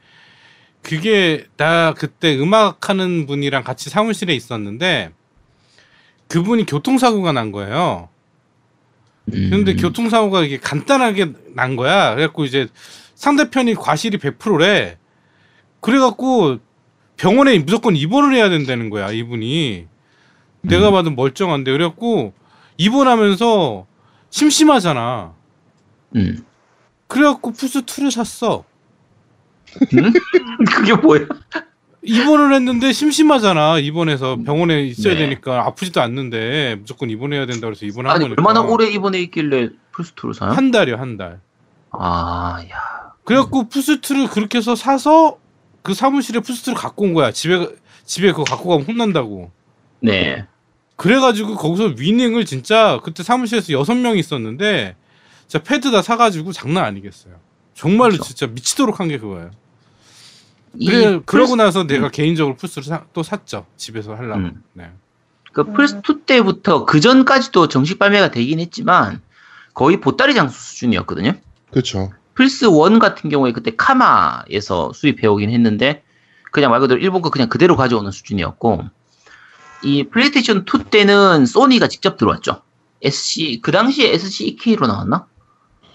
[0.83, 5.13] 그게 나 그때 음악하는 분이랑 같이 사무실에 있었는데
[6.29, 8.09] 그분이 교통사고가 난 거예요.
[9.35, 12.15] 음, 근데 교통사고가 이게 간단하게 난 거야.
[12.15, 12.69] 그래갖고 이제
[13.15, 14.97] 상대편이 과실이 100%래.
[15.81, 16.59] 그래갖고
[17.17, 19.87] 병원에 무조건 입원을 해야 된다는 거야, 이분이.
[20.63, 20.93] 내가 음.
[20.93, 21.73] 봐도 멀쩡한데.
[21.73, 22.33] 그래갖고
[22.77, 23.87] 입원하면서
[24.31, 25.35] 심심하잖아.
[26.17, 26.45] 음.
[27.07, 28.65] 그래갖고 플스 2를 샀어.
[29.95, 30.13] 음?
[30.75, 31.27] 그게 뭐야?
[32.03, 33.79] 입원을 했는데 심심하잖아.
[33.79, 35.21] 입원해서 병원에 있어야 네.
[35.21, 38.41] 되니까 아프지도 않는데 무조건 입원해야 된다 그래서 입원한 아니 거니까.
[38.41, 40.51] 얼마나 오래 입원해 있길래 플스 2를 사요?
[40.53, 41.41] 한 달이요, 한 달.
[41.91, 43.13] 아, 야.
[43.25, 45.39] 그래갖고 플스 2를 그렇게 해서 사서
[45.83, 47.33] 그 사무실에 플스 2를 갖고 온 거야.
[47.33, 47.69] 집에
[48.05, 49.51] 집에 그거 갖고 가면 혼난다고.
[50.01, 50.47] 네.
[50.99, 54.97] 그래가지고 거기서 위닝을 진짜 그때 사무실에서 여섯 명이 있었는데
[55.47, 57.35] 진짜 패드 다 사가지고 장난 아니겠어요.
[57.75, 58.25] 정말로 그렇죠.
[58.25, 59.51] 진짜 미치도록 한 게 그거예요.
[60.75, 63.67] 이 그래 플스- 그러고 나서 내가 개인적으로 플스를 사- 또 샀죠.
[63.77, 64.41] 집에서 하려고.
[64.41, 64.63] 음.
[64.75, 64.91] 네.
[65.53, 65.73] 그 음.
[65.73, 69.23] 플스 2 때부터 그 전까지도 정식 발매가 되긴 했지만
[69.75, 71.33] 거의 보따리 장수 수준이었거든요.
[71.71, 72.13] 그렇죠.
[72.35, 76.03] 플스 1 같은 경우에 그때 카마에서 수입해 오긴 했는데
[76.51, 78.85] 그냥 말 그대로 일본 거 그냥 그대로 가져오는 수준이었고
[79.83, 82.63] 이 플레이스테이션 2 때는 소니가 직접 들어왔죠.
[83.03, 85.27] SC 그 당시에 SCK로 나왔나?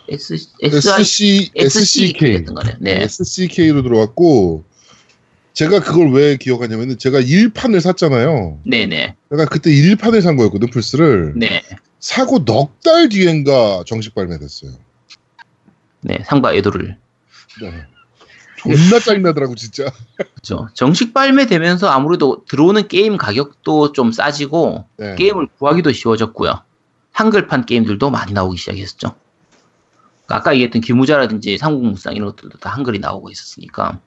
[0.08, 2.46] S SC SCK.
[2.80, 3.04] 네.
[3.04, 4.64] SCK로 들어왔고
[5.54, 8.60] 제가 그걸 왜 기억하냐면은 제가 1판을 샀잖아요.
[8.66, 9.16] 네, 네.
[9.30, 11.34] 내가 그때 1판을 산 거였거든 플스를.
[11.36, 11.62] 네.
[12.00, 14.72] 사고 넉 달 뒤엔가 정식 발매됐어요.
[16.02, 16.24] 네.
[16.26, 16.98] 상바 에도를
[17.62, 17.86] 네.
[18.64, 19.92] 존나 짜증나더라고 진짜.
[20.36, 20.70] 그죠.
[20.74, 25.16] 정식 발매되면서 아무래도 들어오는 게임 가격도 좀 싸지고 네.
[25.16, 26.62] 게임을 구하기도 쉬워졌고요.
[27.12, 29.16] 한글판 게임들도 많이 나오기 시작했었죠.
[30.28, 34.00] 아까 얘기했던 기무자라든지 삼국무쌍 이런 것들도 다 한글이 나오고 있었으니까.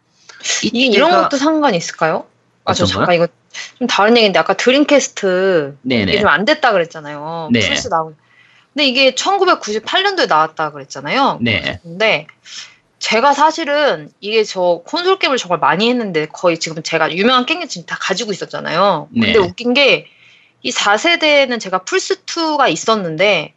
[0.63, 2.27] 이게 이런 이때가- 것도 상관이 있을까요?
[2.65, 3.29] 아, 저 잠깐 이거
[3.79, 6.21] 좀 다른 얘기인데 아까 드림캐스트 이게 네네.
[6.21, 7.51] 좀안 됐다 그랬잖아요.
[7.53, 7.61] 네.
[7.69, 8.13] 플스 나오.
[8.75, 11.39] 근데 이게 1998년도에 나왔다 그랬잖아요.
[11.43, 11.79] 네.
[11.83, 12.27] 근데
[12.99, 17.87] 제가 사실은 이게 저 콘솔 게임을 정말 많이 했는데 거의 지금 제가 유명한 게임들 지금
[17.87, 19.09] 다 가지고 있었잖아요.
[19.13, 19.39] 근데 네.
[19.39, 20.09] 웃긴 게
[20.67, 23.55] 이 4세대는 제가 플스2가 있었는데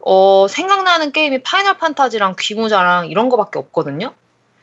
[0.00, 4.14] 어, 생각나는 게임이 파이널 판타지랑 귀무자랑 이런 거밖에 없거든요.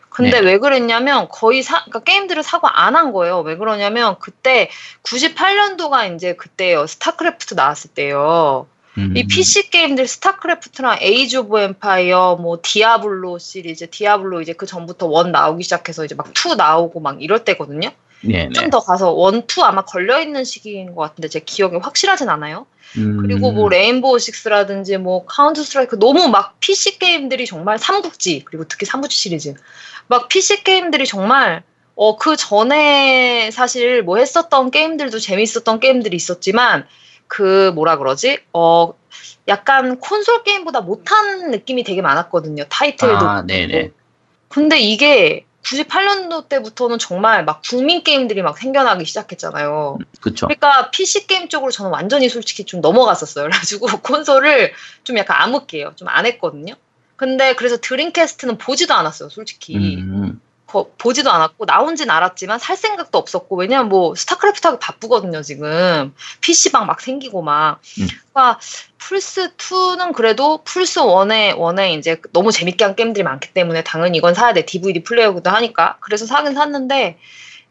[0.10, 0.48] 근데 네.
[0.48, 3.42] 왜 그랬냐면 거의 사, 그러니까 게임들을 사고 안 한 거예요.
[3.42, 4.72] 왜 그러냐면 그때
[5.04, 6.88] 98년도가 이제 그때요.
[6.88, 8.66] 스타크래프트 나왔을 때요.
[8.98, 9.16] 음.
[9.16, 15.32] 이 PC 게임들 스타크래프트랑 에이지 오브 엠파이어, 뭐 디아블로 시리즈, 디아블로 이제 그 전부터 one
[15.32, 17.92] 나오기 시작해서 이제 막 two 나오고 막 이럴 때거든요.
[18.22, 18.50] 네네.
[18.54, 22.66] 좀더 가서 one, two 아마 걸려 있는 시기인 것 같은데 제 기억이 확실하진 않아요.
[22.98, 23.18] 음.
[23.22, 28.86] 그리고 뭐 레인보우 식스라든지 뭐 카운터 스트라이크 너무 막 PC 게임들이 정말 삼국지 그리고 특히
[28.86, 29.54] 삼국지 시리즈
[30.08, 31.64] 막 PC 게임들이 정말
[31.96, 36.86] 어 그 전에 사실 뭐 했었던 게임들도 재밌었던 게임들이 있었지만
[37.28, 38.94] 그 뭐라 그러지 어
[39.48, 43.92] 약간 콘솔 게임보다 못한 느낌이 되게 많았거든요 타이틀도 아, 네네.
[44.50, 49.98] 근데 이게 98년도 때부터는 정말 막 국민 게임들이 막 생겨나기 시작했잖아요.
[50.22, 50.46] 그쵸.
[50.46, 53.46] 그러니까 PC 게임 쪽으로 저는 완전히 솔직히 좀 넘어갔었어요.
[53.50, 54.74] 그래가지고 콘솔을
[55.04, 55.94] 좀 약간 암흑기예요.
[55.96, 56.76] 좀 안 했거든요.
[57.16, 59.30] 근데 그래서 드림캐스트는 보지도 않았어요.
[59.30, 60.40] 솔직히 음.
[60.76, 65.42] 거- 보지도 않았고 나온진 알았지만 살 생각도 없었고 왜냐면 뭐 스타크래프트 하기 바쁘거든요.
[65.42, 67.80] 지금 PC방 막 생기고 막.
[68.00, 68.08] 음.
[68.34, 68.60] 그러니까
[68.98, 74.34] 플스 2는 그래도 플스 1에 one에 이제 너무 재밌게 한 게임들이 많기 때문에 당연히 이건
[74.34, 74.66] 사야 돼.
[74.66, 75.98] DVD 플레이어기도 하니까.
[76.02, 77.18] 그래서 사긴 샀는데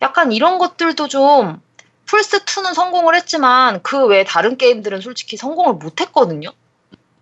[0.00, 1.60] 약간 이런 것들도 좀
[2.06, 6.50] 플스 2는 성공을 했지만 그 외에 다른 게임들은 솔직히 성공을 못 했거든요.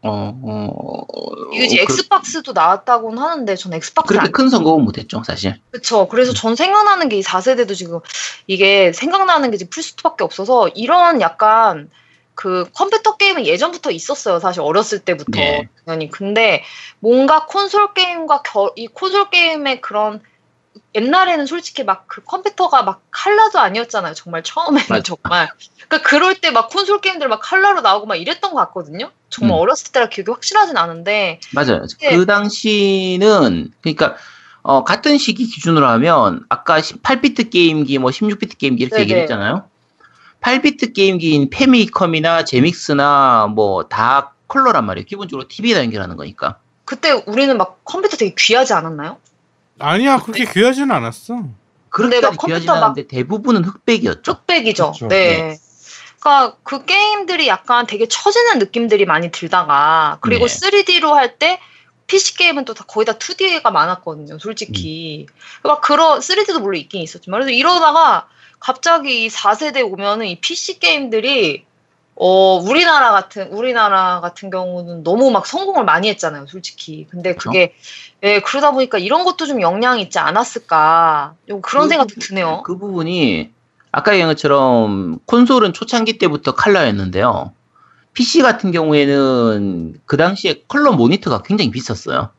[0.05, 1.07] 어, 어,
[1.53, 5.61] 이게 이제 그, 엑스박스도 나왔다고는 하는데 전 엑스박스 그렇게 안 큰 성공은 못했죠, 사실.
[5.71, 6.09] 그쵸.
[6.09, 8.01] 그래서 전 생각나는 게 이 4세대도 지금
[8.49, 11.89] 이게 생각나는 게 지금 플스2밖에 없어서 이런 약간
[12.35, 14.41] 그 컴퓨터 게임은 예전부터 있었어요.
[14.41, 15.31] 사실 어렸을 때부터.
[15.39, 15.69] 네.
[15.87, 16.11] 당연히.
[16.11, 16.65] 근데
[16.99, 20.21] 뭔가 콘솔 게임과 겨, 이 콘솔 게임의 그런
[20.95, 24.15] 옛날에는 솔직히 막 그 컴퓨터가 막 칼라도 아니었잖아요.
[24.15, 25.03] 정말 처음에는 맞아.
[25.03, 25.49] 정말.
[25.89, 29.11] 그러니까 그럴 때 막 콘솔 게임들 막 칼라로 나오고 막 이랬던 것 같거든요.
[29.31, 29.61] 정말 음.
[29.63, 31.87] 어렸을 때라 기억이 확실하진 않은데 맞아요.
[32.01, 32.17] 네.
[32.17, 34.17] 그 당시는, 그러니까,
[34.63, 39.03] 어, 같은 시기 기준으로 하면, 아까 8비트 게임기, 뭐 16비트 게임기 이렇게 네네.
[39.03, 39.65] 얘기를 했잖아요.
[40.43, 45.07] 8비트 게임기인 페미컴이나 제믹스나 뭐 다 컬러란 말이에요.
[45.07, 46.59] 기본적으로 TV에다 연결하는 거니까.
[46.85, 49.17] 그때 우리는 막 컴퓨터 되게 귀하지 않았나요?
[49.79, 51.45] 아니야 그렇게 귀하진 않았어.
[51.89, 54.23] 그렇게까지 막 귀하진 컴퓨터 막- 않은데 대부분은 흑백이었죠.
[54.23, 54.93] 쪽백이죠.
[54.93, 55.09] 그쵸.
[55.09, 55.59] 네.
[56.21, 60.55] 그러니까 그 게임들이 약간 되게 처지는 느낌들이 많이 들다가 그리고 네.
[60.71, 61.59] 3D로 할 때
[62.07, 65.27] PC 게임은 또 다 거의 다 2D가 많았거든요, 솔직히.
[65.29, 65.35] 음.
[65.69, 68.29] 막 그런 3D도 물론 있긴 있었지만 그래서 이러다가
[68.61, 71.65] 갑자기 이 4세대 오면은 이 PC 게임들이
[72.15, 77.07] 어 우리나라 같은 우리나라 같은 경우는 너무 막 성공을 많이 했잖아요, 솔직히.
[77.11, 77.35] 근데.
[77.35, 77.75] 그게
[78.23, 81.35] 예, 그러다 보니까 이런 것도 좀 영향이 있지 않았을까.
[81.49, 82.63] 좀 그런 그 생각도 드네요.
[82.65, 83.51] 그 부분이
[83.91, 87.53] 아까 얘기한 것처럼 콘솔은 초창기 때부터 컬러였는데요.
[88.15, 92.31] PC 같은 경우에는 그 당시에 컬러 모니터가 굉장히 비쌌어요.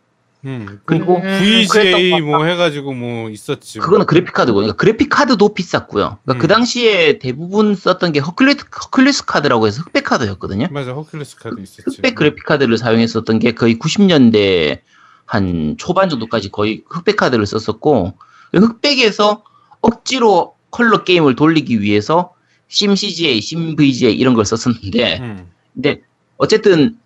[0.45, 0.81] 음.
[0.85, 2.45] 그리고 음, VGA 것 뭐.
[2.45, 3.79] 해가지고 뭐 있었지.
[3.79, 6.17] 그거는 그래픽 카드고, 그러니까 그래픽 카드도 비쌌고요.
[6.23, 6.37] 그러니까 음.
[6.39, 10.67] 그 당시에 대부분 썼던 게 허큘리스, 허큘리스 카드라고 해서 흑백 카드였거든요.
[10.71, 11.97] 맞아 허큘레스 카드 있었지.
[11.97, 14.81] 흑백 그래픽 카드를 사용했었던 게 거의 90년대
[15.25, 18.13] 한 초반 정도까지 거의 흑백 카드를 썼었고
[18.53, 19.43] 흑백에서
[19.81, 22.33] 억지로 컬러 게임을 돌리기 위해서
[22.67, 25.51] sim CGA, sim VGA 이런 걸 썼었는데 음.
[25.73, 26.01] 근데
[26.37, 26.97] 어쨌든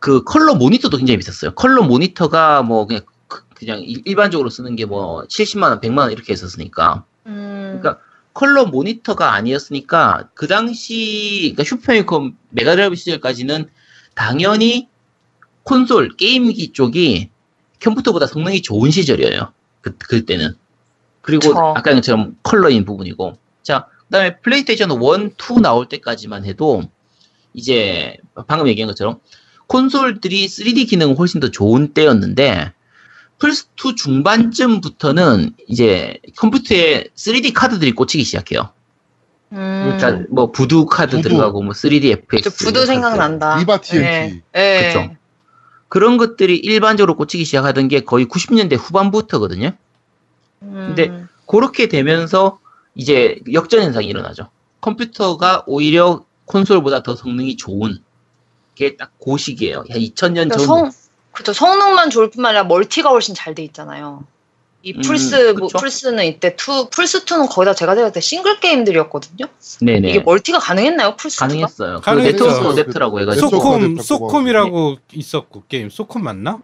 [0.00, 1.54] 그 컬러 모니터도 굉장히 비쌌어요.
[1.54, 6.12] 컬러 모니터가 뭐 그냥 그- 그냥 일- 일반적으로 쓰는 게 뭐 70만 원, 100만 원
[6.12, 7.78] 이렇게 했었으니까 음.
[7.80, 8.02] 그러니까
[8.34, 13.68] 컬러 모니터가 아니었으니까 그 당시 그러니까 슈퍼패미컴 메가드라이브 시절까지는
[14.14, 14.88] 당연히
[15.64, 17.30] 콘솔 게임기 쪽이
[17.80, 19.52] 컴퓨터보다 성능이 좋은 시절이에요.
[19.80, 20.54] 그 그때는
[21.20, 21.58] 그리고 그쵸.
[21.76, 26.82] 아까 것처럼 컬러인 부분이고 자 그다음에 플레이스테이션 1, 2 나올 때까지만 해도
[27.54, 28.16] 이제
[28.46, 29.20] 방금 얘기한 것처럼
[29.68, 32.72] 콘솔들이 3D 기능은 훨씬 더 좋은 때였는데
[33.38, 38.70] 플스2 중반쯤부터는 이제 컴퓨터에 3D 카드들이 꽂히기 시작해요.
[39.52, 39.96] 음.
[39.96, 41.28] 그러니까 뭐 부두 카드 부두.
[41.28, 43.58] 들어가고 뭐 3D FX 저 부도 생각난다.
[43.58, 44.02] 리바 TNT.
[44.02, 44.42] 네.
[44.52, 44.92] 네.
[44.92, 45.16] 그쵸.
[45.88, 49.72] 그런 것들이 일반적으로 꽂히기 시작하던 게 거의 90년대 후반부터거든요.
[50.62, 50.84] 음.
[50.88, 52.58] 근데 그렇게 되면서
[52.94, 54.48] 이제 역전 현상이 일어나죠.
[54.80, 57.98] 컴퓨터가 오히려 콘솔보다 더 성능이 좋은
[58.78, 59.78] 게딱그 시기예요.
[59.78, 60.66] 한 2000년 그러니까 전.
[60.66, 60.90] 성,
[61.32, 61.52] 그쵸.
[61.52, 64.22] 성능만 좋을 뿐만 아니라 멀티가 훨씬 잘 돼 있잖아요.
[64.82, 65.78] 이 음, 플스, 뭐, 그쵸.
[65.78, 69.46] 플스는 이때 투, 플스2는 거의 다 제가 생각할 때 싱글 게임들이었거든요.
[69.80, 70.10] 네네.
[70.10, 71.38] 이게 멀티가 가능했나요, 플스2가?
[71.40, 72.00] 가능했어요.
[72.00, 72.10] 그.
[72.10, 73.48] 네트워크 어댑터라고 해가지고.
[73.50, 76.60] 소콤 소콤이라고 있었고 게임 소콤 맞나?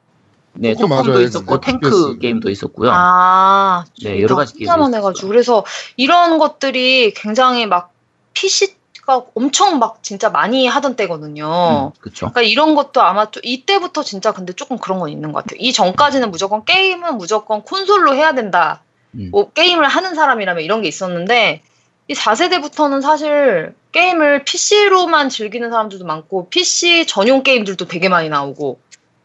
[0.53, 1.23] 네, 소콤 소콤도.
[1.23, 1.67] 있었고 FPS.
[1.67, 2.91] 탱크 게임도 있었고요.
[2.95, 4.95] 아, 네, 여러 가지 게임이 혼자만.
[4.95, 5.27] 해가지고.
[5.29, 5.65] 그래서
[5.97, 7.93] 이런 것들이 굉장히 막
[8.35, 8.77] PC
[9.07, 11.93] 가 엄청 막 진짜 많이 하던 때거든요.
[11.95, 12.31] 음, 그쵸.
[12.31, 15.59] 그러니까 이런 것도 아마 좀 이때부터 진짜 근데 조금 그런 건 있는 것 같아요.
[15.61, 18.83] 이 전까지는 무조건 게임은 무조건 콘솔로 해야 된다.
[19.15, 19.29] 음.
[19.31, 21.63] 뭐 게임을 하는 사람이라면 이런 게 있었는데
[22.09, 28.79] 이 4세대부터는 사실 게임을 PC로만 즐기는 사람들도 많고 PC 전용 게임들도 되게 많이 나오고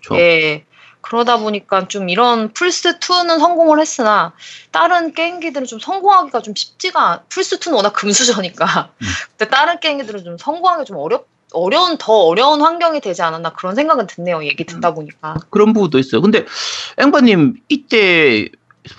[0.03, 0.65] 저, 예.
[1.09, 4.31] 그러다 보니까 좀 이런 플스2는 성공을 했으나
[4.71, 9.07] 다른 게임기들은 좀 성공하기가 좀 쉽지가 플스2는 워낙 금수저니까 음.
[9.35, 14.05] 근데 다른 게임기들은 좀 성공하기 좀 어렵 어려운 더 어려운 환경이 되지 않았나 그런 생각은
[14.05, 16.21] 드네요 얘기 듣다 보니까 그런 부분도 있어요.
[16.21, 16.45] 근데
[16.97, 18.49] 앵바님 이때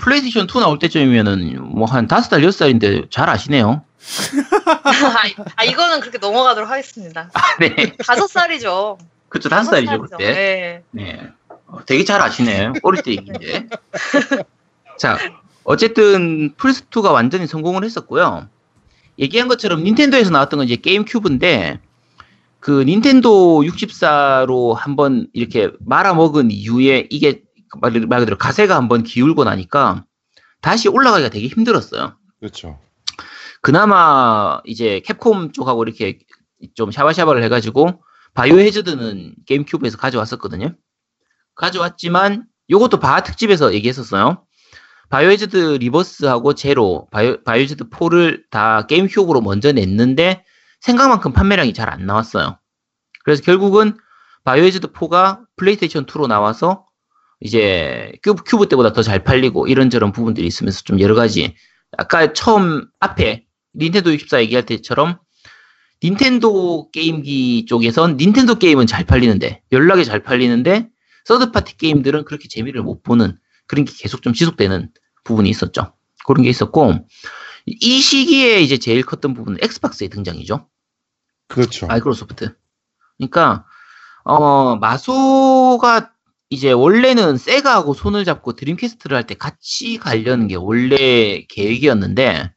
[0.00, 3.84] 플레이스테이션 2 나올 때쯤이면은 뭐 한 다섯 살 여섯 살인데 잘 아시네요.
[5.56, 7.30] 아 이거는 그렇게 넘어가도록 하겠습니다
[7.60, 8.98] 네, 다섯 살이죠
[9.28, 10.16] 그쵸 다섯 살이죠 그때.
[10.32, 10.82] 네.
[10.90, 11.39] 네, 어,
[11.86, 12.72] 되게 잘 아시네.
[12.82, 13.68] 어릴 때 얘기인데.
[14.98, 15.18] 자,
[15.64, 18.48] 어쨌든 플스 2가 완전히 성공을 했었고요.
[19.18, 21.80] 얘기한 것처럼 닌텐도에서 나왔던 건 이제 게임 큐브인데
[22.58, 27.42] 그 닌텐도 64로 한번 이렇게 말아먹은 이후에 이게
[27.80, 30.04] 말, 말 그대로 가세가 한번 기울고 나니까
[30.60, 32.16] 다시 올라가기가 되게 힘들었어요.
[32.38, 32.78] 그렇죠.
[33.62, 36.18] 그나마 이제 캡콤 쪽하고 이렇게
[36.74, 38.02] 좀 샤바샤바를 해가지고
[38.34, 40.74] 바이오 해저드는 게임 큐브에서 가져왔었거든요.
[41.54, 44.44] 가져왔지만 요것도 바하 특집에서 얘기했었어요.
[45.08, 50.44] 바이오 해저드 리버스하고 제로, 바이오, 바이오 해저드 4를 다 게임 큐브로 먼저 냈는데
[50.80, 52.58] 생각만큼 판매량이 잘 안 나왔어요.
[53.24, 53.96] 그래서 결국은
[54.44, 56.86] 바이오 해저드 4가 플레이스테이션 2로 나와서
[57.40, 61.54] 이제 큐브, 큐브 때보다 더 잘 팔리고 이런저런 부분들이 있으면서 좀 여러 가지
[61.98, 63.44] 아까 처음 앞에
[63.74, 65.18] 닌텐도 64 얘기할 때처럼
[66.02, 70.88] 닌텐도 게임기 쪽에선 닌텐도 게임은 잘 팔리는데 연락이 잘 팔리는데
[71.24, 74.90] third party 게임들은 그렇게 재미를 못 보는 그런 게 계속 좀 지속되는
[75.24, 75.94] 부분이 있었죠.
[76.26, 76.94] 그런 게 있었고
[77.66, 80.68] 이 시기에 이제 제일 컸던 부분은 엑스박스의 등장이죠.
[81.48, 81.86] 그렇죠.
[81.86, 82.54] 마이크로소프트.
[83.18, 83.64] 그러니까
[84.24, 86.12] 어 마소가
[86.50, 92.52] 이제 원래는 세가하고 손을 잡고 드림캐스트를 할 때 같이 가려는 게 원래 계획이었는데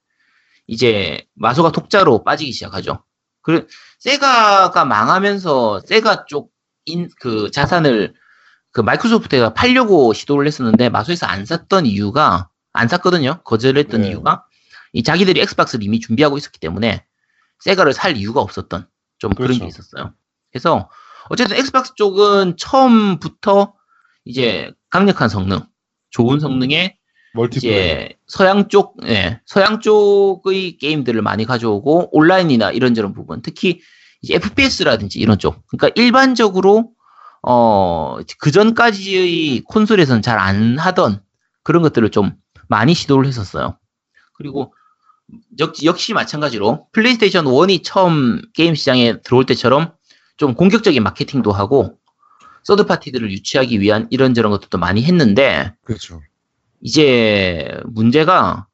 [0.68, 3.04] 이제 마소가 독자로 빠지기 시작하죠.
[3.42, 3.66] 그래
[4.00, 6.52] 세가가 망하면서 세가 쪽
[6.86, 8.14] 인, 그 자산을
[8.74, 13.40] 그 마이크로소프트가 팔려고 시도를 했었는데 마소에서 안 샀던 이유가 안 샀거든요.
[13.44, 14.10] 거절했던 네.
[14.10, 14.46] 이유가
[14.92, 17.06] 이 자기들이 엑스박스를 이미 준비하고 있었기 때문에
[17.60, 18.88] 세가를 살 이유가 없었던
[19.20, 19.62] 좀 그런 그렇죠.
[19.62, 20.14] 게 있었어요.
[20.52, 20.90] 그래서
[21.30, 23.74] 어쨌든 엑스박스 쪽은 처음부터
[24.26, 25.62] 이제 강력한 성능,
[26.10, 26.98] 좋은 성능의
[27.34, 27.74] multiplay.
[27.74, 33.82] 이제 서양 쪽, 예, 서양 쪽의 게임들을 많이 가져오고 온라인이나 이런저런 부분, 특히
[34.22, 35.66] 이제 FPS라든지 이런 쪽.
[35.68, 36.93] 그러니까 일반적으로
[37.44, 41.22] 어, 그 전까지의 콘솔에서는 잘 안 하던
[41.64, 42.34] 그런 것들을 좀
[42.68, 43.78] 많이 시도를 했었어요.
[44.34, 44.74] 그리고
[45.60, 49.94] 역시, 역시 마찬가지로 플레이스테이션 1이 처음 게임 시장에 들어올 때처럼
[50.38, 51.98] 좀 공격적인 마케팅도 하고
[52.64, 56.22] 서드 파티들을 유치하기 위한 이런저런 것들도 많이 했는데 그렇죠.
[56.82, 58.68] 이제 문제가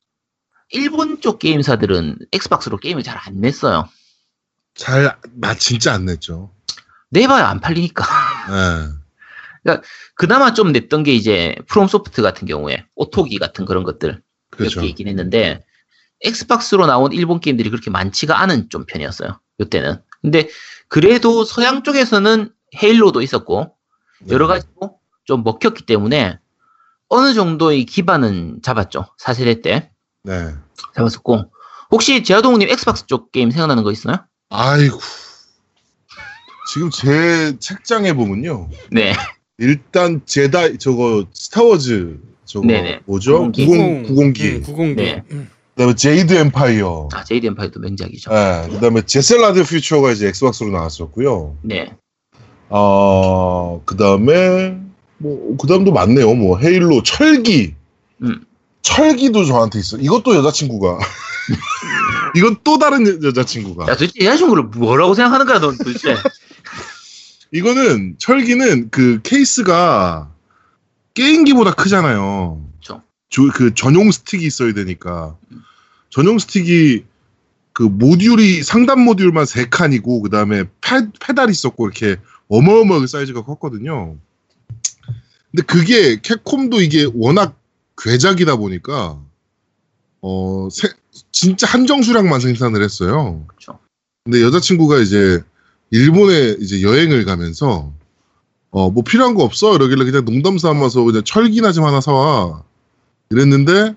[0.71, 3.87] 일본 쪽 게임사들은 엑스박스로 게임을 잘 안 냈어요.
[4.75, 6.51] 잘, 나 진짜 안 냈죠.
[7.09, 8.05] 내봐야 안 팔리니까.
[9.67, 9.77] 예.
[10.15, 14.21] 그나마 좀 냈던 게 이제 프롬 소프트 같은 경우에 오토기 같은 그런 것들
[14.51, 14.79] 그렇죠.
[14.79, 15.63] 몇개 있긴 했는데
[16.21, 19.39] 엑스박스로 나온 일본 게임들이 그렇게 많지가 않은 좀 편이었어요.
[19.59, 20.01] 이때는.
[20.21, 20.49] 근데
[20.87, 23.75] 그래도 서양 쪽에서는 헤일로도 있었고
[24.21, 24.33] 네.
[24.33, 26.39] 여러 가지로 좀 먹혔기 때문에
[27.07, 29.05] 어느 정도의 기반은 잡았죠.
[29.19, 29.91] 4세대 때
[30.23, 30.53] 네.
[30.95, 31.51] 잡았었고
[31.91, 34.25] 혹시 제아동님 엑스박스 쪽 게임 생각나는 거 있나요?
[34.49, 34.99] 아이고.
[36.71, 38.69] 지금 제 책장에 보면요.
[38.91, 39.13] 네.
[39.57, 43.01] 일단 제다이 저거 스타워즈 저거 네네.
[43.05, 43.51] 뭐죠?
[43.51, 43.65] 90기.
[43.65, 44.69] 90 90기.
[44.69, 44.95] 음, 90기.
[44.95, 45.23] 네.
[45.31, 45.49] 음.
[45.73, 47.09] 그다음에 제이드 엠파이어.
[47.13, 48.31] 아 제이드 엠파이어도 명작이죠.
[48.31, 48.69] 예.
[48.69, 51.57] 그다음에 젯 셋 라디오 퓨처가 이제 엑스박스로 나왔었고요.
[51.63, 51.93] 네.
[52.69, 54.77] 어, 그다음에
[55.17, 56.33] 뭐 그다음도 많네요.
[56.35, 57.73] 뭐 헤일로 철기.
[58.21, 58.45] 음.
[58.81, 59.97] 철기도 저한테 있어.
[59.97, 60.99] 이것도 여자친구가.
[62.35, 63.83] 이건 또 다른 여- 여자친구가.
[63.91, 66.15] 야 도대체 여자친구를 뭐라고 생각하는 거야 넌 도대체.
[67.51, 70.31] 이거는 철기는 그 케이스가
[71.13, 72.63] 게임기보다 크잖아요.
[72.79, 73.01] 그쵸.
[73.29, 75.35] 조- 그 전용 스틱이 있어야 되니까
[76.09, 77.03] 전용 스틱이
[77.73, 80.65] 그 모듈이 상단 모듈만 세 칸이고 그 다음에
[81.19, 82.17] 페달 있었고 이렇게
[82.49, 84.17] 어마어마하게 사이즈가 컸거든요.
[85.51, 87.57] 근데 그게 캡콤도 이게 워낙
[87.97, 89.19] 괴작이다 보니까
[90.21, 90.93] 어 세-
[91.31, 93.45] 진짜 한정 수량만 생산을 했어요.
[93.47, 93.79] 그쵸.
[94.23, 95.41] 근데 여자친구가 이제
[95.91, 97.93] 일본에 이제 여행을 가면서
[98.71, 102.63] 어 뭐 필요한 거 없어 이러길래 그냥 농담 삼아서 그냥 철기나 좀 하나 사와
[103.31, 103.95] 이랬는데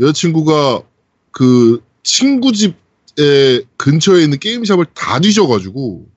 [0.00, 0.82] 여자친구가
[1.30, 6.08] 그 친구 집에 근처에 있는 게임샵을 다 뒤져가지고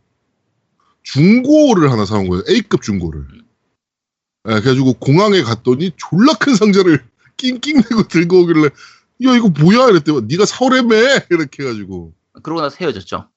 [1.03, 3.23] 중고를 하나 사온 거예요 A급 중고를
[4.47, 7.03] 예, 그래가지고 공항에 갔더니 졸라 큰 상자를
[7.37, 8.69] 낑낑대고 들고 오길래
[9.25, 12.13] 야 이거 뭐야 이랬더니 네가 사오래매 이렇게 해가지고
[12.43, 13.27] 그러고 나서 헤어졌죠.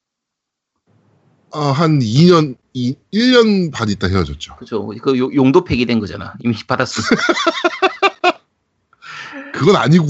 [1.57, 4.57] 아, 한 2년, 이 1년 반 있다 헤어졌죠.
[4.57, 4.89] 그죠.
[5.03, 6.35] 그 요- 용도 폐기된 거잖아.
[6.41, 7.01] 이미 받았어.
[9.53, 10.05] 그건 아니고,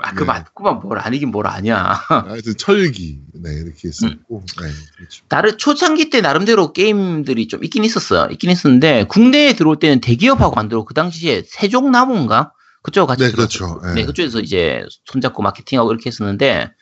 [0.00, 0.24] 아, 그 네.
[0.24, 1.76] 맞구만 뭘 아니긴 뭘 아냐.
[2.08, 5.24] 하여튼 철기, 네, 이렇게 했었고, 네, 그렇죠.
[5.28, 8.28] 나를 초창기 때 나름대로 게임들이 좀 있긴 있었어요.
[8.30, 13.30] 있긴 있었는데 국내에 들어올 때는 대기업하고 안 들어오고 그 당시에 세종나무인가 그쪽 같이 네.
[13.30, 13.80] 그렇죠.
[13.84, 13.94] 네.
[13.94, 16.72] 네, 그쪽에서 이제 손잡고 마케팅하고 이렇게 했었는데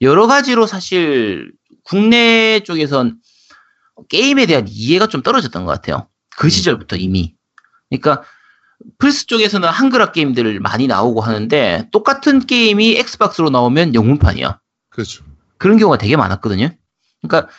[0.00, 1.52] 여러 가지로 사실
[1.84, 3.18] 국내 쪽에선
[4.08, 6.08] 게임에 대한 이해가 좀 떨어졌던 것 같아요.
[6.36, 6.50] 그 음.
[6.50, 7.34] 시절부터 이미.
[7.88, 8.24] 그러니까
[8.98, 14.60] 플스 쪽에서는 한글화 게임들 많이 나오고 하는데 똑같은 게임이 엑스박스로 나오면 영문판이야.
[14.90, 15.24] 그렇죠.
[15.58, 16.70] 그런 경우가 되게 많았거든요.
[17.22, 17.50] 그러니까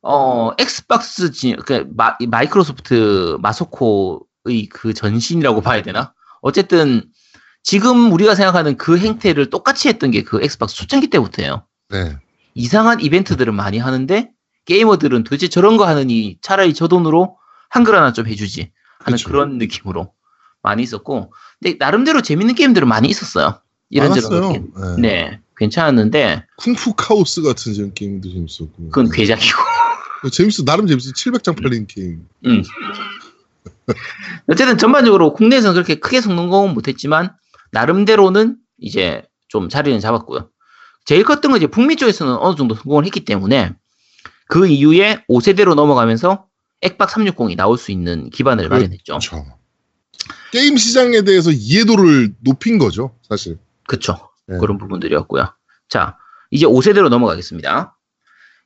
[0.00, 6.14] 어 엑스박스 지, 그 마, 이 마이크로소프트 마소코의 그 전신이라고 봐야 되나?
[6.40, 7.04] 어쨌든
[7.62, 11.64] 지금 우리가 생각하는 그 행태를 똑같이 했던 게 그 엑스박스 초창기 때부터예요.
[11.90, 12.16] 네.
[12.54, 14.30] 이상한 이벤트들을 많이 하는데
[14.66, 17.36] 게이머들은 도대체 저런 거 하느니 차라리 저 돈으로
[17.70, 19.28] 한글 하나 좀 해주지 하는 그쵸.
[19.28, 20.12] 그런 느낌으로
[20.62, 23.60] 많이 있었고 근데 나름대로 재밌는 게임들은 많이 있었어요.
[23.90, 24.72] 이런저런.
[24.98, 25.00] 네.
[25.00, 28.90] 네, 괜찮았는데 쿵푸 카오스 같은 이런 게임도 재밌었고.
[28.90, 29.58] 그건 괴작이고.
[30.32, 30.64] 재밌어.
[30.64, 31.10] 나름 재밌어.
[31.12, 32.26] 700장 팔린 게임.
[32.46, 32.62] 음.
[34.46, 37.34] 어쨌든 전반적으로 국내에서는 그렇게 크게 성공은 못했지만
[37.72, 40.48] 나름대로는 이제 좀 자리는 잡았고요.
[41.04, 43.72] 제일 컸던 건 이제 북미 쪽에서는 어느 정도 성공을 했기 때문에
[44.46, 46.46] 그 이후에 5세대로 넘어가면서
[46.82, 48.74] 액박 360이 나올 수 있는 기반을 그렇죠.
[48.82, 49.12] 마련했죠.
[49.18, 49.44] 그렇죠.
[50.52, 53.58] 게임 시장에 대해서 이해도를 높인 거죠, 사실.
[53.88, 54.28] 그쵸.
[54.46, 54.58] 네.
[54.58, 55.52] 그런 부분들이었고요.
[55.88, 56.16] 자,
[56.50, 57.96] 이제 5세대로 넘어가겠습니다.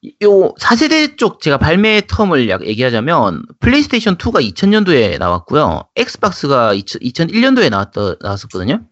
[0.03, 5.83] 이- 요 4세대 쪽 제가 발매 term을 약 얘기하자면 플레이스테이션 2가 2000년도에 나왔고요.
[5.97, 8.85] 엑스박스가 2000, 2001년도에 나왔더, 나왔었거든요.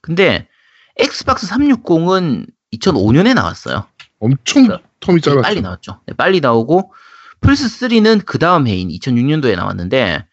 [0.00, 0.48] 근데
[0.96, 3.86] 엑스박스 360은 2005년에 나왔어요.
[4.20, 5.42] 엄청 그러니까 term이 짧았죠.
[5.42, 6.00] 빨리 나왔죠.
[6.06, 6.92] 네, 빨리 나오고
[7.40, 10.24] 플스 3는 그 다음 해인 2006년도에 나왔는데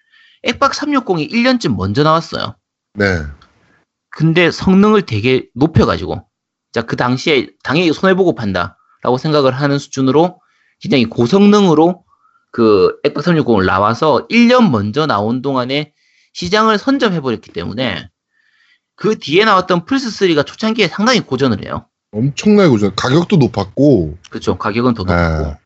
[0.43, 2.56] 엑박 360이 1년쯤 먼저 나왔어요.
[2.93, 3.24] 네.
[4.12, 6.26] 근데 성능을 되게 높여가지고
[6.72, 10.39] 자 그 당시에 당연히 손해 보고 판다라고 생각을 하는 수준으로
[10.82, 12.04] 굉장히 고성능으로
[12.52, 15.93] 그 엑박 360을 나와서 1년 먼저 나온 동안에
[16.34, 18.10] 시장을 선점해버렸기 때문에
[19.00, 21.86] 그 뒤에 나왔던 플스 3가 초창기에 상당히 고전을 해요.
[22.12, 22.93] 엄청나게 고전.
[22.95, 24.18] 가격도 높았고.
[24.30, 24.58] 그렇죠.
[24.58, 25.14] 가격은 더 높고.
[25.14, 25.58] 네.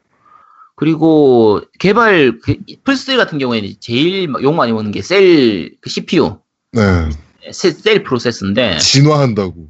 [0.75, 6.37] 그리고 개발 그 플스3 같은 경우에는 제일 욕 많이 먹는 게셀그 CPU
[6.73, 7.09] 네.
[7.51, 9.67] 셀, 셀 프로세스인데 진화한다고.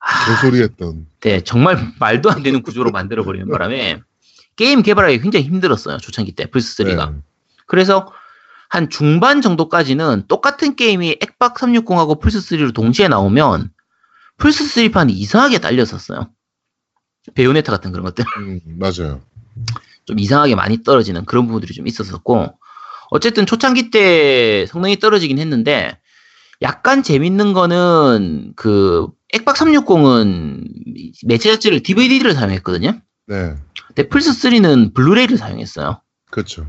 [0.00, 1.06] 아, 개소리 했던.
[1.20, 4.00] 네, 정말 말도 안 되는 구조로 만들어 버리는 바람에
[4.56, 7.18] 게임 개발하기 굉장히 힘들었어요 초창기 때 플스3가 네.
[7.66, 8.12] 그래서
[8.68, 13.70] 한 중반 정도까지는 똑같은 게임이 엑박 360하고 플스3로 동시에 나오면
[14.38, 16.30] 플스3판이 이상하게 딸렸었어요
[17.34, 19.20] 베요네타 같은 그런 것들 음, 맞아요.
[20.04, 22.58] 좀 이상하게 많이 떨어지는 그런 부분들이 좀 있었었고
[23.10, 25.98] 어쨌든 초창기 때 성능이 떨어지긴 했는데
[26.62, 30.66] 약간 재밌는 거는 그 엑박 360은
[31.26, 33.00] 매체 자체를 DVD를 사용했거든요.
[33.26, 33.54] 네.
[33.88, 36.00] 근데 플스 3는 블루레이를 사용했어요.
[36.30, 36.66] 그렇죠.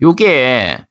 [0.00, 0.84] 요게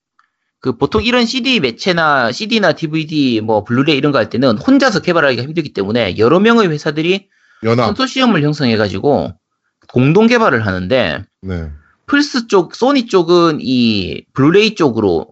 [0.60, 5.44] 그 보통 이런 CD 매체나 CD나 DVD 뭐 블루레이 이런 거 할 때는 혼자서 개발하기가
[5.44, 7.28] 힘들기 때문에 여러 명의 회사들이
[7.64, 7.86] 연합.
[7.88, 9.34] 컨소시엄을 형성해 가지고
[9.88, 11.70] 공동 개발을 하는데 네.
[12.08, 15.28] 플스 쪽, 소니 쪽은 이 블루레이 쪽으로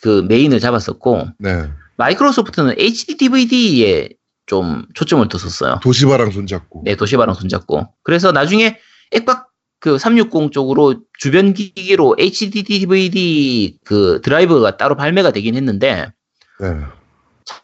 [0.00, 1.68] 그 메인을 잡았었고, 네.
[1.96, 4.08] 마이크로소프트는 HD DVD에
[4.46, 5.80] 좀 초점을 뒀었어요.
[5.82, 6.82] 도시바랑 손잡고.
[6.86, 7.86] 네, 도시바랑 손잡고.
[8.02, 8.78] 그래서 나중에
[9.12, 9.48] 엑박
[9.80, 16.06] 그 360 쪽으로 주변 기기로 HD DVD 그 드라이브가 따로 발매가 되긴 했는데,
[16.60, 16.80] 네.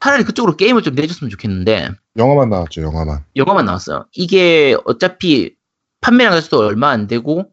[0.01, 2.83] 차라리 그쪽으로 게임을 좀 내줬으면 좋겠는데, 영화만 나왔죠.
[2.83, 3.25] 영화만.
[3.37, 4.07] 영화만 나왔어요.
[4.13, 5.55] 이게 어차피
[6.01, 7.51] 판매량 자체도 얼마 안 되고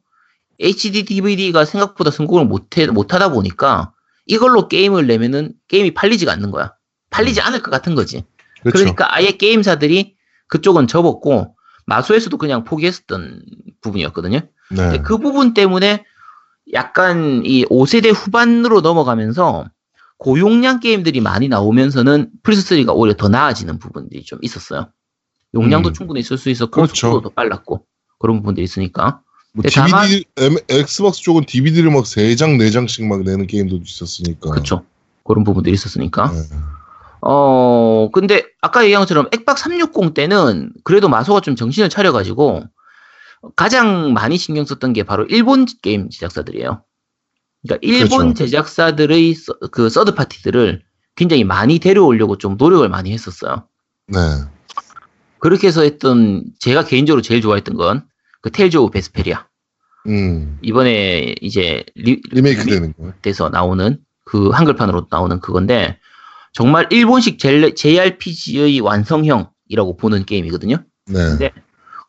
[0.59, 3.93] HD DVD가 생각보다 성공을 못해 못하다 보니까
[4.25, 6.73] 이걸로 게임을 내면은 게임이 팔리지가 않는 거야.
[7.09, 8.23] 팔리지 않을 것 같은 거지.
[8.61, 8.79] 그렇죠.
[8.79, 10.15] 그러니까 아예 게임사들이
[10.47, 11.55] 그쪽은 접었고
[11.85, 13.43] 마소에서도 그냥 포기했었던
[13.81, 14.39] 부분이었거든요.
[14.71, 15.01] 네.
[15.01, 16.03] 그 부분 때문에
[16.73, 19.65] 약간 이 5세대 후반으로 넘어가면서
[20.17, 24.87] 고용량 게임들이 많이 나오면서는 플스3가 오히려 더 나아지는 부분들이 좀 있었어요.
[25.53, 25.93] 용량도 음.
[25.93, 26.95] 충분히 있을 수 있었고 그렇죠.
[26.95, 27.85] 속도도 더 빨랐고
[28.19, 29.19] 그런 부분들이 있으니까
[29.53, 30.09] 뭐 DVD, 다만-
[30.39, 34.49] M- 엑스박스 쪽은 DVD를 막 3장, 4장씩 막 내는 게임도 있었으니까.
[34.49, 34.83] 그렇죠.
[35.25, 36.39] 그런 부분들이 있었으니까 네.
[37.21, 42.63] 어 근데 아까 얘기한 것처럼 엑박 360 때는 그래도 마소가 좀 정신을 차려가지고
[43.55, 46.83] 가장 많이 신경 썼던 게 바로 일본 게임 제작사들이에요.
[47.63, 48.33] 그러니까 일본 그렇죠.
[48.45, 50.81] 제작사들의 서- 그 서드 파티들을
[51.15, 53.67] 굉장히 많이 데려오려고 좀 노력을 많이 했었어요.
[54.07, 54.19] 네.
[55.39, 59.45] 그렇게 해서 했던 제가 개인적으로 제일 좋아했던 건그 테일즈 오브 베스페리아
[60.07, 60.57] 음.
[60.61, 63.13] 이번에 이제 리, 리메이크 되는 거.
[63.21, 65.97] 돼서 나오는 그 한글판으로 나오는 그건데
[66.53, 70.77] 정말 일본식 JRPG의 완성형이라고 보는 게임이거든요.
[71.07, 71.37] 네.
[71.37, 71.51] 네.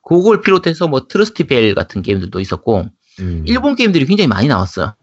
[0.04, 2.86] 그걸 비롯해서 뭐 트러스티 벨 같은 게임들도 있었고
[3.20, 3.44] 음.
[3.46, 4.94] 일본 게임들이 굉장히 많이 나왔어요.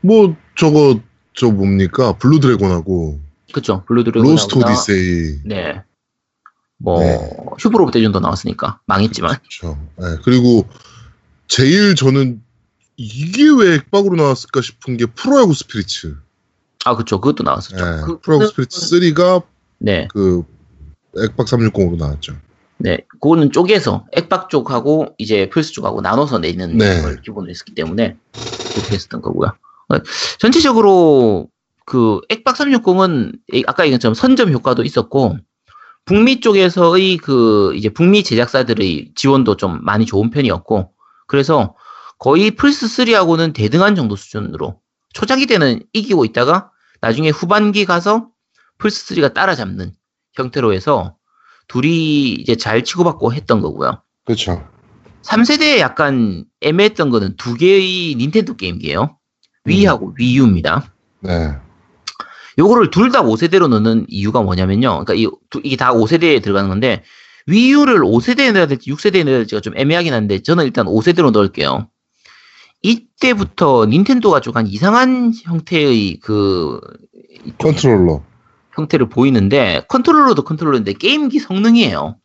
[0.00, 1.00] 뭐 저거
[1.34, 2.16] 저 뭡니까?
[2.16, 3.20] 블루 드래곤하고
[3.52, 3.84] 그쵸?
[3.86, 5.40] 블루 드래곤 로스트 나오거나, 오디세이.
[5.44, 5.82] 네.
[6.76, 7.18] 뭐 네.
[7.58, 9.78] 슈퍼로봇 대전도 나왔으니까 망했지만 그렇죠.
[9.96, 10.16] 네.
[10.22, 10.68] 그리고
[11.48, 12.42] 제일 저는
[12.96, 16.16] 이게 왜 액박으로 나왔을까 싶은 게 프로야구 스피리츠.
[16.84, 17.76] 아 그쵸 그것도 나왔었죠.
[17.76, 18.02] 네.
[18.04, 19.42] 그, 프로야구 스피리츠 3가
[19.78, 20.44] 네, 그
[21.16, 22.36] 액박 360으로 나왔죠.
[22.78, 27.02] 네, 그거는 쪼개서 액박 쪽하고 이제 플스 쪽하고 나눠서 내는 네.
[27.02, 28.16] 걸 기본으로 했었기 때문에
[28.72, 29.52] 그렇게 했었던 거고요.
[29.88, 29.96] 어,
[30.38, 31.48] 전체적으로
[31.84, 35.38] 그 액박 360은 아까 얘기한 것처럼 선점 효과도 있었고
[36.04, 40.92] 북미 쪽에서의 그 이제 북미 제작사들의 지원도 좀 많이 좋은 편이었고
[41.26, 41.74] 그래서
[42.18, 44.80] 거의 플스 3하고는 대등한 정도 수준으로
[45.12, 46.70] 초창기 때는 이기고 있다가
[47.00, 48.28] 나중에 후반기 가서
[48.78, 49.92] 플스 3가 따라잡는
[50.34, 51.17] 형태로 해서
[51.68, 54.02] 둘이 이제 잘 치고받고 했던 거고요.
[54.24, 54.66] 그렇죠.
[55.22, 59.16] 3세대에 약간 애매했던 거는 두 개의 닌텐도 게임기예요.
[59.64, 60.92] 위하고 위유입니다.
[61.20, 61.52] 네.
[62.58, 65.04] 요거를 둘 다 5세대로 넣는 이유가 뭐냐면요.
[65.04, 67.04] 그러니까 이, 두- 이게 다 5세대에 들어가는 건데
[67.46, 71.88] 위유를 5세대에 넣어야 될지 6세대에 넣어야 될지가 좀 애매하긴 한데 저는 일단 5세대로 넣을게요.
[72.82, 76.80] 이때부터 닌텐도가 좀 한 이상한 형태의 그
[77.58, 78.22] 컨트롤러.
[78.78, 82.16] 형태를 보이는데 컨트롤러도 컨트롤러인데 게임기 성능이에요.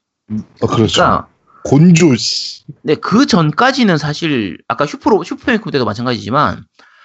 [0.62, 0.94] 아, 그렇죠.
[1.02, 1.28] 그러니까
[1.66, 2.64] 곤조 씨.
[2.84, 6.64] 네, 그 전까지는 사실 아까 슈퍼로 슈퍼패미컴 때도 마찬가지지만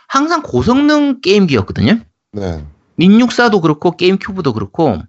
[0.08, 2.00] 항상 고성능 게임기였거든요.
[2.32, 2.64] 네.
[3.00, 5.00] 닌64도 그렇고 게임 큐브도 그렇고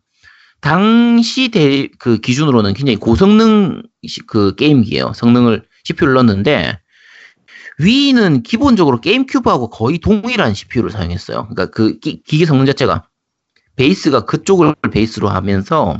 [0.61, 5.13] 당시 대, 그 기준으로는 굉장히 고성능 시- 그 게임기예요.
[5.15, 6.79] 성능을 CPU를 넣었는데
[7.79, 11.47] 위는 기본적으로 게임 큐브하고 거의 동일한 CPU를 사용했어요.
[11.49, 13.05] 그러니까 그 기, 기계 성능 자체가
[13.79, 15.97] 베이스가 그쪽을 베이스로 하면서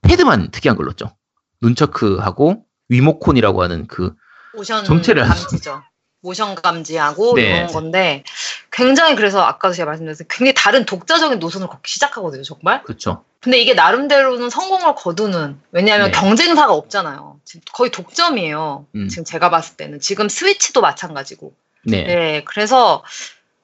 [0.00, 1.14] 패드만 특이한 걸로 죠
[1.60, 4.14] 눈처크하고 위모콘이라고 하는 그
[4.54, 5.82] 모션 정체를 감지죠.
[6.22, 7.42] 모션 감지하고 네.
[7.42, 8.24] 이런 건데
[8.72, 12.82] 굉장히 그래서 아까도 제가 말씀드렸듯이 굉장히 다른 독자적인 노선을 걷기 시작하거든요, 정말.
[12.84, 13.22] 그렇죠.
[13.40, 16.18] 근데 이게 나름대로는 성공을 거두는 왜냐하면 네.
[16.18, 17.38] 경쟁사가 없잖아요.
[17.44, 18.86] 지금 거의 독점이에요.
[18.94, 19.08] 음.
[19.08, 21.52] 지금 제가 봤을 때는 지금 스위치도 마찬가지고.
[21.84, 22.04] 네.
[22.04, 23.04] 네, 그래서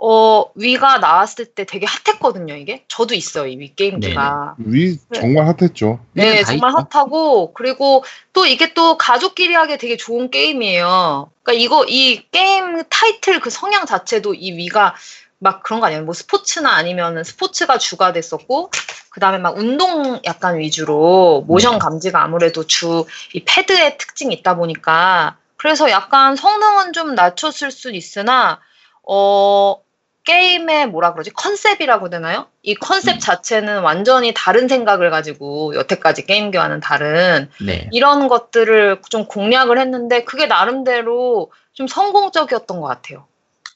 [0.07, 2.57] 어 위가 나왔을 때 되게 핫했거든요.
[2.57, 4.57] 이게 저도 있어요, 이 위 게임기가.
[4.59, 5.21] 위 네.
[5.21, 6.01] 정말 핫했죠.
[6.13, 6.87] 네, 다 정말 있죠.
[6.93, 11.31] 핫하고 그리고 또 이게 또 가족끼리 하기 되게 좋은 게임이에요.
[11.43, 14.95] 그러니까 이거 이 게임 타이틀 그 성향 자체도 이 위가
[15.39, 16.05] 막 그런 거 아니에요.
[16.05, 18.71] 뭐 스포츠나 아니면은 스포츠가 주가 됐었고
[19.11, 21.79] 그 다음에 막 운동 약간 위주로 모션 네.
[21.79, 28.61] 감지가 아무래도 주 이 패드의 특징이 있다 보니까 그래서 약간 성능은 좀 낮췄을 수 있으나
[29.07, 29.77] 어
[30.25, 32.47] 게임의 뭐라 그러지 컨셉이라고 되나요?
[32.62, 33.18] 이 컨셉 음.
[33.18, 37.89] 자체는 완전히 다른 생각을 가지고 여태까지 게임기와는 다른 네.
[37.93, 43.27] 이런 것들을 좀 공략을 했는데 그게 나름대로 좀 성공적이었던 것 같아요.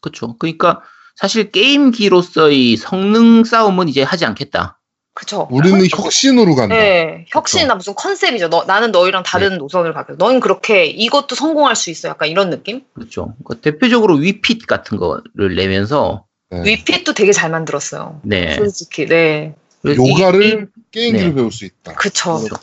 [0.01, 0.37] 그렇죠.
[0.39, 0.83] 그러니까
[1.17, 4.79] 사실 게임기로서의 성능 싸움은 이제 하지 않겠다.
[5.13, 5.49] 그쵸?
[5.51, 6.77] 우리는 혁신으로 간다.
[6.77, 8.51] 네, 혁신이나 무슨 컨셉이죠.
[8.51, 10.15] 너, 나는 너희랑 다른 노선을 가겠다.
[10.17, 12.09] 너는 그렇게 이것도 성공할 수 있어.
[12.09, 12.83] 약간 이런 느낌?
[12.95, 13.35] 그렇죠.
[13.45, 16.63] 그러니까 대표적으로 위핏 같은 거를 내면서 네.
[16.65, 18.21] 위핏도 되게 잘 만들었어요.
[18.25, 18.57] 네.
[18.57, 19.55] 솔직히, 네.
[19.85, 21.35] 요가를 게임기를 네.
[21.35, 21.95] 배울 수 있다.
[21.95, 22.39] 그쵸.
[22.41, 22.57] 얘기죠.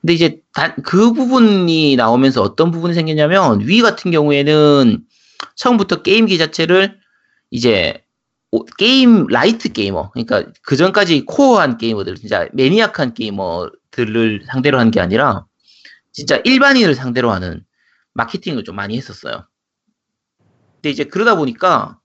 [0.00, 5.04] 근데 이제 단, 그 부분이 나오면서 어떤 부분이 생겼냐면 위 같은 경우에는
[5.56, 6.98] 처음부터 게임기 자체를
[7.50, 8.02] 이제
[8.52, 15.00] 오- 게임 light gamer 그러니까 그 전까지 core한 게이머들 진짜 maniac한 게이머들을 상대로 한 게
[15.00, 15.46] 아니라
[16.12, 17.64] 진짜 일반인을 상대로 하는
[18.14, 19.46] 마케팅을 좀 많이 했었어요.
[20.76, 21.98] 근데 이제 그러다 보니까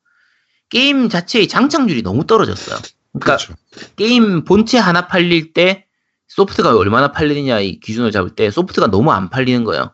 [0.72, 2.80] 게임 자체의 장착률이 너무 떨어졌어요.
[3.14, 3.54] 그러니까 그렇죠.
[3.98, 5.86] 게임 본체 하나 팔릴 때
[6.30, 9.94] 소프트가 얼마나 팔리느냐 이 기준을 잡을 때 소프트가 너무 안 팔리는 거예요.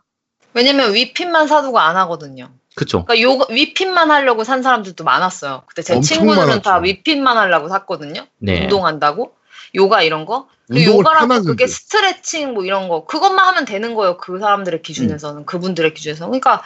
[0.54, 2.50] 왜냐면 위핏만 사두고 안 하거든요.
[2.76, 3.06] 그쵸?
[3.06, 5.64] 그러니까 요 위핏만 하려고 산 사람들도 많았어요.
[5.66, 6.86] 그때 제 친구들은 다 많았죠.
[6.86, 8.28] 위핏만 하려고 샀거든요.
[8.38, 8.62] 네.
[8.64, 9.34] 운동한다고.
[9.74, 10.48] 요가 이런 거.
[10.70, 11.66] 운동을 요가랑 그게.
[11.66, 13.06] 스트레칭 뭐 이런 거.
[13.06, 14.18] 그것만 하면 되는 거예요.
[14.18, 15.48] 그 사람들의 기준에서는.
[15.48, 16.28] 그분들의 기준에서.
[16.28, 16.62] 그러니까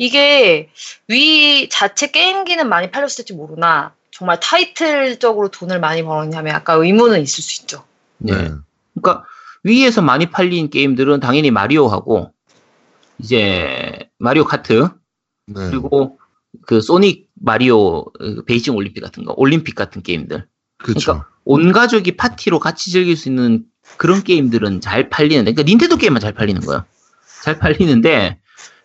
[0.00, 0.70] 이게
[1.08, 7.60] 위 자체 게임기는 많이 팔렸을지 모르나 정말 타이틀적으로 돈을 많이 벌었냐면 약간 의문은 있을 수
[7.62, 7.84] 있죠.
[8.16, 8.32] 네.
[8.32, 8.50] 네.
[8.94, 9.26] 그러니까
[9.62, 12.32] 위에서 많이 팔린 게임들은 당연히 마리오하고
[13.18, 14.88] 이제 마리오 카트
[15.46, 15.68] 네.
[15.68, 16.18] 그리고
[16.62, 20.46] 그 소닉 마리오 그 베이징 올림픽 같은 거 올림픽 같은 게임들
[20.78, 21.12] 그렇죠.
[21.12, 23.66] 그러니까 온 가족이 파티로 같이 즐길 수 있는
[23.98, 26.86] 그런 게임들은 잘 팔리는데 그러니까 닌텐도 게임만 잘 팔리는 거예요.
[27.44, 28.40] 잘 팔리는데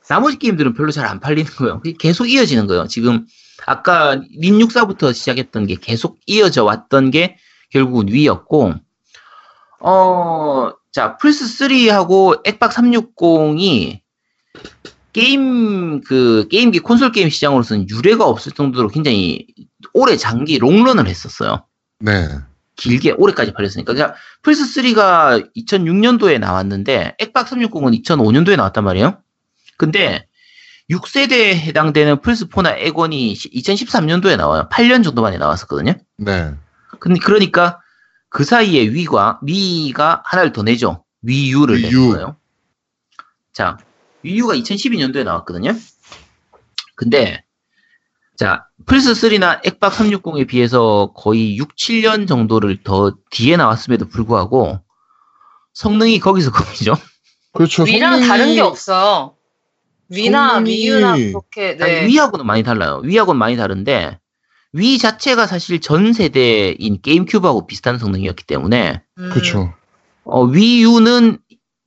[0.07, 1.81] 나머지 게임들은 별로 잘 안 팔리는 거예요.
[1.99, 2.87] 계속 이어지는 거예요.
[2.87, 3.25] 지금
[3.65, 7.37] 아까 린64부터 시작했던 게 계속 이어져 왔던 게
[7.71, 8.73] 결국은 위였고
[9.81, 13.99] 어, 자, 플스3하고 엑박 360이
[15.13, 19.45] 게임, 그, 게임기 콘솔 게임 시장으로서는 유례가 없을 정도로 굉장히
[19.93, 21.65] 오래 장기 롱런을 했었어요.
[21.99, 22.27] 네.
[22.75, 23.93] 길게, 오래까지 팔렸으니까.
[23.93, 29.17] 그러니까 플스3가 2006년도에 나왔는데, 엑박 360은 2005년도에 나왔단 말이에요.
[29.77, 30.27] 근데,
[30.89, 34.69] 6세대에 해당되는 플스4나 액원이 2013년도에 나와요.
[34.71, 35.93] 8년 정도 만에 나왔었거든요.
[36.17, 36.53] 네.
[36.99, 37.79] 근데 그러니까
[38.29, 41.03] 그 사이에 위가 위가 하나를 더 내죠.
[41.23, 42.11] 위유를 낸 위유.
[42.11, 42.35] 거예요.
[43.51, 43.77] 자,
[44.21, 45.73] 위유가 2012년도에 나왔거든요.
[46.95, 47.43] 근데
[48.37, 54.79] 자, 플스 3나 엑박 360에 비해서 거의 6, 7년 정도를 더 뒤에 나왔음에도 불구하고
[55.73, 56.93] 성능이 거기서 거기죠.
[57.53, 57.83] 그렇죠.
[57.83, 59.34] 위랑 성능이- 다른 게 없어요.
[60.09, 62.07] 위나 위유나 그렇게 아니, 네.
[62.07, 63.01] 위하고는 많이 달라요.
[63.03, 64.19] 위하고는 많이 다른데
[64.73, 69.73] 위 자체가 사실 전 세대인 게임큐브하고 비슷한 성능이었기 때문에 음, 그렇죠.
[70.25, 71.37] 어, 위유는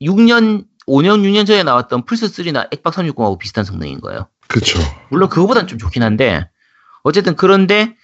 [0.00, 4.28] 6년, 5년, 6년 전에 나왔던 플스 3나 엑박 360하고 비슷한 성능인 거예요.
[4.46, 4.78] 그렇죠.
[5.10, 6.48] 물론 그거보단 좀 좋긴 한데,
[7.02, 7.94] 어쨌든 그런데,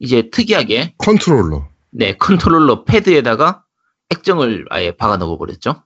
[0.00, 1.68] 이제 특이하게, 컨트롤러.
[1.92, 3.62] 네, 컨트롤러 패드에다가
[4.10, 5.84] 액정을 아예 박아 넣어버렸죠.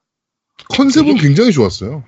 [0.70, 2.04] 컨셉은 되게- 굉장히 좋았어요.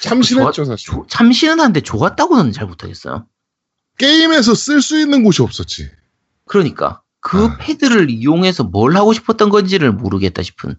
[0.00, 0.86] 참신했죠, 사실.
[0.90, 3.26] 조- 참신은 한데 좋았다고는 잘 못하겠어요.
[3.98, 5.90] 게임에서 쓸 수 있는 곳이 없었지.
[6.46, 7.56] 그러니까, 그 아.
[7.58, 10.76] 패드를 이용해서 뭘 하고 싶었던 건지를 모르겠다 싶은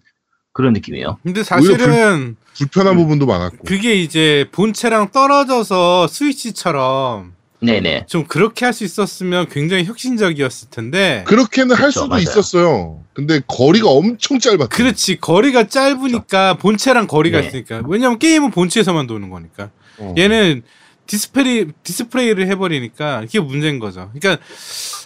[0.52, 1.18] 그런 느낌이에요.
[1.22, 3.64] 근데 사실은 불 편한 부분도 많았고.
[3.64, 7.34] 그게 이제 본체랑 떨어져서 스위치처럼
[7.66, 8.06] 네네.
[8.08, 11.24] 좀 그렇게 할 수 있었으면 굉장히 혁신적이었을 텐데.
[11.26, 12.22] 그렇게는 할 그쵸, 수도 맞아요.
[12.22, 13.04] 있었어요.
[13.12, 14.68] 근데 거리가 엄청 짧았죠.
[14.68, 17.46] 그렇지 거리가 짧으니까 본체랑 거리가 네.
[17.46, 20.14] 있으니까 왜냐면 게임은 본체에서만 도는 거니까 어.
[20.16, 20.62] 얘는
[21.06, 24.10] 디스플레이 디스플레이를 해버리니까 그게 문제인 거죠.
[24.14, 24.42] 그러니까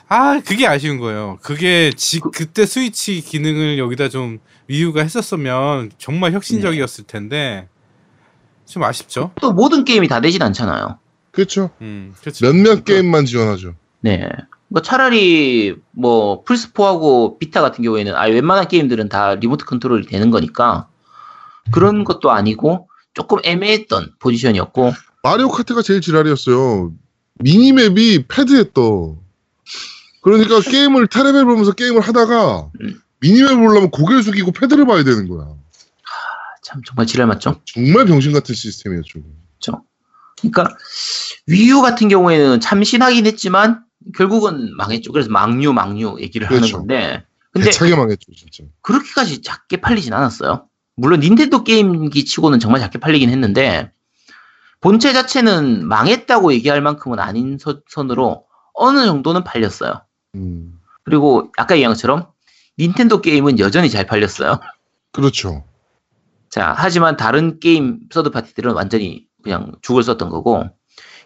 [0.08, 1.38] 아 그게 아쉬운 거예요.
[1.42, 4.38] 그게 지, 그때 스위치 기능을 여기다 좀
[4.68, 7.66] 위유가 했었으면 정말 혁신적이었을 텐데
[8.66, 9.32] 좀 아쉽죠.
[9.40, 10.98] 또 모든 게임이 다 되진 않잖아요.
[11.36, 11.68] 그렇죠.
[11.82, 12.46] 음, 그렇죠.
[12.46, 13.74] 몇몇 게임만 지원하죠.
[14.00, 14.26] 네.
[14.68, 20.88] 뭐 차라리 뭐 플스4하고 비타 같은 경우에는 아예 웬만한 게임들은 다 리모트 컨트롤이 되는 거니까
[21.72, 26.94] 그런 것도 아니고 조금 애매했던 포지션이었고 마리오 카트가 제일 지랄이었어요.
[27.40, 29.18] 미니맵이 패드에 떠.
[30.22, 33.00] 그러니까 게임을 테레비를 보면서 게임을 하다가 음.
[33.20, 35.54] 미니맵을 보려면 고개를 숙이고 패드를 봐야 되는 거야.
[36.62, 37.60] 참 정말 지랄 맞죠?
[37.66, 39.20] 정말 병신 같은 시스템이었죠.
[39.20, 39.86] 그
[40.42, 40.76] 러니까
[41.46, 43.84] 위유 같은 경우에는 참신하긴 했지만
[44.14, 45.12] 결국은 망했죠.
[45.12, 46.64] 그래서 망류 망류 얘기를 그렇죠.
[46.64, 48.64] 하는 건데 근데 대차게 망했죠, 진짜.
[48.82, 50.68] 그렇게까지 작게 팔리진 않았어요.
[50.96, 53.90] 물론 닌텐도 게임기 치고는 정말 작게 팔리긴 했는데
[54.80, 60.02] 본체 자체는 망했다고 얘기할 만큼은 아닌 서- 선으로 어느 정도는 팔렸어요.
[60.34, 62.26] 음, 그리고 아까 얘기한 것처럼
[62.78, 64.60] 닌텐도 게임은 여전히 잘 팔렸어요.
[65.12, 65.64] 그렇죠.
[66.50, 70.64] 자, 하지만 다른 게임 서드 파티들은 완전히 그냥 죽을 썼던 거고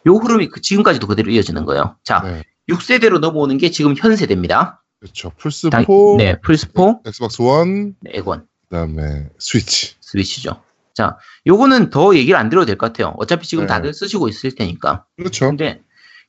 [0.07, 1.97] 요 흐름이 그 지금까지도 그대로 이어지는 거예요.
[2.05, 4.83] 자, 네, 6세대로 넘어오는 게 지금 현 세대입니다.
[5.01, 5.33] 그렇죠.
[5.41, 5.85] 플스4, 당-
[6.19, 9.95] 네, 플스4, 엑스박스 원, 네, 엑원, 그다음에 스위치.
[10.01, 10.63] 스위치죠.
[10.95, 11.17] 자,
[11.47, 13.15] 요거는 더 얘기를 안 드려도 될 것 같아요.
[13.19, 13.69] 어차피 지금 네.
[13.69, 15.07] 다들 쓰시고 있을 테니까.
[15.17, 15.47] 그렇죠.
[15.47, 15.81] 근데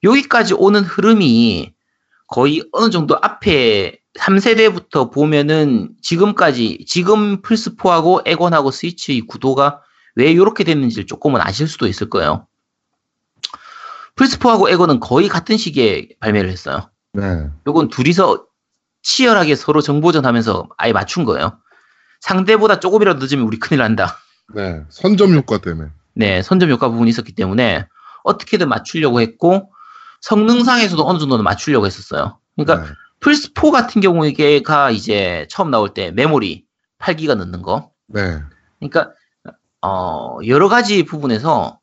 [0.04, 1.74] 여기까지 오는 흐름이
[2.28, 9.82] 거의 어느 정도 앞에 3세대부터 보면은 지금까지 지금 플스4하고 엑원하고 스위치 구도가
[10.16, 12.48] 왜 이렇게 됐는지를 조금은 아실 수도 있을 거예요.
[14.16, 16.90] 플스4하고 에건은 거의 같은 시기에 발매를 했어요.
[17.14, 17.50] 네.
[17.68, 18.46] 요건 둘이서
[19.04, 21.58] 치열하게 서로 정보전 하면서 아예 맞춘 거예요.
[22.20, 24.18] 상대보다 조금이라도 늦으면 우리 큰일 난다.
[24.54, 24.84] 네.
[24.90, 25.90] 선점 효과 때문에.
[26.14, 27.88] 네, 선점 효과 부분이 있었기 때문에
[28.24, 29.72] 어떻게든 맞추려고 했고
[30.22, 32.38] 성능상에서도 어느 정도는 맞추려고 했었어요.
[32.56, 32.94] 그러니까 네.
[33.22, 36.66] 플스4 같은 경우에가 이제 처음 나올 때 메모리
[37.00, 37.92] 8기가 넣는 거.
[38.08, 38.40] 네.
[38.80, 39.12] 그러니까
[39.82, 41.80] 어 여러 가지 부분에서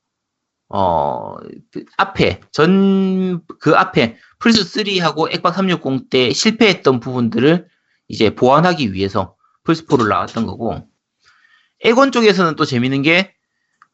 [0.69, 1.37] 어
[1.73, 7.67] 그 앞에 전 그 앞에 플스 3하고 엑박 360 때 실패했던 부분들을
[8.09, 9.35] 이제 보완하기 위해서
[9.65, 10.87] 플스 4를 나왔던 거고
[11.85, 13.35] 에건 쪽에서는 또 재밌는 게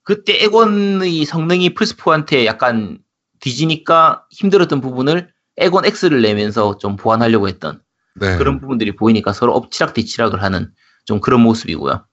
[0.02, 2.98] 그때 에건의 성능이 플스 4한테 약간
[3.40, 7.82] 뒤지니까 힘들었던 부분을 에건 X를 내면서 좀 보완하려고 했던
[8.16, 8.36] 네.
[8.38, 10.72] 그런 부분들이 보이니까 서로 엎치락뒤치락을 하는
[11.04, 12.06] 좀 그런 모습이고요.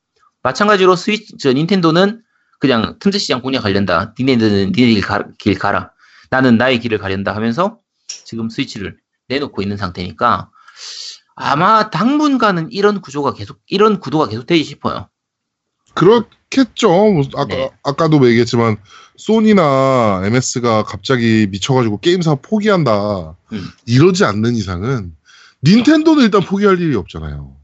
[0.43, 2.21] 마찬가지로 스위치, 저 닌텐도는
[2.59, 4.13] 그냥 틈새 시장 공략 관련다.
[4.17, 5.91] 니네들은 니네 길, 가, 길 가라.
[6.29, 10.49] 나는 나의 길을 가련다 하면서 지금 스위치를 내놓고 있는 상태니까
[11.35, 15.09] 아마 당분간은 이런 구조가 계속, 이런 구도가 계속되지 싶어요.
[15.93, 16.89] 그렇겠죠.
[16.89, 17.71] 뭐 아까, 네.
[17.83, 18.77] 아까도 얘기했지만,
[19.17, 23.35] 소니나 MS가 갑자기 미쳐가지고 게임사 포기한다.
[23.51, 23.67] 음.
[23.85, 25.15] 이러지 않는 이상은,
[25.63, 27.55] 닌텐도는 일단 포기할 일이 없잖아요.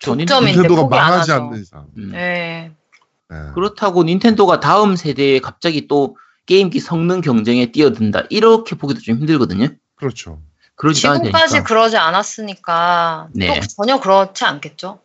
[0.00, 1.32] 독점인데 닌텐도가 망하지.
[1.32, 1.86] 않는 이상.
[1.96, 2.10] 음.
[2.12, 2.70] 네.
[3.28, 3.36] 네.
[3.54, 6.16] 그렇다고 닌텐도가 다음 세대에 갑자기 또
[6.46, 8.24] 게임기 성능 경쟁에 뛰어든다.
[8.30, 9.68] 이렇게 보기도 좀 힘들거든요.
[9.96, 10.40] 그렇죠.
[10.76, 11.38] 그러지 않으니까.
[11.38, 13.60] 지금까지 그러지 않았으니까 네.
[13.60, 15.00] 또 전혀 그렇지 않겠죠.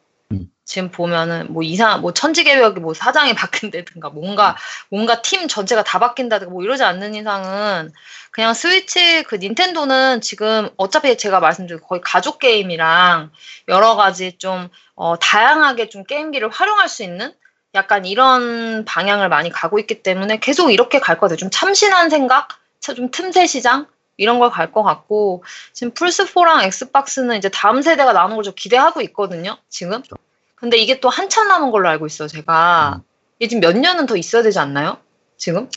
[0.72, 0.74] 음.
[0.74, 4.55] 지금 보면은 뭐 이상 뭐 천지개벽이 뭐 사장이 바뀐다든가 뭔가
[4.89, 7.91] 뭔가 팀 전체가 다 바뀐다든가 뭐 이러지 않는 이상은
[8.32, 13.31] 그냥 스위치 그 닌텐도는 지금 어차피 제가 말씀드린 거의 가족 게임이랑
[13.68, 17.34] 여러 가지 좀 어, 다양하게 좀 게임기를 활용할 수 있는
[17.76, 21.38] 약간 이런 방향을 많이 가고 있기 때문에 계속 이렇게 갈것 같아요.
[21.38, 22.48] 좀 참신한 생각,
[22.80, 23.88] 차- 좀 틈새 시장
[24.18, 25.43] 이런 걸 갈 것 같고
[25.73, 30.02] 지금 플스4랑 엑스박스는 이제 다음 세대가 나오는 걸 좀 기대하고 있거든요, 지금.
[30.61, 32.97] 근데 이게 또 한참 남은 걸로 알고 있어요, 제가.
[32.97, 33.01] 음.
[33.39, 34.97] 이게 지금 몇 년은 더 있어야 되지 않나요?
[35.35, 35.67] 지금?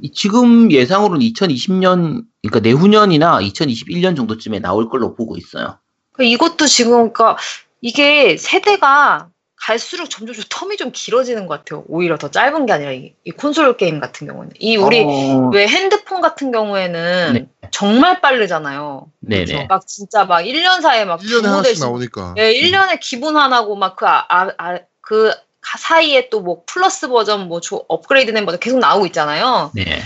[0.00, 5.78] 이- 지금 예상으로는 2020년, 그러니까 내후년이나 2021년 정도쯤에 나올 걸로 보고 있어요.
[6.12, 7.36] 그러니까 이것도 지금, 그러니까
[7.82, 9.28] 이게 세대가
[9.60, 11.84] 갈수록 점점 좀 텀이 좀 길어지는 것 같아요.
[11.88, 14.52] 오히려 더 짧은 게 아니라 이, 이 콘솔 게임 같은 경우는.
[14.58, 17.68] 이 우리 어, 왜 핸드폰 같은 경우에는 네.
[17.70, 19.06] 정말 빠르잖아요.
[19.20, 19.44] 네네.
[19.44, 19.66] 그렇죠?
[19.68, 22.34] 막 진짜 막 1년 사이에 막 1년에 두 하나씩 나오니까.
[22.38, 25.32] 예, 1년에 기본 하나고 막그 아, 아, 아, 그
[25.78, 29.70] 사이에 또 뭐 플러스 버전 뭐 조- 업그레이드 된 버전 계속 나오고 있잖아요.
[29.74, 30.02] 네.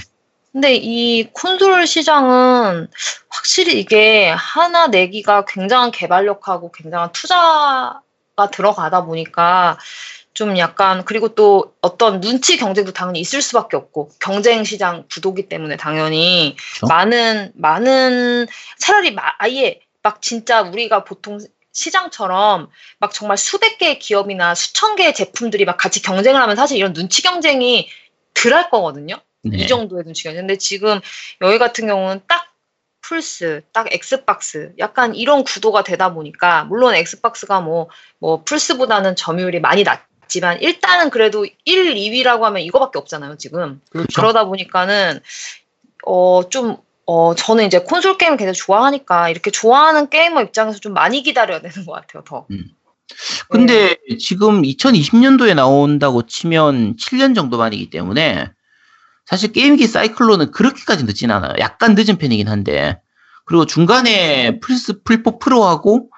[0.53, 2.89] 근데 이 콘솔 시장은
[3.29, 8.01] 확실히 이게 하나 내기가 굉장한 개발력하고 굉장한 투자가
[8.51, 9.78] 들어가다 보니까
[10.32, 15.77] 좀 약간 그리고 또 어떤 눈치 경쟁도 당연히 있을 수밖에 없고 경쟁 시장 구도기 때문에
[15.77, 16.86] 당연히 그쵸.
[16.89, 18.47] 많은 많은
[18.78, 21.39] 차라리 마- 아예 막 진짜 우리가 보통
[21.73, 26.93] 시장처럼 막 정말 수백 개의 기업이나 수천 개의 제품들이 막 같이 경쟁을 하면 사실 이런
[26.93, 27.89] 눈치 경쟁이
[28.35, 29.16] 덜 할 거거든요.
[29.43, 29.59] 네.
[29.59, 31.01] 이 정도의 눈치가 근데 지금
[31.43, 32.54] 여기 같은 경우는 딱
[33.07, 39.83] 플스, 딱 엑스박스, 약간 이런 구도가 되다 보니까 물론 엑스박스가 뭐 뭐 플스보다는 점유율이 많이
[39.83, 43.81] 낮지만 일단은 그래도 1, 2위라고 하면 이거밖에 없잖아요 지금.
[43.91, 44.09] 그렇죠.
[44.21, 45.21] 그러다 보니까는
[46.05, 46.77] 어 좀
[47.07, 51.85] 어 저는 이제 콘솔 게임 굉장히 좋아하니까 이렇게 좋아하는 게이머 입장에서 좀 많이 기다려야 되는
[51.85, 52.47] 것 같아요 더.
[53.51, 58.51] 근데 지금 2020년도에 나온다고 치면 7년 정도 만이기 때문에
[59.27, 61.55] 사실 게임기 사이클로는 그렇게까지 늦진 않아요.
[61.59, 63.01] 약간 늦은 편이긴 한데
[63.47, 66.11] 그리고 중간에 플스 플포 프로하고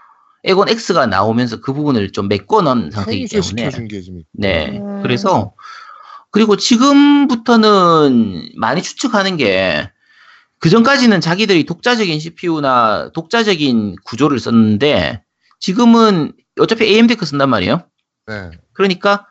[0.45, 3.71] 엑원 X가 나오면서 그 부분을 좀 메꿔 넣은 상태이기 때문에.
[4.33, 4.79] 네.
[4.79, 5.03] 음.
[5.03, 5.55] 그래서
[6.31, 9.91] 그리고 지금부터는 많이 추측하는 게
[10.61, 15.23] 그전까지는 자기들이 독자적인 CPU나 독자적인 구조를 썼는데
[15.59, 17.83] 지금은 어차피 AMD 거 쓴단 말이에요.
[18.27, 18.51] 네.
[18.73, 19.27] 그러니까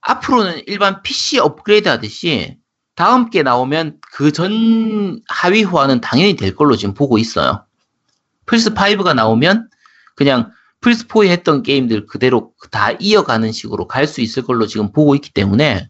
[0.00, 2.58] 앞으로는 일반 PC 업그레이드 하듯이
[3.02, 7.64] 다음 게 나오면 그 전 하위 호환은 당연히 될 걸로 지금 보고 있어요.
[8.46, 9.68] 플스5가 나오면
[10.14, 10.52] 그냥
[10.82, 15.88] 플스4에 했던 게임들 그대로 다 이어가는 식으로 갈 수 있을 걸로 지금 보고 있기 때문에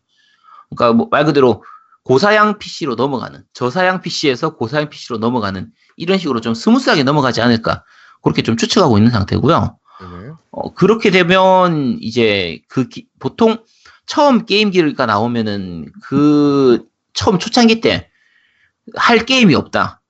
[0.70, 1.62] 그러니까 뭐 말 그대로
[2.04, 7.84] 고사양 PC로 넘어가는 저사양 PC에서 고사양 PC로 넘어가는 이런 식으로 좀 smooth하게 넘어가지 않을까
[8.22, 9.78] 그렇게 좀 추측하고 있는 상태고요.
[10.00, 10.32] 네네.
[10.50, 13.58] 어, 그렇게 되면 이제 그 기- 보통
[14.06, 16.84] 처음 게임기가 나오면은 그
[17.14, 18.08] 처음 초창기 때
[18.96, 20.02] 할 게임이 없다.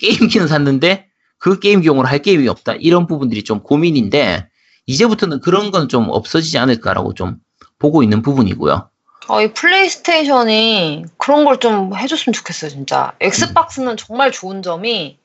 [0.00, 1.08] 게임기는 샀는데
[1.38, 2.74] 그 게임기용으로 할 게임이 없다.
[2.80, 4.48] 이런 부분들이 좀 고민인데
[4.86, 7.36] 이제부터는 그런 건 좀 없어지지 않을까라고 좀
[7.78, 8.88] 보고 있는 부분이고요.
[9.28, 13.12] 어, 이 플레이스테이션이 그런 걸 좀 해줬으면 좋겠어요, 진짜.
[13.20, 15.18] 엑스박스는 정말 좋은 점이,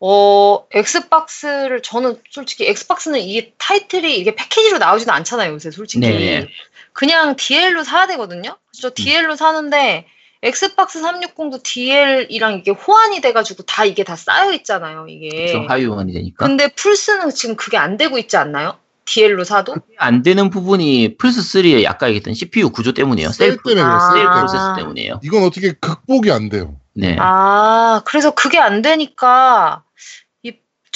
[0.00, 6.06] 어, 엑스박스를, 저는 솔직히 엑스박스는 이게 타이틀이 이게 패키지로 나오지도 않잖아요, 요새 솔직히.
[6.06, 6.46] 네.
[6.92, 8.56] 그냥 DL로 사야 되거든요?
[8.80, 10.06] 저 DL로 사는데,
[10.42, 15.48] 엑스박스 360도 DL이랑 이게 호환이 돼가지고 다 이게 다 쌓여 있잖아요, 이게.
[15.48, 16.46] 좀 하위원이 되니까.
[16.46, 18.78] 근데 플스는 지금 그게 안 되고 있지 않나요?
[19.04, 19.74] DL로 사도?
[19.96, 23.30] 안 되는 부분이 플스3의 아까 얘기했던 CPU 구조 때문이에요.
[23.30, 23.82] 셀 때문에.
[24.12, 24.30] 셀.
[24.30, 25.20] 프로세스 때문이에요.
[25.22, 26.76] 이건 어떻게 극복이 안 돼요.
[26.94, 27.16] 네.
[27.18, 30.27] 아, 그래서 그게 안 되니까, 이,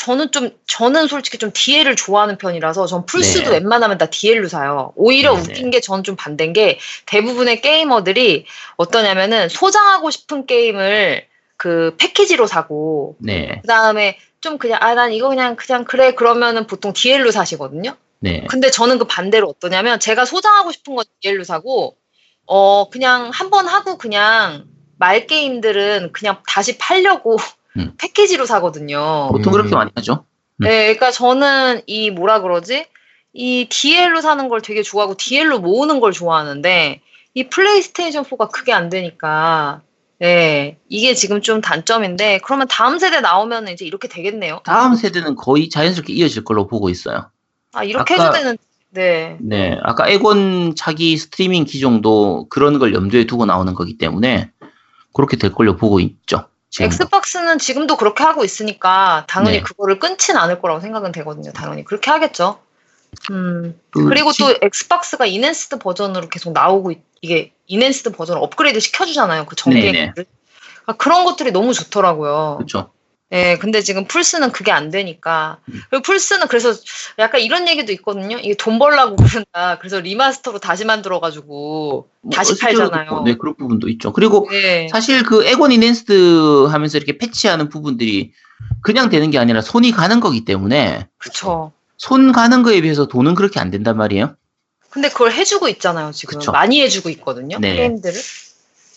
[0.03, 3.59] 저는 좀, 저는 솔직히 좀 DL을 좋아하는 편이라서, 전 플스도 네.
[3.59, 4.93] 웬만하면 다 DL로 사요.
[4.97, 8.47] 오히려 네, 웃긴 게 저는 좀 반대인 게, 대부분의 게이머들이
[8.77, 11.25] 어떠냐면은, 소장하고 싶은 게임을
[11.57, 13.59] 그 패키지로 사고, 네.
[13.63, 17.97] 그 다음에 좀 그냥, 아, 난 이거 그냥, 그냥, 그래, 그러면은 보통 DL로 사시거든요?
[18.19, 18.45] 네.
[18.49, 21.97] 근데 저는 그 반대로 어떠냐면 제가 소장하고 싶은 건 DL로 사고
[22.47, 24.65] 어 그냥 한 번 하고 그냥
[24.97, 27.37] 말 게임들은 그냥 다시 팔려고
[27.77, 27.93] 음.
[27.99, 29.29] 패키지로 사거든요.
[29.33, 29.53] 보통 음.
[29.53, 30.25] 그렇게 많이 하죠.
[30.61, 30.65] 음.
[30.65, 32.87] 네, 그러니까 저는 이 뭐라 그러지?
[33.33, 37.01] 이 DL로 사는 걸 되게 좋아하고 DL로 모으는 걸 좋아하는데
[37.35, 39.81] 이 플레이스테이션 4가 그게 안 되니까
[40.19, 44.61] 네, 이게 지금 좀 단점인데 그러면 다음 세대 나오면 이제 이렇게 되겠네요.
[44.65, 47.31] 다음 세대는 거의 자연스럽게 이어질 걸로 보고 있어요.
[47.73, 48.59] 아 이렇게 아까- 해도 되는
[48.91, 49.39] 네.
[49.41, 49.79] 네.
[49.83, 54.51] 아까 엑원 차기 스트리밍 기종도 그런 걸 염두에 두고 나오는 거기 때문에
[55.15, 56.47] 그렇게 될 걸로 보고 있죠.
[56.73, 56.87] 지금도.
[56.87, 59.63] 엑스박스는 지금도 그렇게 하고 있으니까 당연히 네.
[59.63, 61.53] 그거를 끊진 않을 거라고 생각은 되거든요.
[61.53, 62.59] 당연히 그렇게 하겠죠.
[63.31, 68.81] 음 그 그리고 지- 또 엑스박스가 enhanced 버전으로 계속 나오고 있- 이게 enhanced 버전을 업그레이드
[68.81, 69.45] 시켜주잖아요.
[69.47, 69.55] 그.
[69.55, 70.15] 정비를.
[70.87, 72.55] 아, 그런 것들이 너무 좋더라고요.
[72.57, 72.91] 그렇죠.
[73.33, 75.59] 예, 근데 지금 플스는 그게 안 되니까.
[75.69, 75.81] 음.
[75.89, 76.75] 그리고 플스는 그래서
[77.19, 78.39] 약간 이런 얘기도 있거든요.
[78.39, 79.79] 이게 돈 벌라고 그런다.
[79.79, 83.23] 그래서 remaster로 다시 만들어가지고 다시 뭐 실제로 팔잖아요.
[83.25, 84.13] 네, 그런 부분도 있죠.
[84.13, 84.87] 그리고 네.
[84.91, 88.33] 사실 그 엑원 enhanced 하면서 이렇게 패치하는 부분들이
[88.83, 91.73] 그냥 되는 게 아니라 손이 가는 거기 때문에 그쵸.
[91.97, 94.37] 손 가는 거에 비해서 돈은 그렇게 안 된단 말이에요.
[94.91, 96.39] 근데 그걸 해주고 있잖아요, 지금.
[96.39, 96.53] 그쵸.
[96.53, 97.77] 많이 해주고 있거든요, 네.
[97.77, 98.21] 게임들을.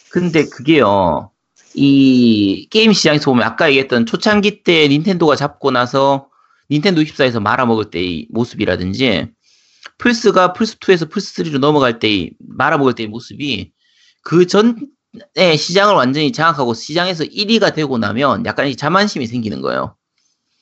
[0.09, 1.31] 근데 그게요,
[1.75, 6.29] 이 게임 시장에서 보면 아까 얘기했던 초창기 때 닌텐도가 잡고 나서
[6.71, 9.27] 닌텐도 64에서 말아먹을 때의 모습이라든지
[9.97, 13.71] 플스가 플스2에서 플스3로 넘어갈 때의 말아먹을 때의 모습이
[14.23, 19.95] 그 전에 시장을 완전히 장악하고 시장에서 1위가 되고 나면 약간 이 자만심이 생기는 거예요.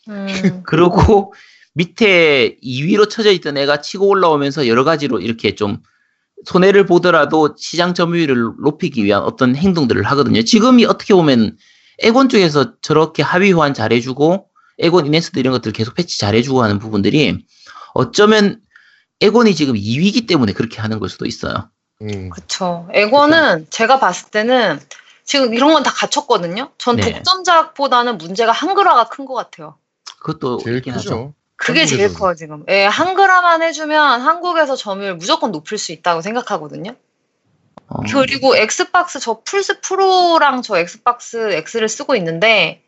[0.09, 0.27] 음,
[0.65, 1.33] 그러고
[1.73, 5.77] 밑에 2위로 쳐져 있던 애가 치고 올라오면서 여러 가지로 이렇게 좀
[6.45, 10.41] 손해를 보더라도 시장 점유율을 높이기 위한 어떤 행동들을 하거든요.
[10.43, 11.57] 지금이 어떻게 보면
[11.99, 14.47] 에곤 쪽에서 저렇게 하위 호환 잘해주고
[14.79, 17.45] 에곤 이네스드 이런 것들 계속 패치 잘해주고 하는 부분들이
[17.93, 18.59] 어쩌면
[19.21, 21.69] 에곤이 지금 2위기 때문에 그렇게 하는 걸 수도 있어요.
[22.01, 22.29] 음.
[22.29, 22.87] 그쵸.
[22.93, 24.79] 에고는 제가 봤을 때는
[25.23, 26.71] 지금 이런 건 다 갖췄거든요.
[26.77, 27.13] 전 네.
[27.13, 29.77] 독점작보다는 문제가 한글화가 큰 것 같아요.
[30.19, 31.33] 그것도 제일 있긴 하죠.
[31.63, 32.19] 그게 제일 한국에서는.
[32.19, 32.65] 커요, 지금.
[32.69, 36.95] 예, 한글화만 해주면 한국에서 점유율 무조건 높일 수 있다고 생각하거든요.
[37.87, 42.81] 어, 그리고 엑스박스 저 플스 프로랑 저 엑스박스 X를 쓰고 있는데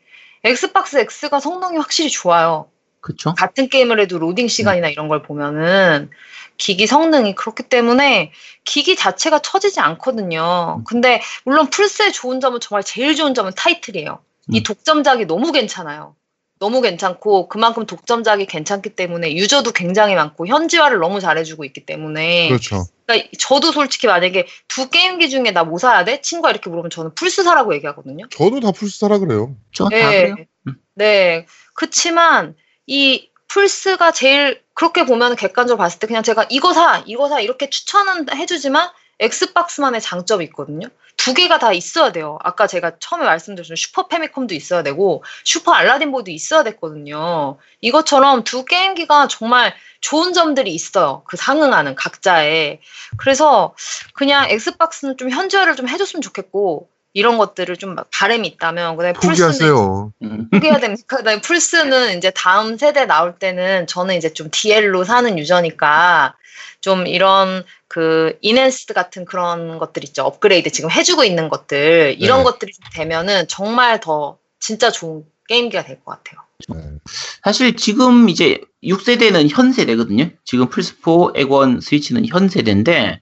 [0.44, 2.70] 엑스박스 X가 성능이 확실히 좋아요.
[3.02, 3.36] 그쵸?
[3.36, 6.10] 같은 게임을 해도 로딩 시간이나 이런 걸 보면은
[6.58, 8.32] 기기 성능이 그렇기 때문에
[8.64, 10.82] 기기 자체가 처지지 않거든요.
[10.86, 14.20] 근데 물론 플스의 좋은 점은 정말 제일 좋은 점은 타이틀이에요.
[14.52, 14.64] 이 음.
[14.64, 16.16] 독점작이 너무 괜찮아요.
[16.60, 22.86] 너무 괜찮고 그만큼 독점작이 괜찮기 때문에 유저도 굉장히 많고 현지화를 너무 잘해주고 있기 때문에 그렇죠.
[23.06, 26.22] 그러니까 저도 솔직히 만약에 두 게임기 중에 나 뭐 사야 돼?
[26.22, 28.28] 친구가 이렇게 물으면 저는 플스 사라고 얘기하거든요.
[28.30, 29.56] 저도 다 플스 사라 그래요.
[29.74, 30.36] 저다 그래요.
[30.68, 30.76] 음.
[30.96, 31.46] 네.
[31.74, 32.56] 그치만
[32.88, 37.70] 이 플스가 제일 그렇게 보면 객관적으로 봤을 때 그냥 제가 이거 사, 이거 사 이렇게
[37.70, 40.88] 추천은 해주지만 엑스박스만의 장점이 있거든요.
[41.26, 42.38] 두 개가 다 있어야 돼요.
[42.44, 47.58] 아까 제가 처음에 말씀드렸던 슈퍼 패미컴도 있어야 되고 슈퍼 알라딘 보드 있어야 됐거든요.
[47.82, 51.24] 이것처럼 두 게임기가 정말 좋은 점들이 있어요.
[51.26, 52.80] 그 상응하는 각자의.
[53.18, 53.74] 그래서
[54.14, 60.12] 그냥 엑스박스는 좀 현지화를 좀 해줬으면 좋겠고 이런 것들을 좀 바람이 있다면 그다음에 포기하세요.
[60.22, 60.50] 음.
[60.52, 61.18] 포기해야 됩니까?
[61.18, 66.36] 그다음에 플스는 이제 다음 세대 나올 때는 저는 이제 좀 DL로 사는 유저니까
[66.82, 70.24] 좀 이런 그 enhanced 같은 그런 것들 있죠.
[70.26, 72.44] 업그레이드 지금 해주고 있는 것들 이런 네.
[72.44, 76.42] 것들이 좀 되면은 정말 더 진짜 좋은 게임기가 될 것 같아요.
[76.68, 76.98] 네.
[77.46, 80.32] 사실 지금 이제 6세대는 현 세대거든요.
[80.44, 83.22] 지금 플스4, 엑원, 스위치는 현 세대인데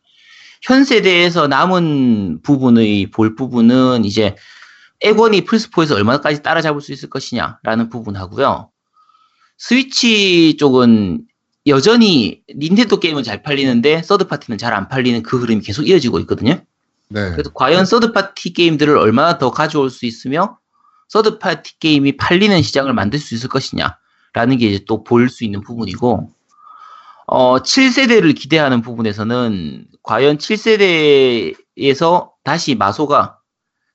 [0.63, 4.35] 현 세대에서 남은 부분의 볼 부분은 이제
[5.01, 8.69] 엑원이 플스4에서 얼마까지 따라잡을 수 있을 것이냐라는 부분하고요.
[9.57, 11.25] 스위치 쪽은
[11.67, 16.53] 여전히 닌텐도 게임은 잘 팔리는데 서드 파티는 잘 안 팔리는 그 흐름이 계속 이어지고 있거든요.
[17.09, 17.31] 네.
[17.31, 20.57] 그래서 과연 third party 게임들을 얼마나 더 가져올 수 있으며
[21.09, 25.61] third party 게임이 팔리는 시장을 만들 수 있을 것이냐라는 게 이제 또 볼 수 있는
[25.61, 26.31] 부분이고
[27.27, 33.39] 어 7세대를 기대하는 부분에서는 과연 7세대에서 다시 마소가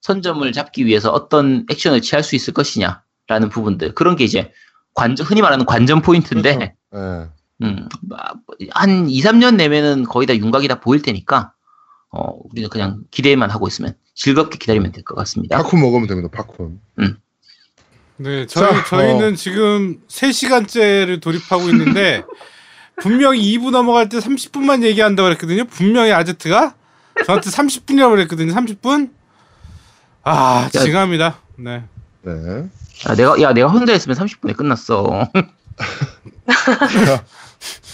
[0.01, 4.53] 선점을 잡기 위해서 어떤 액션을 취할 수 있을 것이냐라는 부분들 그런 게 이제
[4.95, 7.31] 관전 흔히 말하는 관전 포인트인데 그렇죠.
[7.61, 7.67] 네.
[7.67, 8.35] 음, 아,
[8.71, 11.53] 한 2, 3년 내면은 거의 다 윤곽이 다 보일 테니까,
[12.13, 15.57] 어, 우리는 그냥 기대만 하고 있으면 즐겁게 기다리면 될 것 같습니다.
[15.59, 16.29] 팝콘 먹으면 됩니다.
[16.33, 16.81] 팝콘.
[18.19, 19.37] 네, 저희, 자, 저희는 어.
[19.37, 22.23] 지금 3시간째를 돌입하고 있는데,
[23.01, 25.65] 분명히 2부 넘어갈 때 30분만 얘기한다고 그랬거든요.
[25.67, 26.75] 분명히 아제트가
[27.27, 28.53] 저한테 30분이라고 그랬거든요.
[28.53, 29.11] 30분?
[30.25, 30.79] 아, 야.
[30.81, 31.39] 징합니다.
[31.57, 31.85] 네.
[32.23, 32.33] 네.
[33.09, 35.29] 야, 내가, 야, 내가 혼자 했으면 30분에 끝났어.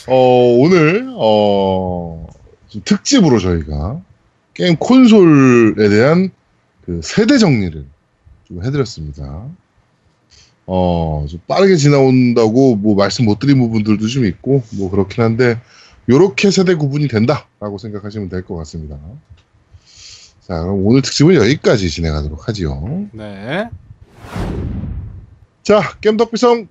[0.06, 2.26] 어, 오늘, 어,
[2.68, 4.00] 좀 특집으로 저희가
[4.54, 6.30] 게임 콘솔에 대한
[6.84, 7.84] 그 세대 정리를
[8.46, 9.46] 좀 해드렸습니다.
[10.66, 15.60] 어, 좀 빠르게 지나온다고 뭐 말씀 못 드린 부분들도 좀 있고, 뭐 그렇긴 한데,
[16.08, 18.98] 요렇게 세대 구분이 된다라고 생각하시면 될 것 같습니다.
[20.46, 23.06] 자, 그럼 오늘 특집은 여기까지 진행하도록 하지요.
[23.12, 23.68] 네.
[25.62, 26.68] 자, 겜덕비성,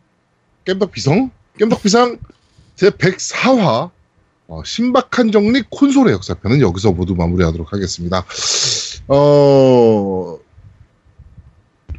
[0.65, 2.19] 겜덕비성, 겜덕비상
[2.75, 3.89] 제 104화
[4.47, 8.23] 어, 신박한 정리 콘솔의 역사편은 여기서 모두 마무리하도록 하겠습니다.
[9.07, 10.37] 어,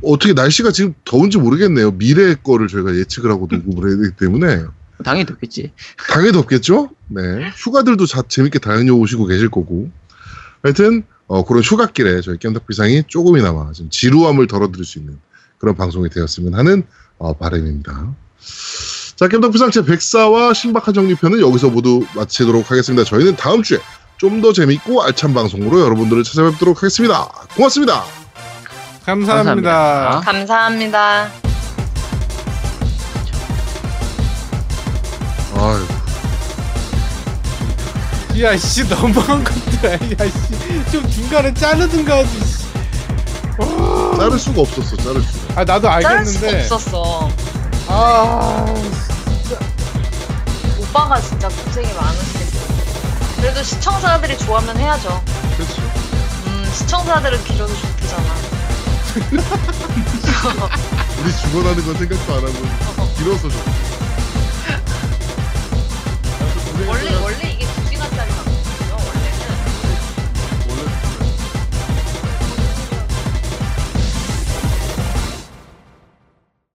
[0.06, 1.92] 어떻게 날씨가 지금 더운지 모르겠네요.
[1.92, 4.64] 미래 거를 저희가 예측을 하고 녹음을 해야 되기 때문에
[5.02, 5.72] 당연히 덥겠지.
[6.08, 6.90] 당연히 덥겠죠?
[7.08, 7.50] 네.
[7.56, 9.90] 휴가들도 자, 재밌게 당연히 오시고 계실 거고.
[10.62, 15.18] 하여튼, 어, 그런 휴가길에 저희 겜덕비상이 조금이나마 좀 지루함을 덜어드릴 수 있는
[15.58, 16.84] 그런 방송이 되었으면 하는
[17.18, 18.14] 어, 바람입니다.
[19.16, 23.04] 자, 겜덕비상 제 104와 신박한 정리편은 여기서 모두 마치도록 하겠습니다.
[23.04, 23.78] 저희는 다음 주에
[24.16, 27.24] 좀 더 재밌고 알찬 방송으로 여러분들을 찾아뵙도록 하겠습니다.
[27.56, 28.23] 고맙습니다.
[29.04, 30.20] 감사합니다.
[30.20, 30.20] 감사합니다.
[30.24, 31.28] 감사합니다.
[35.56, 35.86] 아유,
[38.42, 39.92] 야, 씨, 너무한 것들.
[39.92, 40.90] 야, 씨.
[40.90, 42.30] 좀 중간에 자르든가 하지.
[42.44, 42.64] 씨.
[44.18, 45.60] 자를 수가 없었어, 자를 수가.
[45.60, 46.74] 아, 나도 자를 수가 알겠는데.
[46.74, 47.30] 없었어.
[47.88, 48.64] 아,
[50.80, 52.58] 오빠가 진짜 고생이 많으시겠어.
[53.36, 55.22] 그래도 시청자들이 좋아하면 해야죠.
[55.56, 55.82] 그렇죠.
[56.46, 58.53] 음, 시청자들은 길어도 좋대잖아.
[59.14, 59.22] 우리
[61.36, 62.52] 죽어나는 건 생각도 안 하고
[63.16, 63.56] 길어서 좋
[66.88, 67.53] 원래 원래